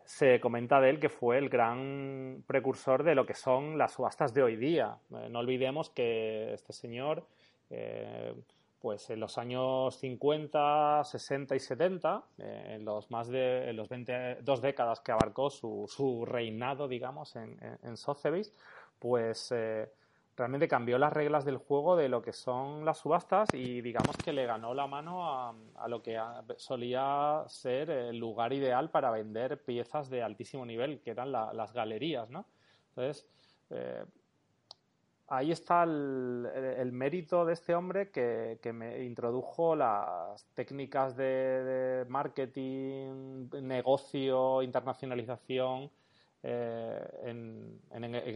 se 0.06 0.40
comenta 0.40 0.80
de 0.82 0.90
él 0.90 1.00
que 1.00 1.10
fue 1.10 1.38
el 1.38 1.50
gran 1.50 2.44
precursor 2.48 3.04
de 3.04 3.16
lo 3.16 3.26
que 3.26 3.34
son 3.34 3.78
las 3.78 3.94
subastas 3.94 4.34
de 4.34 4.44
hoy 4.44 4.56
día. 4.56 4.98
Eh, 5.12 5.28
no 5.30 5.40
olvidemos 5.40 5.90
que 5.90 6.54
este 6.54 6.74
señor, 6.74 7.26
eh, 7.70 8.34
pues 8.80 9.10
en 9.10 9.20
los 9.20 9.38
años 9.38 9.96
50, 9.98 11.04
60 11.04 11.56
y 11.56 11.60
70, 11.60 12.24
eh, 12.38 12.76
en 12.76 12.86
los 12.86 13.10
más 13.12 13.30
de 13.30 13.70
en 13.70 13.78
los 13.78 13.88
20, 13.88 14.40
dos 14.42 14.62
décadas 14.62 15.00
que 15.00 15.12
abarcó 15.12 15.50
su, 15.50 15.86
su 15.88 16.26
reinado, 16.26 16.88
digamos, 16.88 17.36
en, 17.36 17.58
en, 17.62 17.96
pues 19.00 19.54
realmente 20.36 20.68
cambió 20.68 20.98
las 20.98 21.14
reglas 21.14 21.46
del 21.46 21.58
juego 21.58 21.96
de 21.96 22.10
lo 22.10 22.22
que 22.22 22.34
son 22.34 22.86
las 22.86 22.98
subastas 22.98 23.50
y 23.54 23.82
digamos 23.82 24.18
que 24.18 24.34
le 24.34 24.46
ganó 24.46 24.74
la 24.74 24.88
mano 24.88 25.30
a, 25.30 25.88
lo 25.88 26.02
que 26.02 26.20
solía 26.58 27.44
ser 27.48 27.90
el 27.90 28.18
lugar 28.18 28.54
ideal 28.54 28.90
para 28.90 29.12
vender 29.12 29.64
piezas 29.64 30.10
de 30.10 30.24
altísimo 30.24 30.66
nivel, 30.66 31.00
que 31.02 31.12
eran 31.12 31.32
las 31.32 31.74
galerías, 31.74 32.30
¿no? 32.30 32.46
Entonces, 32.90 33.28
eh, 33.70 34.06
ahí 35.28 35.52
está 35.52 35.84
el, 35.84 36.92
mérito 36.92 37.46
de 37.46 37.54
este 37.54 37.76
hombre 37.76 38.12
que, 38.12 38.60
me 38.74 39.04
introdujo 39.04 39.76
las 39.76 40.46
técnicas 40.54 41.16
de 41.16 42.06
marketing, 42.08 43.50
negocio, 43.62 44.62
internacionalización, 44.62 45.90
eh, 46.46 47.00
en, 47.24 47.80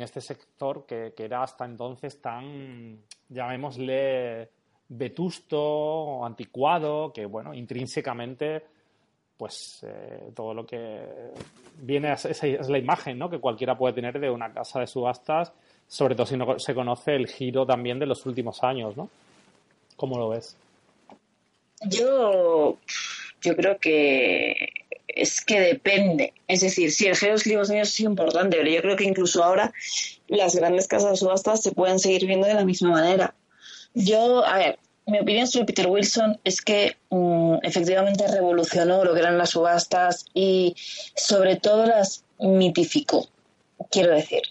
este 0.02 0.22
sector 0.22 0.86
que, 0.86 1.14
era 1.18 1.44
hasta 1.44 1.66
entonces 1.66 2.22
tan, 2.22 3.02
llamémosle, 3.28 4.50
vetusto 4.88 5.62
o 5.62 6.26
anticuado, 6.26 7.12
que 7.12 7.26
bueno, 7.26 7.54
intrínsecamente, 7.54 8.64
pues 9.36 9.86
eh, 9.86 10.32
todo 10.34 10.54
lo 10.54 10.66
que 10.66 11.06
viene 11.82 12.14
es, 12.14 12.26
es, 12.26 12.70
la 12.70 12.78
imagen 12.78 13.20
¿no? 13.20 13.30
que 13.30 13.40
cualquiera 13.40 13.78
puede 13.78 13.94
tener 13.94 14.20
de 14.20 14.30
una 14.30 14.54
casa 14.54 14.80
de 14.80 14.88
subastas, 14.88 15.52
sobre 15.86 16.16
todo 16.16 16.26
si 16.26 16.38
no 16.38 16.58
se 16.58 16.74
conoce 16.74 17.14
el 17.14 17.28
giro 17.28 17.66
también 17.66 18.00
de 18.00 18.06
los 18.06 18.26
últimos 18.26 18.64
años, 18.64 18.96
¿no? 18.96 19.10
¿Cómo 19.98 20.18
lo 20.18 20.30
ves? 20.30 20.56
Yo, 21.90 22.78
yo 23.42 23.56
creo 23.56 23.78
que 23.80 24.70
es 25.18 25.42
que 25.42 25.60
depende. 25.60 26.34
Es 26.48 26.62
decir, 26.62 26.92
si 26.92 27.08
el 27.08 27.18
los 27.32 27.46
Unidos 27.46 27.70
es 27.72 28.00
importante, 28.00 28.58
pero 28.58 28.70
yo 28.70 28.82
creo 28.82 28.96
que 28.96 29.04
incluso 29.04 29.44
ahora 29.44 29.74
las 30.28 30.56
grandes 30.56 30.88
casas 30.88 31.12
de 31.12 31.18
subastas 31.18 31.64
se 31.64 31.72
pueden 31.72 32.00
seguir 32.00 32.26
viendo 32.26 32.48
de 32.48 32.54
la 32.54 32.66
misma 32.66 32.92
manera. 32.92 33.36
Yo, 33.94 34.46
a 34.46 34.58
ver, 34.58 34.80
mi 35.08 35.20
opinión 35.20 35.48
sobre 35.48 35.66
Peter 35.66 35.88
Wilson 35.88 36.40
es 36.44 36.62
que 36.62 36.98
mm, 37.10 37.60
efectivamente 37.64 38.28
revolucionó 38.28 39.04
lo 39.04 39.14
que 39.14 39.22
eran 39.22 39.38
las 39.38 39.52
subastas 39.52 40.26
y 40.34 40.76
sobre 41.16 41.56
todo 41.56 41.86
las 41.86 42.24
mitificó. 42.40 43.28
Quiero 43.90 44.14
decir, 44.14 44.42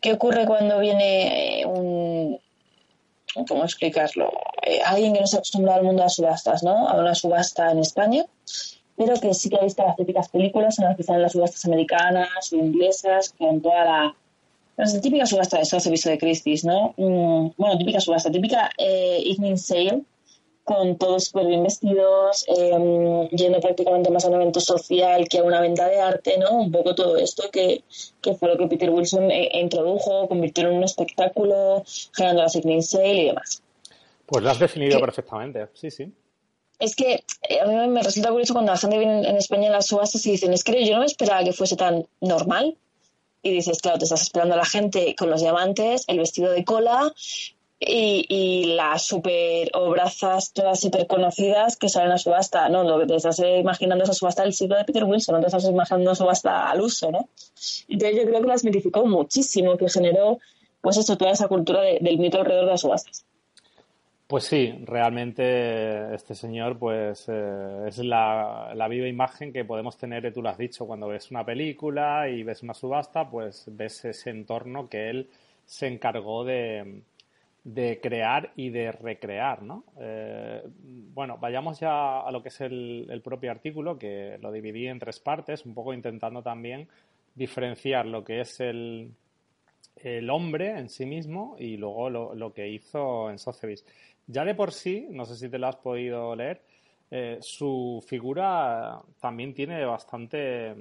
¿qué 0.00 0.12
ocurre 0.12 0.44
cuando 0.44 0.80
viene 0.80 1.64
un, 1.66 2.40
¿cómo 3.46 3.64
explicarlo? 3.64 4.32
Eh, 4.62 4.80
alguien 4.84 5.14
que 5.14 5.20
no 5.20 5.26
se 5.26 5.36
acostumbra 5.36 5.76
al 5.76 5.84
mundo 5.84 6.02
de 6.02 6.06
las 6.06 6.16
subastas, 6.16 6.62
¿no? 6.62 6.88
A 6.88 6.94
una 6.94 7.14
subasta 7.14 7.70
en 7.70 7.78
España, 7.78 8.24
pero 9.04 9.20
que 9.20 9.34
sí 9.34 9.48
que 9.50 9.56
ha 9.56 9.64
visto 9.64 9.84
las 9.84 9.96
típicas 9.96 10.28
películas 10.28 10.78
en 10.78 10.86
las 10.86 10.96
que 10.96 11.02
están 11.02 11.20
las 11.20 11.32
subastas 11.32 11.64
americanas 11.64 12.52
o 12.52 12.56
inglesas, 12.56 13.34
con 13.36 13.60
toda 13.60 13.84
la... 13.84 14.14
La 14.74 15.00
típica 15.00 15.26
subasta 15.26 15.58
de 15.58 15.66
Sotheby's 15.66 16.04
de 16.04 16.18
Christie's, 16.18 16.64
¿no? 16.64 16.94
Mm, 16.96 17.50
bueno, 17.58 17.76
típica 17.78 18.00
subasta, 18.00 18.30
típica 18.30 18.70
eh, 18.78 19.22
evening 19.26 19.56
sale, 19.56 20.02
con 20.64 20.96
todos 20.96 21.24
súper 21.24 21.46
bien 21.46 21.62
vestidos, 21.62 22.46
eh, 22.48 23.28
yendo 23.32 23.60
prácticamente 23.60 24.10
más 24.10 24.24
a 24.24 24.28
un 24.28 24.34
evento 24.36 24.60
social 24.60 25.28
que 25.28 25.38
a 25.38 25.42
una 25.42 25.60
venta 25.60 25.86
de 25.88 26.00
arte, 26.00 26.38
¿no? 26.38 26.52
Un 26.52 26.72
poco 26.72 26.94
todo 26.94 27.18
esto 27.18 27.50
que, 27.50 27.82
que 28.22 28.34
fue 28.34 28.48
lo 28.48 28.56
que 28.56 28.66
Peter 28.66 28.88
Wilson 28.88 29.30
eh, 29.30 29.50
introdujo, 29.60 30.26
convirtió 30.26 30.68
en 30.68 30.76
un 30.76 30.84
espectáculo, 30.84 31.84
generando 32.16 32.42
la 32.42 32.48
Signing 32.48 32.82
Sale 32.82 33.14
y 33.14 33.26
demás. 33.26 33.62
Pues 34.24 34.42
lo 34.42 34.50
has 34.50 34.58
definido 34.58 34.98
perfectamente, 35.00 35.66
sí, 35.74 35.90
sí. 35.90 36.10
Es 36.82 36.96
que 36.96 37.24
eh, 37.48 37.60
a 37.60 37.66
mí 37.66 37.88
me 37.88 38.02
resulta 38.02 38.30
curioso 38.30 38.54
cuando 38.54 38.72
la 38.72 38.76
gente 38.76 38.98
viene 38.98 39.28
en 39.28 39.36
España 39.36 39.66
en 39.66 39.72
las 39.72 39.86
subastas 39.86 40.26
y 40.26 40.32
dicen, 40.32 40.52
es 40.52 40.64
que 40.64 40.84
yo 40.84 40.94
no 40.94 41.00
me 41.00 41.06
esperaba 41.06 41.44
que 41.44 41.52
fuese 41.52 41.76
tan 41.76 42.08
normal. 42.20 42.76
Y 43.40 43.52
dices, 43.52 43.80
claro, 43.80 43.98
te 43.98 44.04
estás 44.04 44.22
esperando 44.22 44.54
a 44.54 44.56
la 44.56 44.64
gente 44.64 45.14
con 45.16 45.30
los 45.30 45.40
diamantes, 45.40 46.02
el 46.08 46.18
vestido 46.18 46.50
de 46.50 46.64
cola, 46.64 47.12
y, 47.78 48.74
las 48.74 49.04
super 49.04 49.70
obrazas 49.74 50.52
todas 50.52 50.80
súper 50.80 51.06
conocidas 51.06 51.76
que 51.76 51.88
salen 51.88 52.10
a 52.10 52.18
subasta. 52.18 52.68
No, 52.68 52.82
lo 52.82 53.06
te 53.06 53.14
estás 53.14 53.38
imaginando 53.38 54.02
es 54.02 54.08
la 54.08 54.14
subasta 54.14 54.42
del 54.42 54.52
siglo 54.52 54.76
de 54.76 54.84
Peter 54.84 55.04
Wilson, 55.04 55.36
no 55.36 55.40
te 55.40 55.46
estás 55.46 55.64
imaginando 55.64 56.16
subasta 56.16 56.68
al 56.68 56.80
uso, 56.80 57.12
¿no? 57.12 57.28
Entonces 57.86 58.18
yo 58.18 58.26
creo 58.26 58.40
que 58.40 58.48
las 58.48 58.64
mitificó 58.64 59.06
muchísimo, 59.06 59.76
que 59.76 59.88
generó 59.88 60.40
pues 60.80 60.96
esto, 60.96 61.16
toda 61.16 61.30
esa 61.30 61.46
cultura 61.46 61.80
del 61.82 62.18
mito 62.18 62.38
alrededor 62.38 62.64
de 62.64 62.72
las 62.72 62.80
subastas. 62.80 63.24
Pues 64.32 64.44
sí, 64.44 64.72
realmente 64.86 66.14
este 66.14 66.34
señor 66.34 66.78
pues 66.78 67.26
eh, 67.28 67.84
es 67.86 67.98
la, 67.98 68.72
viva 68.88 69.06
imagen 69.06 69.52
que 69.52 69.66
podemos 69.66 69.98
tener, 69.98 70.32
tú 70.32 70.40
lo 70.40 70.48
has 70.48 70.56
dicho, 70.56 70.86
cuando 70.86 71.08
ves 71.08 71.30
una 71.30 71.44
película 71.44 72.30
y 72.30 72.42
ves 72.42 72.62
una 72.62 72.72
subasta, 72.72 73.28
pues 73.28 73.66
ves 73.70 74.06
ese 74.06 74.30
entorno 74.30 74.88
que 74.88 75.10
él 75.10 75.28
se 75.66 75.86
encargó 75.86 76.44
de, 76.44 77.02
crear 78.00 78.52
y 78.56 78.70
de 78.70 78.92
recrear, 78.92 79.62
¿no? 79.62 79.84
Eh, 80.00 80.62
bueno, 81.12 81.36
vayamos 81.36 81.78
ya 81.78 82.20
a 82.20 82.30
lo 82.32 82.42
que 82.42 82.48
es 82.48 82.62
el, 82.62 83.20
propio 83.22 83.50
artículo, 83.50 83.98
que 83.98 84.38
lo 84.40 84.50
dividí 84.50 84.86
en 84.88 84.98
tres 84.98 85.20
partes, 85.20 85.66
un 85.66 85.74
poco 85.74 85.92
intentando 85.92 86.42
también 86.42 86.88
diferenciar 87.34 88.06
lo 88.06 88.24
que 88.24 88.40
es 88.40 88.60
el, 88.60 89.12
el 89.96 90.30
hombre 90.30 90.78
en 90.78 90.88
sí 90.88 91.06
mismo 91.06 91.56
y 91.58 91.76
luego 91.76 92.10
lo, 92.10 92.52
que 92.52 92.68
hizo 92.68 93.30
en 93.30 93.38
Sotheby's. 93.38 93.84
Ya 94.26 94.44
de 94.44 94.54
por 94.54 94.72
sí, 94.72 95.06
no 95.10 95.24
sé 95.24 95.36
si 95.36 95.48
te 95.48 95.58
lo 95.58 95.66
has 95.66 95.76
podido 95.76 96.34
leer, 96.36 96.62
eh, 97.10 97.38
su 97.40 98.02
figura 98.06 99.02
también 99.20 99.52
tiene 99.52 99.84
bastante, 99.84 100.74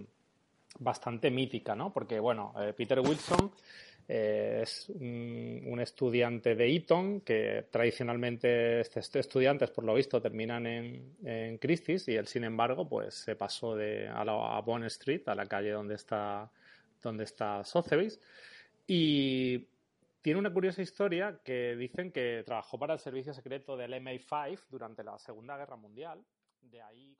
bastante 0.79 1.29
mítica, 1.29 1.75
¿no? 1.75 1.91
Porque, 1.91 2.19
bueno, 2.19 2.53
eh, 2.57 2.73
Peter 2.73 2.99
Wilson 2.99 3.51
eh, 4.07 4.59
es 4.63 4.89
un, 4.89 5.79
estudiante 5.81 6.55
de 6.55 6.75
Eton 6.75 7.21
que 7.21 7.65
tradicionalmente 7.69 8.81
estos 8.81 9.15
estudiantes, 9.15 9.71
por 9.71 9.83
lo 9.83 9.93
visto, 9.93 10.21
terminan 10.21 10.67
en, 10.67 11.15
en 11.23 11.57
Christie's 11.57 12.07
y 12.07 12.15
él, 12.15 12.27
sin 12.27 12.43
embargo, 12.43 12.87
pues 12.87 13.15
se 13.15 13.35
pasó 13.35 13.75
de, 13.75 14.07
a, 14.07 14.23
la, 14.23 14.61
Bond 14.61 14.85
Street, 14.85 15.27
a 15.27 15.35
la 15.35 15.45
calle 15.45 15.71
donde 15.71 15.95
está, 15.95 16.49
donde 17.01 17.23
está 17.23 17.63
Sotheby's. 17.63 18.19
Y 18.87 19.65
tiene 20.21 20.39
una 20.39 20.53
curiosa 20.53 20.81
historia 20.81 21.41
que 21.43 21.75
dicen 21.75 22.11
que 22.11 22.43
trabajó 22.45 22.77
para 22.77 22.93
el 22.93 22.99
servicio 22.99 23.33
secreto 23.33 23.75
del 23.75 23.93
MI5 23.93 24.67
durante 24.69 25.03
la 25.03 25.17
Segunda 25.17 25.57
Guerra 25.57 25.75
Mundial. 25.75 26.23
De 26.61 26.81
ahí 26.81 27.17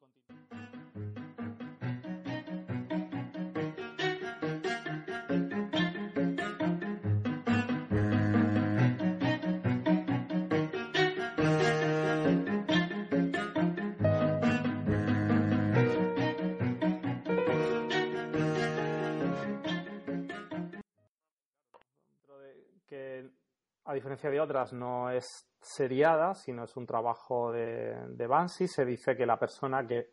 a 23.92 23.94
diferencia 23.94 24.30
de 24.30 24.40
otras, 24.40 24.72
no 24.72 25.10
es 25.10 25.46
seriada, 25.60 26.34
sino 26.34 26.64
es 26.64 26.78
un 26.78 26.86
trabajo 26.86 27.52
de, 27.52 27.94
de 28.08 28.26
Banksy. 28.26 28.68
Se 28.68 28.86
dice 28.86 29.18
que 29.18 29.26
la 29.26 29.38
persona 29.38 29.86
que 29.86 30.12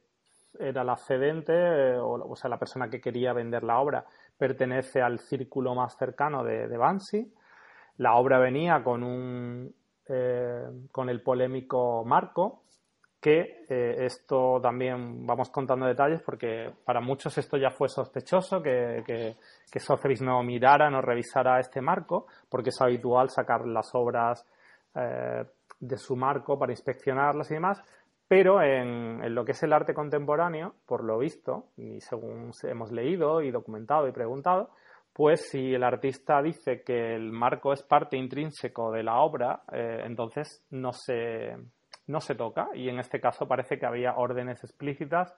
era 0.59 0.83
la 0.83 0.97
cedente, 0.97 1.53
eh, 1.53 1.97
o, 1.97 2.35
sea, 2.35 2.51
la 2.51 2.59
persona 2.59 2.91
que 2.91 3.01
quería 3.01 3.33
vender 3.33 3.62
la 3.62 3.79
obra, 3.79 4.05
pertenece 4.37 5.01
al 5.01 5.20
círculo 5.20 5.76
más 5.76 5.97
cercano 5.97 6.43
de, 6.43 6.66
de 6.66 6.76
Banksy. 6.76 7.33
La 7.99 8.16
obra 8.16 8.41
venía 8.41 8.83
con 8.83 9.05
un 9.05 9.72
eh, 10.09 10.66
con 10.91 11.09
el 11.09 11.22
polémico 11.22 12.05
marco, 12.05 12.64
que 13.21 13.64
eh, 13.69 14.05
esto 14.05 14.61
también 14.62 15.27
vamos 15.27 15.51
contando 15.51 15.87
detalles 15.87 16.23
porque 16.23 16.71
para 16.85 17.01
muchos 17.01 17.37
esto 17.37 17.57
ya 17.57 17.71
fue 17.71 17.89
sospechoso 17.89 18.62
que, 18.62 19.03
que, 19.05 19.37
que 19.71 20.25
no 20.25 20.43
mirara, 20.43 20.89
no 20.89 21.03
revisara 21.03 21.59
este 21.59 21.81
marco, 21.81 22.27
porque 22.49 22.71
es 22.71 22.81
habitual 22.81 23.31
sacar 23.31 23.66
las 23.66 23.91
obras 23.95 24.47
eh, 24.95 25.45
de 25.81 25.97
su 25.97 26.14
marco 26.16 26.59
para 26.59 26.73
inspeccionarlas 26.73 27.51
y 27.51 27.55
demás, 27.55 27.83
pero 28.29 28.62
en, 28.62 29.25
en, 29.25 29.35
lo 29.35 29.45
que 29.45 29.53
es 29.53 29.62
el 29.62 29.73
arte 29.73 29.95
contemporáneo, 29.95 30.75
por 30.87 31.03
lo 31.03 31.19
visto, 31.19 31.66
y 31.77 32.01
según 32.01 32.53
hemos 32.62 32.93
leído 32.93 33.43
y 33.43 33.51
documentado 33.51 34.07
y 34.07 34.12
preguntado, 34.12 34.71
pues 35.12 35.49
si 35.49 35.75
el 35.75 35.83
artista 35.83 36.41
dice 36.41 36.83
que 36.83 37.16
el 37.16 37.33
marco 37.33 37.73
es 37.73 37.83
parte 37.83 38.16
intrínseco 38.16 38.93
de 38.93 39.03
la 39.03 39.19
obra, 39.21 39.62
eh, 39.73 40.03
entonces 40.05 40.64
no 40.71 40.93
se 40.93 41.57
no 42.09 42.21
se 42.21 42.35
toca 42.35 42.69
y 42.75 42.89
en 42.89 42.99
este 42.99 43.21
caso 43.21 43.47
parece 43.47 43.79
que 43.79 43.87
había 43.87 44.17
órdenes 44.17 44.63
explícitas 44.65 45.35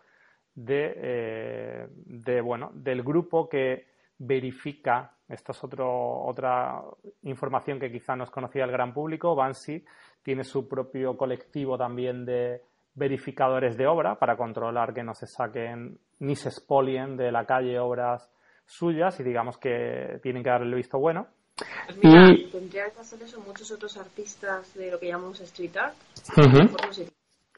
de, 0.55 0.95
eh, 0.97 1.87
de 1.91 2.41
bueno, 2.41 2.71
del 2.73 3.03
grupo 3.03 3.49
que 3.49 3.87
verifica, 4.19 5.13
esto 5.29 5.53
es 5.53 5.65
otro, 5.65 6.23
otra 6.25 6.83
información 7.23 7.79
que 7.79 7.91
quizá 7.91 8.17
no 8.17 8.25
es 8.25 8.31
conocida 8.31 8.65
al 8.65 8.73
gran 8.73 8.93
público, 8.93 9.35
Bansi 9.35 9.85
tiene 10.23 10.45
su 10.45 10.69
propio 10.69 11.17
colectivo 11.17 11.79
también 11.79 12.25
de 12.25 12.63
verificadores 12.95 13.77
de 13.77 13.87
obra 13.87 14.19
para 14.19 14.37
controlar 14.37 14.93
que 14.93 15.03
no 15.03 15.15
se 15.15 15.27
saquen 15.27 15.99
ni 16.19 16.37
se 16.37 16.51
expolien 16.51 17.17
de 17.17 17.33
la 17.33 17.47
calle 17.47 17.79
obras 17.79 18.31
suyas 18.67 19.19
y 19.21 19.25
digamos 19.25 19.59
que 19.59 20.21
tienen 20.23 20.43
que 20.43 20.51
darle 20.51 20.69
el 20.69 20.75
visto 20.75 20.99
bueno. 20.99 21.29
Pues 21.87 21.99
mira, 22.03 22.33
y... 22.33 22.51
tendría 22.51 22.91
que 22.91 23.01
hacer 23.01 23.23
eso 23.23 23.41
muchos 23.41 23.71
otros 23.71 23.97
artistas 23.97 24.75
de 24.75 24.91
lo 24.91 24.99
que 24.99 25.09
llamamos 25.09 25.41
street 25.41 25.77
art. 25.77 25.95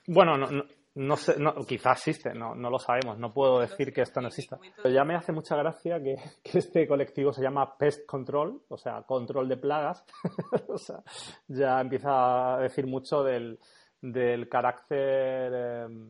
Bueno, 0.07 0.37
no, 0.37 0.65
no, 0.95 1.17
sé, 1.17 1.37
quizás 1.67 2.07
existe, 2.07 2.35
no, 2.35 2.55
no 2.55 2.69
lo 2.69 2.79
sabemos, 2.79 3.19
no 3.19 3.33
puedo 3.33 3.61
decir 3.61 3.93
que 3.93 4.03
esto 4.03 4.21
no 4.21 4.29
exista. 4.29 4.59
Pero 4.77 4.95
ya 4.95 5.05
me 5.05 5.15
hace 5.15 5.33
mucha 5.33 5.57
gracia 5.57 6.03
que, 6.03 6.17
este 6.45 6.87
colectivo 6.87 7.33
se 7.33 7.43
llama 7.43 7.77
Pest 7.79 8.05
Control, 8.07 8.63
o 8.69 8.77
sea, 8.77 9.03
control 9.03 9.49
de 9.49 9.57
plagas. 9.57 10.05
o 10.69 10.77
sea, 10.77 11.03
ya 11.49 11.81
empieza 11.81 12.57
a 12.57 12.61
decir 12.61 12.87
mucho 12.87 13.23
del, 13.23 13.59
del 14.01 14.49
carácter, 14.49 15.87
em, 15.87 16.09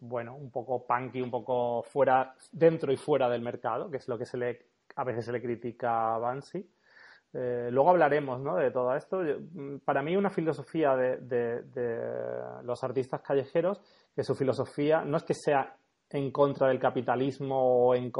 bueno, 0.00 0.36
un 0.36 0.50
poco 0.50 0.86
punky, 0.86 1.20
un 1.20 1.30
poco 1.30 1.82
fuera, 1.82 2.34
dentro 2.52 2.92
y 2.92 2.96
fuera 2.96 3.28
del 3.28 3.42
mercado, 3.42 3.90
que 3.90 3.98
es 3.98 4.08
lo 4.08 4.16
que 4.16 4.24
se 4.24 4.38
le, 4.38 4.66
a 4.94 5.04
veces 5.04 5.26
se 5.26 5.32
le 5.32 5.42
critica 5.42 6.14
a 6.14 6.18
Banksy. 6.18 6.64
Eh, 7.38 7.68
luego 7.70 7.90
hablaremos 7.90 8.40
¿no? 8.40 8.56
de 8.56 8.70
todo 8.70 8.94
esto. 8.96 9.18
Mm, 9.18 9.80
para 9.84 10.02
mí 10.02 10.16
una 10.16 10.30
filosofía 10.30 10.96
de, 10.96 11.62
los 12.62 12.82
artistas 12.82 13.20
callejeros, 13.20 13.82
que 14.14 14.24
su 14.24 14.34
filosofía 14.34 15.02
no 15.04 15.18
es 15.18 15.24
que 15.24 15.34
sea 15.34 15.76
en 16.08 16.30
contra 16.30 16.68
del 16.68 16.78
capitalismo 16.78 17.88
o 17.88 17.94
en 17.94 18.10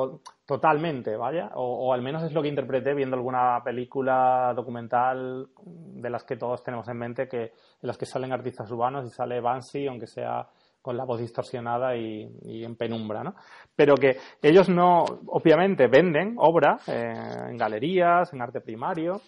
totalmente, 0.45 1.17
vaya, 1.17 1.53
o, 1.55 1.95
al 1.95 2.03
menos 2.03 2.25
es 2.25 2.33
lo 2.35 2.43
que 2.43 2.49
interpreté 2.49 2.93
viendo 2.95 3.17
alguna 3.17 3.63
película 3.65 4.53
documental 4.55 5.49
de 5.65 6.11
las 6.11 6.25
que 6.25 6.37
todos 6.37 6.63
tenemos 6.63 6.87
en 6.89 6.99
mente, 6.99 7.29
que 7.29 7.43
en 7.45 7.53
las 7.83 7.97
que 7.97 8.05
salen 8.05 8.33
artistas 8.33 8.71
urbanos 8.71 9.07
y 9.07 9.11
sale 9.11 9.41
Banksy, 9.41 9.87
aunque 9.87 10.09
sea 10.09 10.47
con 10.87 10.97
la 10.97 11.05
voz 11.05 11.19
distorsionada 11.19 11.97
y, 11.97 12.63
en 12.65 12.77
penumbra, 12.77 13.25
¿no? 13.25 13.35
Pero 13.75 13.97
que 13.97 14.19
ellos 14.41 14.69
no, 14.69 15.05
obviamente, 15.27 15.89
venden 15.89 16.37
obra 16.39 16.79
eh, 16.87 17.49
en 17.51 17.57
galerías, 17.57 18.33
en 18.33 18.41
arte 18.41 18.61
primario 18.61 19.21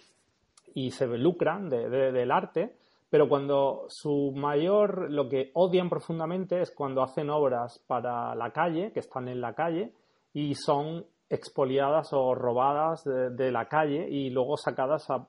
y 0.73 0.93
se 0.93 1.09
lucran 1.09 1.69
del 1.69 2.31
arte, 2.31 2.77
pero 3.11 3.29
cuando 3.29 3.87
su 3.89 4.33
mayor, 4.37 5.11
lo 5.11 5.29
que 5.29 5.51
odian 5.55 5.91
profundamente 5.91 6.61
es 6.61 6.71
cuando 6.71 7.03
hacen 7.03 7.29
obras 7.29 7.83
para 7.89 8.37
la 8.37 8.53
calle, 8.53 8.93
que 8.93 9.01
están 9.01 9.27
en 9.27 9.41
la 9.41 9.55
calle 9.55 9.93
y 10.33 10.55
son 10.55 11.05
expoliadas 11.29 12.13
o 12.13 12.37
robadas 12.37 13.03
de, 13.03 13.51
la 13.51 13.67
calle 13.67 14.09
y 14.09 14.31
luego 14.31 14.57
sacadas 14.57 15.11
a 15.11 15.27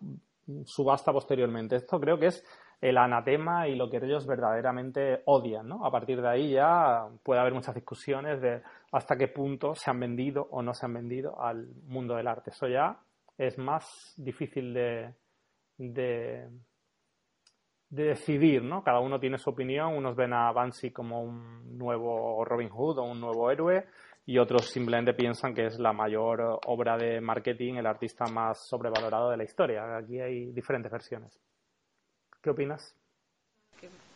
subasta 0.66 1.12
posteriormente. 1.12 1.78
Esto 1.78 2.00
creo 2.00 2.20
que 2.20 2.28
es 2.28 2.46
el 2.82 2.98
anatema 2.98 3.68
y 3.68 3.76
lo 3.76 3.90
que 3.90 3.98
ellos 3.98 4.26
verdaderamente 4.26 5.22
odian, 5.26 5.68
¿no? 5.68 5.86
A 5.86 5.92
partir 5.92 6.22
de 6.22 6.30
ahí 6.30 6.52
ya 6.52 7.08
puede 7.24 7.42
haber 7.42 7.54
muchas 7.54 7.76
discusiones 7.76 8.42
de 8.42 8.62
hasta 8.92 9.18
qué 9.18 9.28
punto 9.28 9.76
se 9.76 9.90
han 9.92 10.00
vendido 10.00 10.48
o 10.52 10.62
no 10.62 10.74
se 10.74 10.86
han 10.86 10.94
vendido 10.94 11.42
al 11.42 11.68
mundo 11.88 12.16
del 12.16 12.28
arte. 12.28 12.52
Eso 12.52 12.68
ya 12.68 12.98
es 13.38 13.58
más 13.58 14.14
difícil 14.18 14.74
de, 14.74 15.14
de, 15.78 16.48
decidir, 17.90 18.64
¿no? 18.64 18.82
Cada 18.82 19.02
uno 19.02 19.20
tiene 19.20 19.38
su 19.38 19.50
opinión, 19.50 19.96
unos 19.96 20.16
ven 20.16 20.34
a 20.34 20.52
Banksy 20.52 20.92
como 20.92 21.22
un 21.22 21.78
nuevo 21.78 22.46
Robin 22.46 22.70
Hood 22.70 23.00
o 23.00 23.04
un 23.04 23.20
nuevo 23.20 23.52
héroe 23.52 23.88
y 24.26 24.38
otros 24.38 24.70
simplemente 24.70 25.14
piensan 25.14 25.54
que 25.54 25.66
es 25.66 25.80
la 25.80 25.92
mayor 25.92 26.60
obra 26.66 26.98
de 26.98 27.20
marketing, 27.20 27.76
el 27.76 27.88
artista 27.88 28.26
más 28.26 28.68
sobrevalorado 28.68 29.32
de 29.32 29.38
la 29.38 29.44
historia. 29.44 29.98
Aquí 29.98 30.20
hay 30.22 30.52
diferentes 30.52 30.92
versiones. 30.92 31.49
¿Qué 32.42 32.50
opinas? 32.50 32.96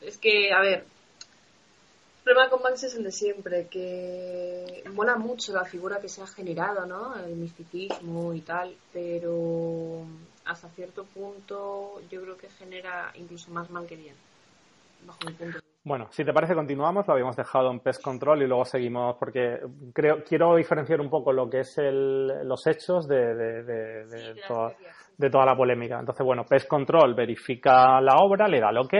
Es 0.02 0.18
que, 0.18 0.52
a 0.54 0.60
ver, 0.60 0.80
el 0.80 2.24
problema 2.24 2.50
con 2.50 2.62
Banksy 2.62 2.86
es 2.86 2.96
el 2.96 3.04
de 3.04 3.12
siempre, 3.12 3.68
que 3.68 4.84
mola 4.94 5.18
mucho 5.18 5.54
la 5.54 5.66
figura 5.66 6.00
que 6.00 6.10
se 6.10 6.22
ha 6.22 6.28
generado, 6.28 6.86
¿no? 6.86 7.16
El 7.18 7.36
misticismo 7.36 8.34
y 8.34 8.42
tal, 8.42 8.76
pero 8.92 10.06
hasta 10.46 10.70
cierto 10.70 11.06
punto 11.06 12.02
yo 12.10 12.22
creo 12.22 12.38
que 12.38 12.50
genera 12.50 13.12
incluso 13.16 13.52
más 13.52 13.70
mal 13.70 13.86
que 13.88 13.96
bien, 13.96 14.16
bajo 15.06 15.20
mi 15.26 15.32
punto 15.32 15.44
de 15.44 15.48
vista. 15.62 15.70
Bueno, 15.86 16.08
si 16.12 16.24
te 16.24 16.32
parece, 16.32 16.56
continuamos. 16.56 17.06
Lo 17.06 17.14
habíamos 17.14 17.36
dejado 17.36 17.70
en 17.70 17.82
Pest 17.82 18.02
Control 18.02 18.42
y 18.42 18.48
luego 18.48 18.64
seguimos 18.64 19.18
porque 19.18 19.60
creo 19.94 20.24
quiero 20.24 20.56
diferenciar 20.56 21.02
un 21.02 21.10
poco 21.10 21.34
lo 21.34 21.50
que 21.50 21.60
es 21.60 21.78
el, 21.78 22.48
los 22.48 22.66
hechos 22.68 23.06
de, 23.06 23.36
de, 23.36 23.64
de, 23.64 24.06
de 24.06 24.42
toda, 24.48 24.74
toda, 25.30 25.46
la 25.46 25.56
polémica. 25.56 26.00
Entonces, 26.00 26.26
bueno, 26.26 26.46
Pest 26.46 26.68
Control 26.68 27.14
verifica 27.14 28.00
la 28.02 28.18
obra, 28.18 28.48
le 28.48 28.60
da 28.60 28.70
el 28.70 28.78
ok. 28.78 28.94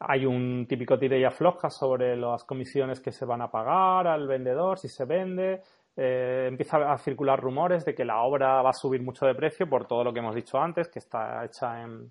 Hay 0.00 0.26
un 0.26 0.66
típico 0.68 0.98
tire 0.98 1.18
y 1.18 1.24
afloja 1.24 1.70
sobre 1.70 2.16
las 2.16 2.44
comisiones 2.44 3.00
que 3.00 3.12
se 3.12 3.24
van 3.24 3.42
a 3.42 3.50
pagar 3.50 4.06
al 4.06 4.26
vendedor, 4.26 4.78
si 4.78 4.88
se 4.88 5.04
vende. 5.04 5.62
Eh, 5.96 6.46
empieza 6.48 6.92
a 6.92 6.98
circular 6.98 7.40
rumores 7.40 7.84
de 7.84 7.94
que 7.94 8.04
la 8.04 8.22
obra 8.22 8.60
va 8.62 8.70
a 8.70 8.74
subir 8.74 9.02
mucho 9.02 9.26
de 9.26 9.34
precio 9.34 9.68
por 9.68 9.86
todo 9.86 10.04
lo 10.04 10.12
que 10.12 10.18
hemos 10.18 10.34
dicho 10.34 10.58
antes, 10.58 10.88
que 10.88 10.98
está 10.98 11.44
hecha 11.44 11.82
en 11.82 12.10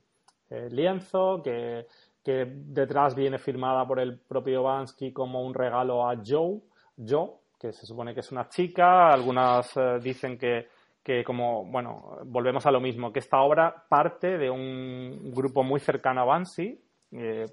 lienzo, 0.69 1.41
que 1.43 1.87
que 2.23 2.45
detrás 2.47 3.15
viene 3.15 3.37
firmada 3.37 3.85
por 3.85 3.99
el 3.99 4.17
propio 4.19 4.63
Bansky 4.63 5.11
como 5.11 5.43
un 5.43 5.53
regalo 5.53 6.09
a 6.09 6.15
Joe, 6.25 6.61
Joe, 6.97 7.31
que 7.59 7.73
se 7.73 7.85
supone 7.85 8.13
que 8.13 8.21
es 8.21 8.31
una 8.31 8.47
chica, 8.47 9.09
algunas 9.09 9.75
eh, 9.75 9.99
dicen 10.01 10.37
que, 10.37 10.67
que 11.03 11.23
como, 11.23 11.65
bueno, 11.65 12.19
volvemos 12.25 12.65
a 12.65 12.71
lo 12.71 12.79
mismo, 12.79 13.11
que 13.11 13.19
esta 13.19 13.41
obra 13.41 13.85
parte 13.89 14.37
de 14.37 14.49
un 14.49 15.31
grupo 15.33 15.63
muy 15.63 15.79
cercano 15.79 16.21
a 16.21 16.25
Banksy, 16.25 16.79
eh, 17.11 17.45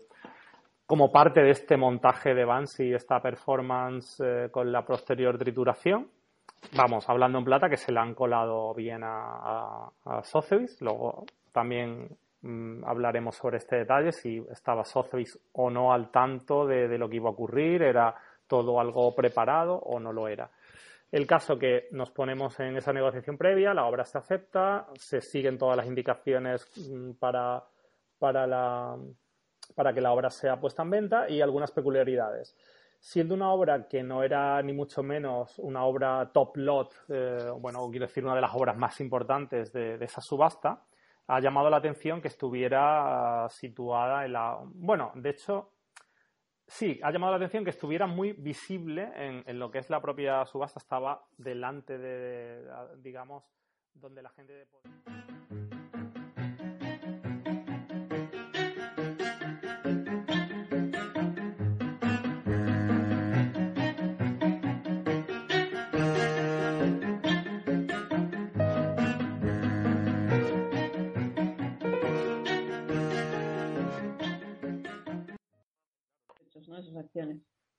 como 0.87 1.11
parte 1.11 1.43
de 1.43 1.51
este 1.51 1.77
montaje 1.77 2.35
de 2.35 2.45
Banksy, 2.45 2.93
esta 2.93 3.21
performance 3.21 4.23
eh, 4.25 4.49
con 4.51 4.71
la 4.71 4.85
posterior 4.85 5.39
trituración. 5.39 6.09
Vamos, 6.77 7.09
hablando 7.09 7.39
en 7.39 7.45
plata, 7.45 7.69
que 7.69 7.77
se 7.77 7.93
le 7.93 8.01
han 8.01 8.15
colado 8.15 8.75
bien 8.75 9.03
a, 9.03 9.89
a, 10.05 10.19
a 10.19 10.23
luego 10.81 11.25
también 11.53 12.09
Mm, 12.43 12.85
hablaremos 12.87 13.37
sobre 13.37 13.59
este 13.59 13.77
detalle, 13.77 14.13
si 14.13 14.43
estaba 14.51 14.85
Sotheby's 14.85 15.39
o 15.53 15.69
no 15.69 15.93
al 15.93 16.11
tanto 16.11 16.67
de, 16.67 16.97
lo 16.97 17.09
que 17.09 17.17
iba 17.17 17.29
a 17.29 17.33
ocurrir, 17.33 17.83
era 17.83 18.15
todo 18.47 18.81
algo 18.81 19.15
preparado 19.15 19.75
o 19.75 20.01
no 20.01 20.13
lo 20.13 20.27
era. 20.27 20.51
El 21.11 21.27
caso 21.27 21.59
que 21.59 21.89
nos 21.91 22.11
ponemos 22.11 22.59
en 22.61 22.77
esa 22.77 22.93
negociación 22.93 23.37
previa, 23.37 23.75
la 23.75 23.87
obra 23.87 24.05
se 24.05 24.19
acepta, 24.19 24.87
se 24.95 25.21
siguen 25.21 25.59
todas 25.59 25.77
las 25.77 25.87
indicaciones 25.87 26.71
mm, 26.77 27.13
para, 27.13 27.65
para, 28.19 28.47
la, 28.47 28.97
para 29.75 29.93
que 29.93 30.01
la 30.01 30.13
obra 30.13 30.31
sea 30.31 30.61
puesta 30.61 30.83
en 30.83 30.91
venta 30.91 31.29
y 31.29 31.41
algunas 31.41 31.73
peculiaridades. 31.73 32.57
Siendo 33.01 33.35
una 33.35 33.51
obra 33.51 33.89
que 33.89 34.03
no 34.03 34.23
era 34.23 34.63
ni 34.63 34.73
mucho 34.73 35.03
menos 35.03 35.59
una 35.59 35.85
obra 35.85 36.31
top 36.33 36.57
lot, 36.59 36.95
eh, 37.09 37.51
bueno, 37.59 37.89
quiero 37.91 38.07
decir, 38.07 38.25
una 38.25 38.35
de 38.35 38.43
las 38.43 38.55
obras 38.55 38.77
más 38.77 39.01
importantes 39.01 39.73
de 39.73 39.97
esa 40.05 40.21
subasta, 40.21 40.85
ha 41.27 41.41
llamado 41.41 41.71
la 41.71 41.77
atención 41.77 42.21
que 42.21 42.29
estuviera 42.29 43.47
situada 43.51 44.25
en 44.25 44.33
la... 44.33 44.59
Bueno, 44.65 45.13
de 45.15 45.31
hecho, 45.31 45.71
sí, 46.71 46.99
ha 47.03 47.11
llamado 47.11 47.33
la 47.33 47.37
atención 47.37 47.65
que 47.65 47.71
estuviera 47.71 48.07
muy 48.07 48.33
visible 48.33 49.11
en, 49.17 49.59
lo 49.59 49.71
que 49.71 49.79
es 49.79 49.91
la 49.91 50.01
propia 50.01 50.47
subasta, 50.47 50.79
estaba 50.79 51.27
delante 51.37 51.99
de, 51.99 52.65
digamos, 52.99 53.45
donde 53.93 54.23
la 54.23 54.31
gente... 54.31 54.69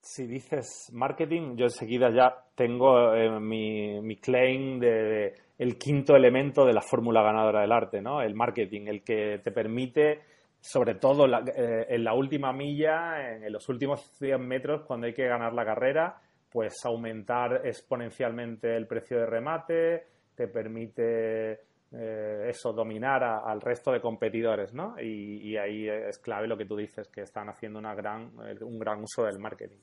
Si 0.04 0.26
dices 0.26 0.90
marketing, 0.94 1.56
yo 1.56 1.66
enseguida 1.66 2.10
ya 2.10 2.36
tengo 2.56 3.14
eh, 3.14 3.40
mi, 3.40 4.18
claim 4.18 4.80
de, 4.80 5.36
el 5.60 5.78
quinto 5.78 6.16
elemento 6.16 6.66
de 6.66 6.74
la 6.74 6.82
fórmula 6.82 7.22
ganadora 7.22 7.62
del 7.62 7.72
arte, 7.72 8.02
¿no? 8.02 8.22
El 8.22 8.34
marketing, 8.34 8.88
el 8.88 9.04
que 9.04 9.40
te 9.44 9.52
permite, 9.52 10.22
sobre 10.60 10.96
todo 10.96 11.28
eh, 11.28 11.86
en 11.88 12.04
la 12.04 12.16
última 12.16 12.52
milla, 12.52 13.36
en, 13.36 13.54
los 13.54 13.70
últimos 13.70 14.02
100 14.18 14.42
metros, 14.48 14.82
cuando 14.88 15.06
hay 15.06 15.14
que 15.14 15.28
ganar 15.28 15.54
la 15.54 15.66
carrera, 15.66 16.20
pues 16.50 16.74
aumentar 16.84 17.62
exponencialmente 17.64 18.76
el 18.76 18.88
precio 18.88 19.20
de 19.20 19.26
remate, 19.28 20.04
te 20.34 20.48
permite 20.48 21.60
eh, 21.94 22.46
eso, 22.48 22.72
dominar 22.72 23.22
al 23.24 23.60
resto 23.60 23.92
de 23.92 24.00
competidores, 24.00 24.74
¿no? 24.74 24.96
Y, 25.00 25.58
ahí 25.58 25.90
es 25.90 26.20
clave 26.20 26.48
lo 26.48 26.58
que 26.58 26.66
tú 26.66 26.78
dices, 26.78 27.10
que 27.10 27.22
están 27.22 27.50
haciendo 27.50 27.80
una 27.80 27.94
gran, 27.94 28.32
un 28.62 28.80
gran 28.80 29.04
uso 29.04 29.26
del 29.26 29.40
marketing. 29.40 29.78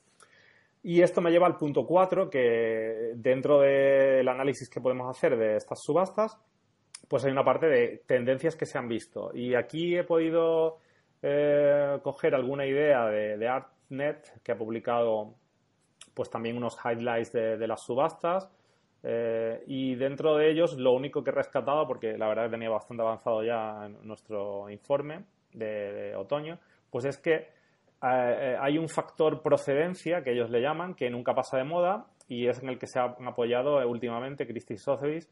Y 0.82 1.02
esto 1.02 1.20
me 1.20 1.30
lleva 1.30 1.46
al 1.46 1.58
punto 1.58 1.84
4, 1.86 2.30
que 2.30 3.12
dentro 3.16 3.60
del 3.60 4.26
análisis 4.26 4.70
que 4.70 4.80
podemos 4.80 5.14
hacer 5.14 5.36
de 5.36 5.56
estas 5.56 5.82
subastas, 5.82 6.38
pues 7.08 7.24
hay 7.24 7.32
una 7.32 7.44
parte 7.44 7.66
de 7.66 8.02
tendencias 8.06 8.56
que 8.56 8.64
se 8.64 8.78
han 8.78 8.88
visto. 8.88 9.30
Y 9.34 9.54
aquí 9.54 9.94
he 9.94 10.04
podido 10.04 10.78
eh, 11.20 11.98
coger 12.02 12.34
alguna 12.34 12.64
idea 12.64 13.06
de, 13.06 13.48
ArtNet, 13.48 14.42
que 14.42 14.52
ha 14.52 14.56
publicado 14.56 15.34
pues 16.14 16.30
también 16.30 16.56
unos 16.56 16.78
highlights 16.84 17.32
de 17.32 17.66
las 17.66 17.82
subastas, 17.82 18.50
eh, 19.02 19.62
y 19.66 19.94
dentro 19.94 20.36
de 20.36 20.50
ellos, 20.50 20.76
lo 20.76 20.92
único 20.92 21.22
que 21.22 21.30
he 21.30 21.34
rescatado, 21.34 21.86
porque 21.86 22.18
la 22.18 22.28
verdad 22.28 22.44
que 22.44 22.50
tenía 22.50 22.70
bastante 22.70 23.02
avanzado 23.02 23.44
ya 23.44 23.88
nuestro 24.02 24.68
informe 24.70 25.24
de, 25.52 26.14
otoño, 26.16 26.58
pues 26.90 27.04
es 27.04 27.18
que 27.18 27.34
eh, 27.34 27.46
eh, 28.02 28.56
hay 28.60 28.78
un 28.78 28.88
factor 28.88 29.42
procedencia, 29.42 30.22
que 30.22 30.32
ellos 30.32 30.50
le 30.50 30.60
llaman, 30.60 30.94
que 30.94 31.10
nunca 31.10 31.34
pasa 31.34 31.58
de 31.58 31.64
moda 31.64 32.06
y 32.26 32.48
es 32.48 32.62
en 32.62 32.68
el 32.68 32.78
que 32.78 32.86
se 32.86 32.98
han 32.98 33.26
apoyado 33.26 33.76
últimamente 33.88 34.46
Christie 34.46 34.76
Sotheby's, 34.76 35.28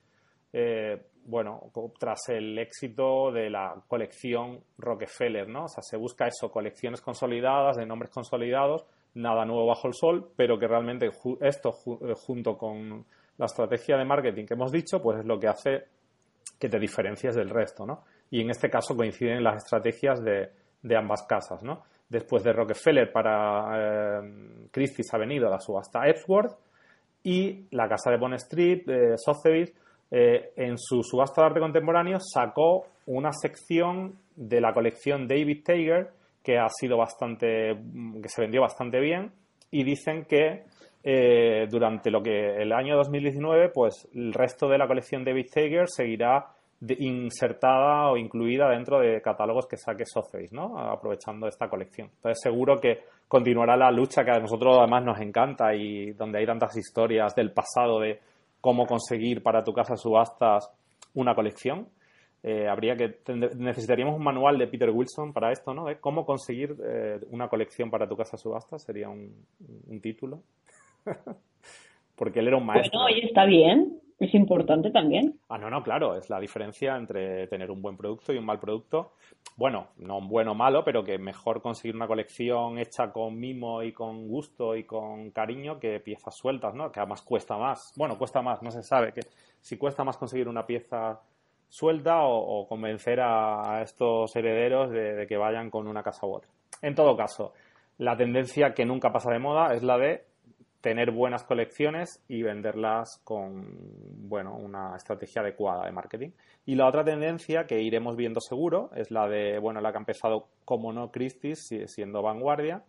bueno, 1.27 1.71
tras 1.99 2.29
el 2.29 2.59
éxito 2.59 3.31
de 3.31 3.51
la 3.51 3.75
colección 3.89 4.61
Rockefeller, 4.79 5.47
¿no? 5.47 5.64
O 5.64 5.69
sea, 5.69 5.83
se 5.83 5.99
busca 5.99 6.29
eso, 6.29 6.51
colecciones 6.51 7.03
consolidadas, 7.03 7.77
de 7.77 7.85
nombres 7.85 8.11
consolidados, 8.11 8.87
nada 9.14 9.45
nuevo 9.45 9.67
bajo 9.67 9.89
el 9.89 9.93
sol, 9.93 10.31
pero 10.35 10.59
que 10.59 10.67
realmente 10.67 11.11
esto 11.43 11.73
junto 11.73 12.57
con 12.57 13.05
la 13.39 13.47
estrategia 13.47 13.97
de 13.97 14.05
marketing 14.05 14.47
que 14.47 14.55
hemos 14.55 14.72
dicho, 14.72 15.01
pues 15.01 15.18
es 15.20 15.24
lo 15.26 15.39
que 15.39 15.49
hace 15.49 15.84
que 16.59 16.68
te 16.68 16.78
diferencies 16.78 17.34
del 17.34 17.51
resto, 17.51 17.84
¿no? 17.84 18.05
Y 18.30 18.41
en 18.41 18.51
este 18.51 18.70
caso 18.70 18.97
coinciden 18.97 19.45
las 19.45 19.64
estrategias 19.64 20.22
de, 20.22 20.51
ambas 20.97 21.24
casas, 21.24 21.62
¿no? 21.62 21.82
Después 22.09 22.45
de 22.45 22.53
Rockefeller 22.53 23.12
para 23.12 24.20
eh, 24.20 24.68
Christie's 24.70 25.12
ha 25.12 25.18
venido 25.18 25.51
la 25.51 25.59
subasta 25.59 26.07
Epsworth 26.07 26.57
y 27.24 27.66
la 27.72 27.89
casa 27.89 28.11
de 28.11 28.18
Bond 28.18 28.34
Street, 28.34 28.89
eh, 28.89 29.14
Sotheby's, 29.16 29.72
eh, 30.11 30.53
en 30.57 30.78
su 30.78 31.03
subasta 31.03 31.43
de 31.43 31.47
arte 31.49 31.61
contemporáneo 31.61 32.18
sacó 32.20 32.87
una 33.07 33.32
sección 33.32 34.16
de 34.37 34.61
la 34.61 34.72
colección 34.72 35.26
David 35.26 35.64
Tager 35.64 36.11
que 36.45 36.59
ha 36.59 36.68
sido 36.68 36.97
bastante, 36.97 37.76
que 38.22 38.28
se 38.28 38.41
vendió 38.41 38.61
bastante 38.61 39.01
bien 39.01 39.32
y 39.72 39.82
dicen 39.82 40.24
que 40.26 40.64
eh, 41.09 41.68
durante 41.70 42.11
lo 42.11 42.20
que 42.20 42.57
el 42.57 42.72
año 42.72 42.96
2019, 42.96 43.68
pues 43.68 44.09
el 44.12 44.32
resto 44.32 44.68
de 44.68 44.76
la 44.76 44.88
colección 44.88 45.22
de 45.22 45.40
Tager 45.44 45.88
seguirá 45.88 46.46
insertada 46.98 48.11
o 48.11 48.16
incluida 48.16 48.68
dentro 48.70 48.98
de 48.98 49.22
catálogos 49.22 49.68
que 49.68 49.76
saque 49.76 50.04
Sotheby's, 50.04 50.52
¿no? 50.52 50.76
Aprovechando 50.76 51.46
esta 51.46 51.68
colección. 51.68 52.11
Entonces 52.16 52.40
seguro 52.42 52.80
que 52.80 53.04
continuará 53.28 53.76
la 53.76 53.92
lucha 53.92 54.24
que 54.24 54.32
a 54.32 54.40
nosotros 54.40 54.78
además 54.80 55.04
nos 55.04 55.20
encanta 55.20 55.76
y 55.76 56.11
donde 56.11 56.40
hay 56.40 56.46
tantas 56.46 56.76
historias 56.76 57.36
del 57.36 57.52
pasado 57.52 58.00
de 58.00 58.18
cómo 58.61 58.84
conseguir 58.84 59.44
para 59.44 59.62
tu 59.62 59.72
casa 59.72 59.96
subastas 59.96 60.68
una 61.14 61.36
colección. 61.36 61.86
Eh, 62.42 62.66
habría 62.66 62.96
que 62.96 63.20
necesitaríamos 63.54 64.16
un 64.16 64.24
manual 64.24 64.59
de 64.59 64.66
Peter 64.66 64.90
Wilson 64.90 65.32
para 65.32 65.52
esto, 65.52 65.72
¿no? 65.72 65.84
De 65.84 66.00
cómo 66.00 66.26
conseguir 66.26 66.76
eh, 66.84 67.20
una 67.30 67.46
colección 67.46 67.92
para 67.92 68.09
tu 68.09 68.16
casa 68.16 68.36
subastas 68.36 68.82
sería 68.82 69.09
un, 69.09 69.46
un 69.86 70.00
título. 70.00 70.42
Porque 72.16 72.40
él 72.40 72.48
era 72.48 72.57
un 72.57 72.66
maestro. 72.66 73.00
Bueno, 73.00 73.14
oye, 73.14 73.26
está 73.26 73.44
bien 73.44 74.00
es 74.18 74.34
importante 74.34 74.90
también. 74.90 75.38
Ah, 75.48 75.59
no, 75.59 75.68
no, 75.68 75.82
claro, 75.82 76.16
es 76.16 76.30
la 76.30 76.40
diferencia 76.40 76.96
entre 76.96 77.46
tener 77.48 77.70
un 77.70 77.82
buen 77.82 77.96
producto 77.96 78.32
y 78.32 78.38
un 78.38 78.46
mal 78.46 78.59
producto. 78.59 79.12
Bueno, 79.57 79.88
no 79.98 80.18
un 80.18 80.28
bueno 80.28 80.52
o 80.52 80.54
malo, 80.54 80.82
pero 80.84 81.04
que 81.04 81.18
mejor 81.18 81.61
conseguir 81.61 81.94
una 81.94 82.07
colección 82.07 82.78
hecha 82.78 83.12
con 83.12 83.38
mimo 83.38 83.82
y 83.82 83.92
con 83.92 84.26
gusto 84.26 84.74
y 84.74 84.84
con 84.84 85.30
cariño 85.32 85.78
que 85.78 86.00
piezas 86.00 86.34
sueltas, 86.34 86.74
¿no? 86.74 86.90
Que 86.90 87.00
además 87.00 87.22
cuesta 87.22 87.59
más. 87.59 87.92
Bueno, 87.96 88.16
cuesta 88.16 88.40
más, 88.40 88.62
no 88.62 88.70
se 88.70 88.82
sabe 88.82 89.12
que 89.12 89.20
si 89.61 89.76
cuesta 89.76 90.02
más 90.02 90.16
conseguir 90.16 90.48
una 90.48 90.66
pieza 90.66 91.20
suelta 91.68 92.22
o, 92.22 92.66
convencer 92.66 93.20
a, 93.20 93.82
estos 93.82 94.34
herederos 94.34 94.90
de 94.90 95.26
que 95.28 95.36
vayan 95.36 95.68
con 95.68 95.86
una 95.88 96.02
casa 96.02 96.26
u 96.26 96.36
otra. 96.36 96.50
En 96.80 96.94
todo 96.94 97.16
caso, 97.16 97.52
la 97.98 98.16
tendencia 98.16 98.72
que 98.72 98.86
nunca 98.86 99.12
pasa 99.12 99.30
de 99.30 99.38
moda 99.38 99.74
es 99.74 99.82
la 99.82 99.98
de 99.98 100.24
tener 100.87 101.11
buenas 101.11 101.43
colecciones 101.43 102.22
y 102.28 102.45
venderlas 102.45 103.20
con 103.24 103.76
bueno, 104.28 104.55
una 104.55 104.95
estrategia 104.95 105.43
adecuada 105.43 105.84
de 105.84 105.91
marketing. 105.91 106.30
Y 106.64 106.76
la 106.76 106.87
otra 106.87 107.03
tendencia 107.03 107.66
que 107.66 107.82
iremos 107.82 108.14
viendo 108.14 108.41
seguro 108.41 108.91
es 108.95 109.11
la 109.11 109.26
de, 109.26 109.59
bueno, 109.59 109.80
la 109.80 109.91
que 109.91 109.99
ha 109.99 109.99
empezado 109.99 110.47
como 110.64 110.93
no 110.93 111.11
Christie's, 111.11 111.74
siendo 111.87 112.22
vanguardia, 112.22 112.84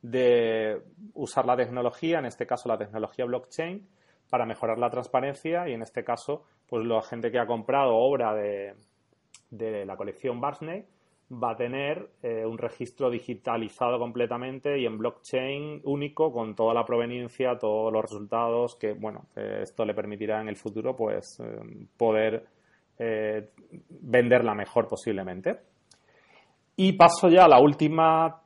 de 0.00 0.80
usar 1.12 1.44
la 1.44 1.54
tecnología, 1.54 2.20
en 2.20 2.24
este 2.24 2.46
caso 2.46 2.70
la 2.70 2.78
tecnología 2.78 3.26
blockchain, 3.26 3.86
para 4.30 4.46
mejorar 4.46 4.78
la 4.78 4.88
transparencia 4.88 5.68
y 5.68 5.74
en 5.74 5.82
este 5.82 6.04
caso, 6.04 6.44
pues 6.66 6.86
la 6.86 7.02
gente 7.02 7.30
que 7.30 7.38
ha 7.38 7.44
comprado 7.44 7.96
obra 7.96 8.32
de, 8.32 8.76
de 9.50 9.84
la 9.84 9.98
colección 9.98 10.40
Barney 10.40 10.86
va 11.32 11.52
a 11.52 11.56
tener 11.56 12.10
eh, 12.22 12.44
un 12.44 12.58
registro 12.58 13.10
digitalizado 13.10 13.98
completamente 13.98 14.78
y 14.78 14.86
en 14.86 14.98
blockchain 14.98 15.80
único 15.84 16.32
con 16.32 16.54
toda 16.54 16.74
la 16.74 16.84
proveniencia, 16.84 17.58
todos 17.58 17.92
los 17.92 18.02
resultados 18.02 18.76
que, 18.76 18.92
bueno, 18.92 19.26
esto 19.34 19.84
le 19.84 19.94
permitirá 19.94 20.40
en 20.40 20.48
el 20.48 20.56
futuro 20.56 20.94
pues 20.94 21.38
eh, 21.40 21.86
poder 21.96 22.44
eh, 22.98 23.48
venderla 23.88 24.54
mejor 24.54 24.88
posiblemente. 24.88 25.60
Y 26.76 26.92
paso 26.92 27.28
ya 27.28 27.44
a 27.44 27.48
la 27.48 27.60
última 27.60 28.42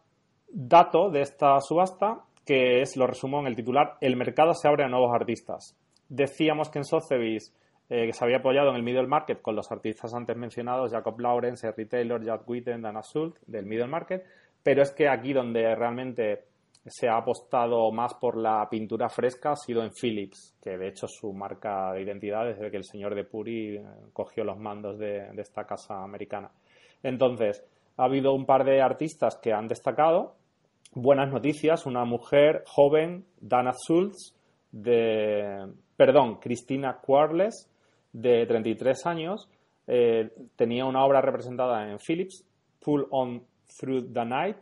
dato 0.48 1.10
de 1.10 1.22
esta 1.22 1.60
subasta, 1.60 2.24
que 2.44 2.82
es, 2.82 2.96
lo 2.96 3.06
resumo 3.06 3.40
en 3.40 3.48
el 3.48 3.56
titular, 3.56 3.96
el 4.00 4.16
mercado 4.16 4.54
se 4.54 4.68
abre 4.68 4.84
a 4.84 4.88
nuevos 4.88 5.12
artistas. 5.12 5.76
Decíamos 6.08 6.70
que 6.70 6.78
en 6.78 6.84
Sotheby's 6.84 7.52
eh, 7.88 8.06
que 8.06 8.12
se 8.12 8.24
había 8.24 8.38
apoyado 8.38 8.70
en 8.70 8.76
el 8.76 8.82
middle 8.82 9.06
market 9.06 9.40
con 9.40 9.54
los 9.54 9.70
artistas 9.70 10.12
antes 10.14 10.36
mencionados, 10.36 10.92
Jacob 10.92 11.20
Lawrence, 11.20 11.66
Henry 11.66 11.86
Taylor, 11.86 12.22
Jack 12.22 12.48
Witten, 12.48 12.82
Dana 12.82 13.02
Schultz, 13.02 13.40
del 13.46 13.66
middle 13.66 13.86
market, 13.86 14.24
pero 14.62 14.82
es 14.82 14.92
que 14.92 15.08
aquí 15.08 15.32
donde 15.32 15.74
realmente 15.74 16.44
se 16.86 17.08
ha 17.08 17.16
apostado 17.16 17.90
más 17.90 18.14
por 18.14 18.36
la 18.36 18.68
pintura 18.68 19.08
fresca 19.08 19.52
ha 19.52 19.56
sido 19.56 19.82
en 19.82 19.90
Philips, 19.92 20.56
que 20.62 20.76
de 20.76 20.88
hecho 20.88 21.06
su 21.08 21.32
marca 21.32 21.92
de 21.92 22.02
identidad 22.02 22.44
desde 22.46 22.70
que 22.70 22.76
el 22.76 22.84
señor 22.84 23.14
de 23.14 23.24
Puri 23.24 23.76
eh, 23.76 23.84
cogió 24.12 24.44
los 24.44 24.58
mandos 24.58 24.98
de, 24.98 25.32
de 25.32 25.42
esta 25.42 25.64
casa 25.64 26.02
americana. 26.02 26.50
Entonces, 27.02 27.64
ha 27.96 28.04
habido 28.04 28.34
un 28.34 28.46
par 28.46 28.64
de 28.64 28.82
artistas 28.82 29.38
que 29.42 29.52
han 29.52 29.68
destacado. 29.68 30.36
Buenas 30.92 31.30
noticias, 31.30 31.86
una 31.86 32.04
mujer 32.04 32.62
joven, 32.66 33.26
Dana 33.40 33.72
Schultz, 33.72 34.34
de, 34.70 35.72
perdón, 35.96 36.36
Cristina 36.36 36.98
Quarles, 37.00 37.70
de 38.16 38.46
33 38.46 39.06
años, 39.06 39.48
eh, 39.86 40.30
tenía 40.56 40.84
una 40.84 41.04
obra 41.04 41.20
representada 41.20 41.90
en 41.90 41.98
Philips, 41.98 42.44
Pull 42.80 43.06
On 43.10 43.44
Through 43.78 44.12
the 44.12 44.24
Night, 44.24 44.58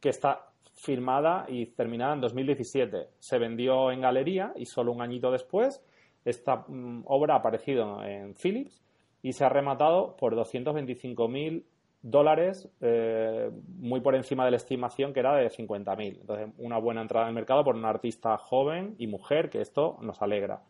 que 0.00 0.10
está 0.10 0.48
firmada 0.74 1.46
y 1.48 1.66
terminada 1.66 2.14
en 2.14 2.20
2017. 2.20 3.08
Se 3.18 3.38
vendió 3.38 3.90
en 3.90 4.00
galería 4.00 4.52
y 4.56 4.66
solo 4.66 4.92
un 4.92 5.00
añito 5.00 5.30
después 5.30 5.82
esta 6.24 6.64
mm, 6.68 7.04
obra 7.06 7.34
ha 7.34 7.38
aparecido 7.38 8.04
en 8.04 8.34
Philips 8.34 8.82
y 9.22 9.32
se 9.32 9.44
ha 9.44 9.48
rematado 9.48 10.16
por 10.16 10.34
225.000 10.34 11.64
dólares, 12.02 12.68
eh, 12.80 13.50
muy 13.78 14.00
por 14.00 14.14
encima 14.16 14.44
de 14.44 14.50
la 14.50 14.56
estimación 14.56 15.12
que 15.12 15.20
era 15.20 15.36
de 15.36 15.48
50.000. 15.48 16.20
Entonces, 16.20 16.48
una 16.58 16.78
buena 16.78 17.02
entrada 17.02 17.26
en 17.26 17.30
el 17.30 17.34
mercado 17.34 17.64
por 17.64 17.76
una 17.76 17.90
artista 17.90 18.36
joven 18.36 18.96
y 18.98 19.06
mujer, 19.06 19.50
que 19.50 19.60
esto 19.60 19.98
nos 20.02 20.20
alegra. 20.20 20.62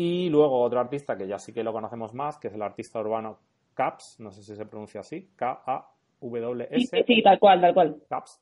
Y 0.00 0.30
luego 0.30 0.60
otro 0.60 0.78
artista 0.78 1.18
que 1.18 1.26
ya 1.26 1.40
sí 1.40 1.52
que 1.52 1.64
lo 1.64 1.72
conocemos 1.72 2.14
más, 2.14 2.38
que 2.38 2.46
es 2.46 2.54
el 2.54 2.62
artista 2.62 3.00
urbano 3.00 3.40
Caps, 3.74 4.20
no 4.20 4.30
sé 4.30 4.44
si 4.44 4.54
se 4.54 4.64
pronuncia 4.64 5.00
así, 5.00 5.30
K-A-W-S. 5.34 7.04
Sí, 7.04 7.20
tal 7.20 7.40
cual, 7.40 7.60
tal 7.60 7.74
cual. 7.74 8.02
Caps. 8.08 8.40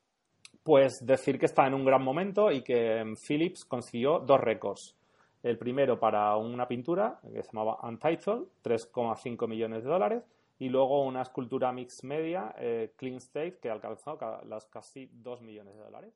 Pues 0.62 0.98
decir 1.06 1.38
que 1.38 1.46
está 1.46 1.66
en 1.66 1.72
un 1.72 1.86
gran 1.86 2.02
momento 2.04 2.52
y 2.52 2.60
que 2.60 3.14
Philips 3.26 3.64
consiguió 3.64 4.18
dos 4.18 4.38
récords. 4.38 4.98
El 5.42 5.56
primero 5.56 5.98
para 5.98 6.36
una 6.36 6.68
pintura 6.68 7.20
que 7.22 7.42
se 7.42 7.50
llamaba 7.50 7.78
Untitled, 7.88 8.48
3,5 8.62 9.48
millones 9.48 9.82
de 9.82 9.88
dólares, 9.88 10.24
y 10.58 10.68
luego 10.68 11.06
una 11.06 11.22
escultura 11.22 11.72
mix 11.72 12.04
media, 12.04 12.54
eh, 12.58 12.92
Clean 12.96 13.16
State, 13.16 13.60
que 13.62 13.70
alcanzó 13.70 14.18
las 14.46 14.66
casi 14.66 15.08
2 15.10 15.40
millones 15.40 15.74
de 15.74 15.82
dólares. 15.82 16.12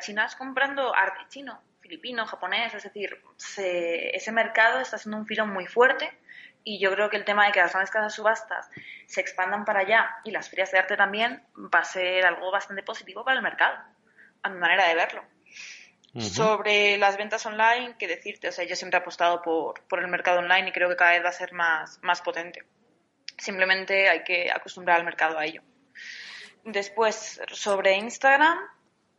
Chinas 0.00 0.36
comprando 0.36 0.94
arte 0.94 1.20
chino, 1.30 1.58
filipino, 1.80 2.26
japonés, 2.26 2.74
es 2.74 2.82
decir, 2.82 3.18
ese 3.56 4.30
mercado 4.30 4.78
está 4.78 4.98
siendo 4.98 5.16
un 5.16 5.26
filón 5.26 5.54
muy 5.54 5.66
fuerte 5.66 6.12
y 6.62 6.78
yo 6.78 6.92
creo 6.92 7.08
que 7.08 7.16
el 7.16 7.24
tema 7.24 7.46
de 7.46 7.52
que 7.52 7.60
las 7.60 7.72
grandes 7.72 7.90
casas 7.90 8.14
subastas 8.14 8.68
se 9.06 9.22
expandan 9.22 9.64
para 9.64 9.80
allá 9.80 10.16
y 10.22 10.32
las 10.32 10.50
ferias 10.50 10.70
de 10.70 10.78
arte 10.78 10.98
también 10.98 11.42
va 11.56 11.78
a 11.78 11.84
ser 11.84 12.26
algo 12.26 12.50
bastante 12.50 12.82
positivo 12.82 13.24
para 13.24 13.38
el 13.38 13.42
mercado, 13.42 13.78
a 14.42 14.50
mi 14.50 14.58
manera 14.58 14.86
de 14.86 14.94
verlo. 14.94 15.24
Sobre 16.18 16.98
las 16.98 17.16
ventas 17.16 17.46
online, 17.46 17.94
qué 17.98 18.06
decirte, 18.06 18.48
o 18.48 18.52
sea, 18.52 18.66
yo 18.66 18.76
siempre 18.76 18.98
he 18.98 19.00
apostado 19.00 19.40
por, 19.40 19.80
por 19.84 20.00
el 20.00 20.08
mercado 20.08 20.40
online 20.40 20.68
y 20.68 20.72
creo 20.72 20.90
que 20.90 20.96
cada 20.96 21.12
vez 21.12 21.24
va 21.24 21.30
a 21.30 21.32
ser 21.32 21.54
más, 21.54 22.00
más 22.02 22.20
potente. 22.20 22.64
Simplemente 23.38 24.10
hay 24.10 24.24
que 24.24 24.50
acostumbrar 24.50 24.98
al 24.98 25.06
mercado 25.06 25.38
a 25.38 25.46
ello. 25.46 25.62
Después, 26.64 27.40
sobre 27.52 27.94
Instagram, 27.94 28.58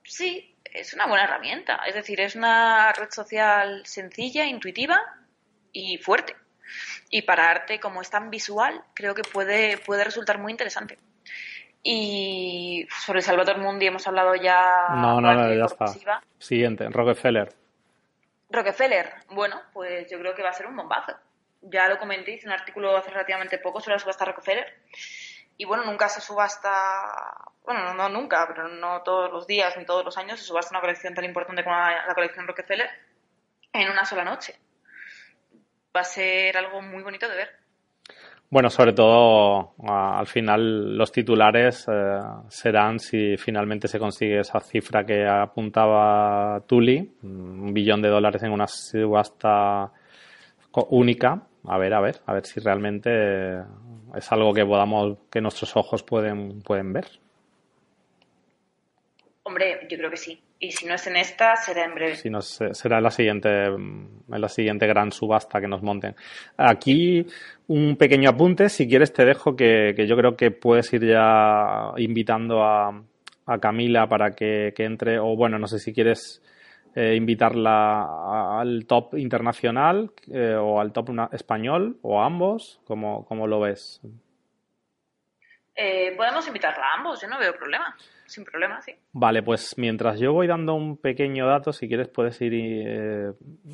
sí, 0.04 0.51
es 0.66 0.94
una 0.94 1.08
buena 1.08 1.26
herramienta. 1.26 1.82
Es 1.88 1.96
decir, 1.96 2.22
es 2.22 2.36
una 2.36 2.92
red 2.94 3.10
social 3.10 3.82
sencilla, 3.86 4.46
intuitiva 4.46 5.00
y 5.72 5.98
fuerte. 5.98 6.36
Y 7.10 7.24
para 7.24 7.50
arte, 7.50 7.80
como 7.80 8.02
es 8.02 8.10
tan 8.10 8.30
visual, 8.30 8.82
creo 8.94 9.14
que 9.14 9.24
puede, 9.24 9.78
puede 9.78 10.04
resultar 10.04 10.38
muy 10.38 10.52
interesante. 10.52 10.98
Y 11.84 12.88
sobre 13.06 13.22
Salvador 13.22 13.58
Mundi 13.58 13.88
hemos 13.88 14.08
hablado 14.08 14.36
ya. 14.36 14.90
No, 14.96 15.20
no, 15.20 15.34
no, 15.34 15.54
ya 15.54 15.66
está. 15.66 16.22
Siguiente, 16.38 16.88
Rockefeller. 16.90 17.54
Rockefeller, 18.50 19.14
bueno, 19.30 19.62
pues 19.74 20.10
yo 20.12 20.20
creo 20.20 20.36
que 20.36 20.44
va 20.44 20.50
a 20.50 20.54
ser 20.54 20.68
un 20.68 20.76
bombazo. 20.76 21.14
Ya 21.62 21.88
lo 21.88 21.98
comenté, 21.98 22.34
hice 22.34 22.48
un 22.48 22.54
artículo 22.54 22.96
hace 22.96 23.10
relativamente 23.10 23.58
poco 23.58 23.80
sobre 23.80 23.96
la 23.96 24.00
subasta 24.00 24.26
Rockefeller. 24.26 24.82
Y 25.58 25.66
bueno, 25.66 25.84
nunca 25.86 26.10
se 26.10 26.22
subasta, 26.22 26.72
bueno, 27.66 27.94
no, 27.94 28.10
nunca, 28.10 28.46
pero 28.48 28.68
no 28.68 29.02
todos 29.04 29.32
los 29.32 29.48
días 29.48 29.76
ni 29.78 29.86
todos 29.86 30.04
los 30.04 30.18
años 30.18 30.40
se 30.40 30.46
subasta 30.46 30.72
una 30.72 30.82
colección 30.82 31.14
tan 31.14 31.26
importante 31.26 31.64
como 31.64 31.76
la 31.76 32.14
colección 32.14 32.48
Rockefeller 32.48 32.90
en 33.74 33.90
una 33.90 34.06
sola 34.06 34.24
noche. 34.24 34.56
Va 35.96 36.02
a 36.02 36.06
ser 36.06 36.58
algo 36.58 36.82
muy 36.82 37.04
bonito 37.04 37.28
de 37.28 37.36
ver. 37.36 37.62
Bueno, 38.52 38.70
sobre 38.70 38.92
todo 38.92 39.76
al 39.88 40.28
final 40.28 40.98
los 40.98 41.10
titulares 41.10 41.86
eh, 41.88 42.20
serán 42.50 43.00
si 43.00 43.38
finalmente 43.38 43.88
se 43.88 43.98
consigue 43.98 44.42
esa 44.42 44.60
cifra 44.60 45.06
que 45.06 45.26
apuntaba 45.26 46.62
Tuli, 46.68 47.16
un 47.24 47.74
billón 47.74 48.02
de 48.02 48.10
dólares 48.10 48.44
en 48.44 48.52
una 48.52 48.68
subasta 48.68 49.90
única. 50.90 51.44
A 51.66 51.78
ver, 51.78 51.94
a 51.94 52.02
ver, 52.02 52.20
a 52.26 52.34
ver 52.34 52.46
si 52.46 52.60
realmente 52.60 53.60
es 54.16 54.32
algo 54.34 54.54
que 54.54 54.66
podamos, 54.66 55.20
que 55.32 55.40
nuestros 55.40 55.78
ojos 55.78 56.04
pueden, 56.04 56.62
pueden 56.62 56.92
ver. 56.92 57.08
Hombre, 59.52 59.86
yo 59.90 59.98
creo 59.98 60.10
que 60.10 60.15
sí. 60.15 60.41
Y 60.60 60.72
si 60.72 60.86
no 60.86 60.94
es 60.94 61.06
en 61.07 61.18
esta, 61.18 61.57
será 61.57 61.84
en 61.84 61.94
breve. 61.94 62.15
Si 62.15 62.30
no, 62.30 62.41
será 62.41 62.99
en 62.99 63.03
la 63.03 63.11
siguiente, 63.11 63.65
en 63.65 64.23
la 64.30 64.48
siguiente 64.48 64.88
gran 64.88 65.11
subasta 65.11 65.60
que 65.60 65.68
nos 65.68 65.84
monten. 65.84 66.15
Aquí 66.56 67.26
un 67.68 67.98
pequeño 67.98 68.30
apunte, 68.30 68.69
si 68.69 68.88
quieres 68.88 69.11
te 69.11 69.26
dejo 69.26 69.57
que, 69.57 69.94
yo 70.07 70.15
creo 70.15 70.38
que 70.38 70.52
puedes 70.52 70.94
ir 70.94 71.06
ya 71.06 71.91
invitando 71.98 72.64
a, 72.64 73.03
Camila 73.60 74.07
para 74.07 74.32
que, 74.32 74.73
entre, 74.78 75.19
o 75.19 75.36
bueno, 75.36 75.60
no 75.60 75.68
sé 75.68 75.80
si 75.80 75.91
quieres 75.91 76.41
eh, 76.95 77.15
invitarla 77.15 78.61
al 78.61 78.86
top 78.86 79.15
internacional 79.18 80.11
eh, 80.32 80.56
o 80.56 80.80
al 80.80 80.94
top 80.94 81.10
español 81.34 81.98
o 82.03 82.22
a 82.22 82.26
ambos, 82.26 82.80
¿cómo, 82.86 83.26
cómo 83.26 83.48
lo 83.48 83.60
ves? 83.60 83.99
Eh, 85.76 86.14
podemos 86.15 86.48
invitarla 86.48 86.86
a 86.86 86.98
ambos, 86.99 87.22
yo 87.22 87.28
no 87.28 87.38
veo 87.38 87.53
problema 87.53 87.94
sin 88.32 88.45
problema, 88.45 88.82
sí. 88.82 88.94
Vale, 89.14 89.44
pues 89.44 89.76
mientras 89.78 90.20
yo 90.20 90.34
voy 90.34 90.48
dando 90.48 90.74
un 90.74 90.98
pequeño 90.98 91.45
dato, 91.45 91.74
si 91.74 91.88
quieres 91.88 92.08
puedes 92.08 92.41
ir 92.41 92.53
eh, 92.53 93.32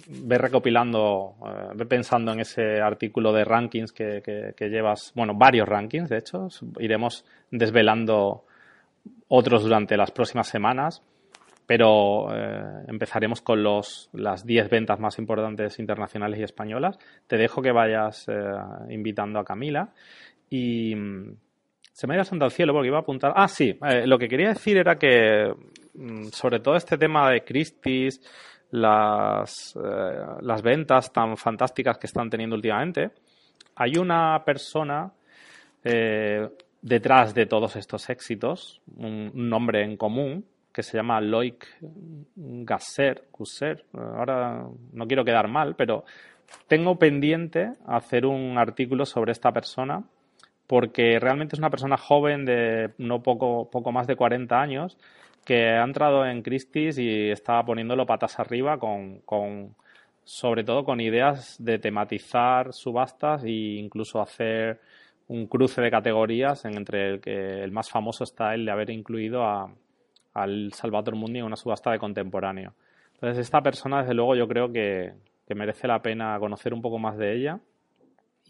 ver 0.08 0.42
recopilando, 0.42 1.36
eh, 1.80 1.86
pensando 1.86 2.34
en 2.34 2.40
ese 2.40 2.82
artículo 2.82 3.32
de 3.32 3.46
rankings 3.46 3.92
que, 3.92 4.54
llevas, 4.60 5.12
bueno, 5.16 5.34
varios 5.36 5.68
rankings, 5.68 6.10
de 6.10 6.18
hecho, 6.18 6.48
iremos 6.80 7.26
desvelando 7.52 8.46
otros 9.28 9.64
durante 9.64 9.96
las 9.96 10.12
próximas 10.12 10.48
semanas, 10.48 11.04
pero 11.66 12.34
eh, 12.34 12.86
empezaremos 12.88 13.42
con 13.42 13.62
los, 13.62 14.10
las 14.14 14.46
10 14.46 14.70
ventas 14.70 15.00
más 15.00 15.20
importantes 15.20 15.80
internacionales 15.80 16.40
y 16.40 16.44
españolas. 16.44 16.98
Te 17.28 17.38
dejo 17.38 17.62
que 17.62 17.72
vayas 17.72 18.26
invitando 18.90 19.40
a 19.40 19.46
Camila 19.46 19.90
y 20.50 20.96
se 21.98 22.06
me 22.06 22.14
ha 22.14 22.18
ido 22.18 22.26
santo 22.26 22.46
al 22.46 22.52
cielo 22.52 22.74
porque 22.74 22.90
iba 22.90 22.98
a 22.98 23.02
apuntar. 23.02 23.34
Ah, 23.36 23.48
sí, 23.48 23.76
eh, 23.82 24.06
lo 24.06 24.20
que 24.20 24.28
quería 24.28 24.50
decir 24.50 24.78
era 24.78 25.00
que, 25.00 25.52
mm, 25.96 26.26
sobre 26.26 26.60
todo 26.60 26.76
este 26.76 26.96
tema 26.96 27.28
de 27.32 27.44
Christie's, 27.44 28.22
las, 28.70 29.76
eh, 29.76 30.26
las 30.42 30.62
ventas 30.62 31.12
tan 31.12 31.36
fantásticas 31.38 31.98
que 31.98 32.06
están 32.06 32.30
teniendo 32.30 32.56
últimamente, 32.56 33.10
hay 33.78 33.98
una 33.98 34.44
persona 34.46 35.12
eh, 35.84 36.48
detrás 36.84 37.34
de 37.34 37.48
todos 37.48 37.76
estos 37.76 38.08
éxitos, 38.12 38.80
un, 38.96 39.32
nombre 39.34 39.84
en 39.84 39.98
común, 39.98 40.46
que 40.72 40.84
se 40.84 40.98
llama 40.98 41.20
Loic 41.20 41.66
Gasser, 42.36 43.24
Gusser. 43.32 43.86
Ahora 43.94 44.68
no 44.94 45.08
quiero 45.08 45.26
quedar 45.26 45.48
mal, 45.48 45.76
pero 45.76 46.06
tengo 46.68 47.00
pendiente 47.00 47.72
hacer 47.88 48.28
un 48.28 48.60
artículo 48.60 49.04
sobre 49.04 49.32
esta 49.32 49.52
persona 49.52 50.04
porque 50.68 51.18
realmente 51.20 51.56
es 51.56 51.60
una 51.60 51.70
persona 51.70 51.98
joven 51.98 52.46
de 52.46 52.92
no 52.98 53.24
poco, 53.24 53.70
poco 53.72 53.92
más 53.92 54.06
de 54.06 54.16
40 54.16 54.60
años 54.60 54.98
que 55.46 55.70
ha 55.70 55.84
entrado 55.84 56.26
en 56.26 56.42
Christie's 56.42 56.98
y 56.98 57.30
está 57.30 57.64
poniéndolo 57.64 58.06
patas 58.06 58.38
arriba 58.38 58.78
con, 58.78 59.20
con 59.22 59.76
sobre 60.26 60.66
todo 60.66 60.84
con 60.84 61.00
ideas 61.00 61.56
de 61.58 61.80
tematizar 61.80 62.74
subastas 62.74 63.46
e 63.46 63.80
incluso 63.80 64.22
hacer 64.22 64.82
un 65.30 65.48
cruce 65.48 65.82
de 65.82 65.90
categorías 65.90 66.66
en 66.66 66.76
entre 66.76 67.10
el 67.10 67.22
que 67.22 67.64
el 67.64 67.72
más 67.72 67.90
famoso 67.90 68.26
está 68.26 68.54
el 68.54 68.66
de 68.66 68.72
haber 68.72 68.90
incluido 68.90 69.44
a, 69.44 69.74
al 70.34 70.74
Salvador 70.74 71.16
Mundi 71.16 71.40
en 71.40 71.46
una 71.46 71.56
subasta 71.56 71.92
de 71.92 72.00
contemporáneo. 72.00 72.74
Entonces 73.14 73.40
esta 73.40 73.62
persona 73.62 74.02
desde 74.02 74.14
luego 74.14 74.36
yo 74.36 74.50
creo 74.50 74.72
que, 74.72 75.14
que 75.48 75.56
merece 75.56 75.88
la 75.88 76.02
pena 76.02 76.38
conocer 76.40 76.74
un 76.74 76.82
poco 76.82 77.00
más 77.00 77.18
de 77.18 77.34
ella 77.34 77.60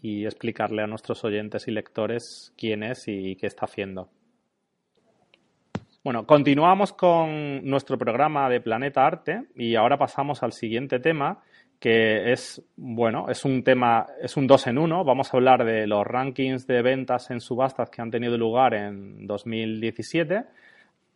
y 0.02 0.24
explicarle 0.24 0.82
a 0.82 0.86
nuestros 0.86 1.24
oyentes 1.24 1.68
y 1.68 1.70
lectores 1.70 2.52
quién 2.56 2.82
es 2.82 3.08
y 3.08 3.36
qué 3.36 3.46
está 3.46 3.66
haciendo. 3.66 4.08
Bueno, 6.04 6.26
continuamos 6.26 6.92
con 6.92 7.64
nuestro 7.68 7.98
programa 7.98 8.48
de 8.48 8.60
Planeta 8.60 9.04
Arte 9.04 9.44
y 9.56 9.74
ahora 9.74 9.98
pasamos 9.98 10.42
al 10.42 10.52
siguiente 10.52 11.00
tema 11.00 11.42
que 11.78 12.32
es, 12.32 12.62
bueno, 12.76 13.28
es 13.28 13.44
un 13.44 13.62
tema, 13.62 14.06
es 14.20 14.36
un 14.36 14.46
dos 14.46 14.66
en 14.66 14.78
uno. 14.78 15.04
Vamos 15.04 15.32
a 15.32 15.36
hablar 15.36 15.64
de 15.64 15.86
los 15.86 16.06
rankings 16.06 16.66
de 16.66 16.82
ventas 16.82 17.30
en 17.30 17.40
subastas 17.40 17.90
que 17.90 18.02
han 18.02 18.10
tenido 18.10 18.36
lugar 18.36 18.74
en 18.74 19.26
2017 19.26 20.44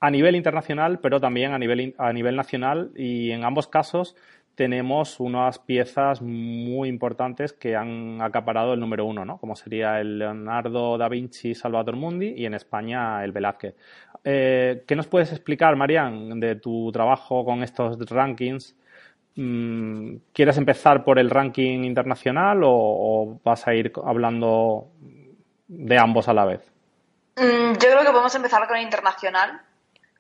a 0.01 0.11
nivel 0.11 0.35
internacional, 0.35 0.99
pero 0.99 1.21
también 1.21 1.53
a 1.53 1.59
nivel, 1.59 1.95
a 1.97 2.13
nivel 2.13 2.37
nacional 2.37 2.91
y 2.97 3.31
en 3.31 3.45
ambos 3.45 3.69
casos 3.69 4.17
tenemos 4.55 5.19
unas 5.19 5.59
piezas 5.59 6.21
muy 6.21 6.89
importantes 6.89 7.53
que 7.53 7.75
han 7.75 8.21
acaparado 8.21 8.75
el 8.75 8.81
número 8.81 9.07
uno, 9.07 9.25
¿no? 9.25 9.39
Como 9.39 9.57
sería 9.57 10.01
el 10.01 10.19
Leonardo 10.19 10.99
da 10.99 11.09
Vinci 11.09 11.55
Salvador 11.55 11.97
Mundi 11.97 12.35
y 12.37 12.45
en 12.45 12.55
España 12.55 13.25
el 13.25 13.33
Velázquez. 13.33 13.75
Eh, 14.25 14.85
¿Qué 14.87 14.95
nos 14.95 15.07
puedes 15.07 15.33
explicar, 15.33 15.75
Marian, 15.77 16.39
de 16.39 16.57
tu 16.57 16.93
trabajo 16.93 17.45
con 17.45 17.63
estos 17.63 17.99
rankings? 18.11 18.77
Mm, 19.35 20.17
¿Quieres 20.33 20.59
empezar 20.59 21.05
por 21.05 21.19
el 21.19 21.31
ranking 21.31 21.85
internacional 21.85 22.61
o, 22.63 23.41
vas 23.43 23.67
a 23.67 23.75
ir 23.75 23.93
hablando 24.05 24.89
de 25.67 25.99
ambos 25.99 26.29
a 26.29 26.35
la 26.35 26.45
vez? 26.45 26.71
Mm, 27.37 27.73
yo 27.73 27.89
creo 27.89 28.03
que 28.03 28.11
podemos 28.11 28.35
empezar 28.35 28.67
con 28.69 28.77
el 28.77 28.83
internacional 28.83 29.63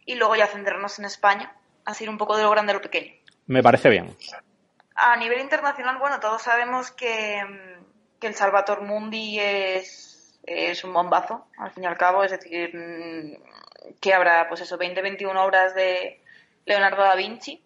y 0.06 0.14
luego 0.14 0.34
ya 0.36 0.46
centrarnos 0.46 0.98
en 0.98 1.04
España, 1.04 1.52
así 1.84 2.08
un 2.08 2.16
poco 2.16 2.36
de 2.36 2.44
lo 2.44 2.50
grande 2.50 2.72
a 2.72 2.76
lo 2.76 2.80
pequeño. 2.80 3.12
Me 3.46 3.62
parece 3.62 3.88
bien. 3.90 4.16
A 4.94 5.16
nivel 5.16 5.40
internacional, 5.40 5.98
bueno, 5.98 6.20
todos 6.20 6.42
sabemos 6.42 6.90
que, 6.92 7.42
que 8.20 8.26
el 8.26 8.34
Salvator 8.34 8.82
Mundi 8.82 9.38
es, 9.38 10.38
es 10.44 10.84
un 10.84 10.92
bombazo, 10.92 11.46
al 11.58 11.70
fin 11.72 11.84
y 11.84 11.86
al 11.86 11.96
cabo, 11.96 12.24
es 12.24 12.30
decir, 12.30 12.70
mm, 12.74 13.96
que 14.00 14.14
habrá, 14.14 14.48
pues 14.48 14.60
eso, 14.60 14.78
20, 14.78 15.02
21 15.02 15.42
obras 15.42 15.74
de 15.74 16.22
Leonardo 16.64 17.02
da 17.02 17.14
Vinci 17.14 17.62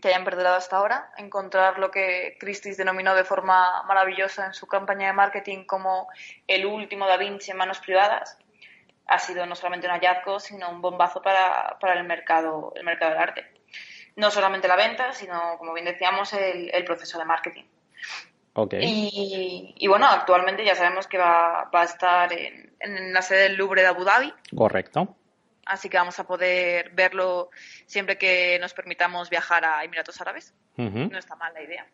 que 0.00 0.08
hayan 0.08 0.24
perdurado 0.24 0.56
hasta 0.56 0.76
ahora, 0.76 1.12
encontrar 1.18 1.78
lo 1.78 1.90
que 1.90 2.38
Christie's 2.40 2.78
denominó 2.78 3.14
de 3.14 3.24
forma 3.24 3.82
maravillosa 3.82 4.46
en 4.46 4.54
su 4.54 4.66
campaña 4.66 5.08
de 5.08 5.12
marketing 5.12 5.64
como 5.64 6.08
el 6.46 6.64
último 6.64 7.06
Da 7.06 7.18
Vinci 7.18 7.50
en 7.50 7.58
manos 7.58 7.78
privadas, 7.80 8.38
ha 9.06 9.18
sido 9.18 9.44
no 9.44 9.54
solamente 9.54 9.86
un 9.86 9.92
hallazgo, 9.92 10.40
sino 10.40 10.70
un 10.70 10.80
bombazo 10.80 11.20
para, 11.20 11.76
para 11.78 11.92
el 11.92 12.04
mercado, 12.04 12.72
el 12.74 12.84
mercado 12.84 13.10
del 13.12 13.20
arte 13.20 13.51
no 14.16 14.30
solamente 14.30 14.68
la 14.68 14.76
venta, 14.76 15.12
sino, 15.12 15.56
como 15.58 15.72
bien 15.74 15.86
decíamos, 15.86 16.32
el, 16.32 16.84
proceso 16.84 17.18
de 17.18 17.24
marketing. 17.24 17.64
Y, 18.80 19.86
bueno, 19.88 20.06
actualmente 20.06 20.64
ya 20.64 20.74
sabemos 20.74 21.06
que 21.06 21.18
va, 21.18 21.68
a 21.72 21.84
estar 21.84 22.32
en, 22.32 23.12
la 23.12 23.22
sede 23.22 23.44
del 23.44 23.56
Louvre 23.56 23.82
de 23.82 23.88
Abu 23.88 24.04
Dhabi. 24.04 24.32
Correcto. 24.54 25.16
así 25.64 25.88
que 25.88 25.96
vamos 25.96 26.18
a 26.18 26.26
poder 26.26 26.90
verlo 26.90 27.50
siempre 27.86 28.18
que 28.18 28.58
nos 28.60 28.74
permitamos 28.74 29.30
viajar 29.30 29.64
a 29.64 29.84
Emiratos 29.84 30.20
Árabes. 30.20 30.54
No 30.76 31.18
está 31.18 31.36
mal 31.36 31.54
la 31.54 31.62
idea. 31.62 31.86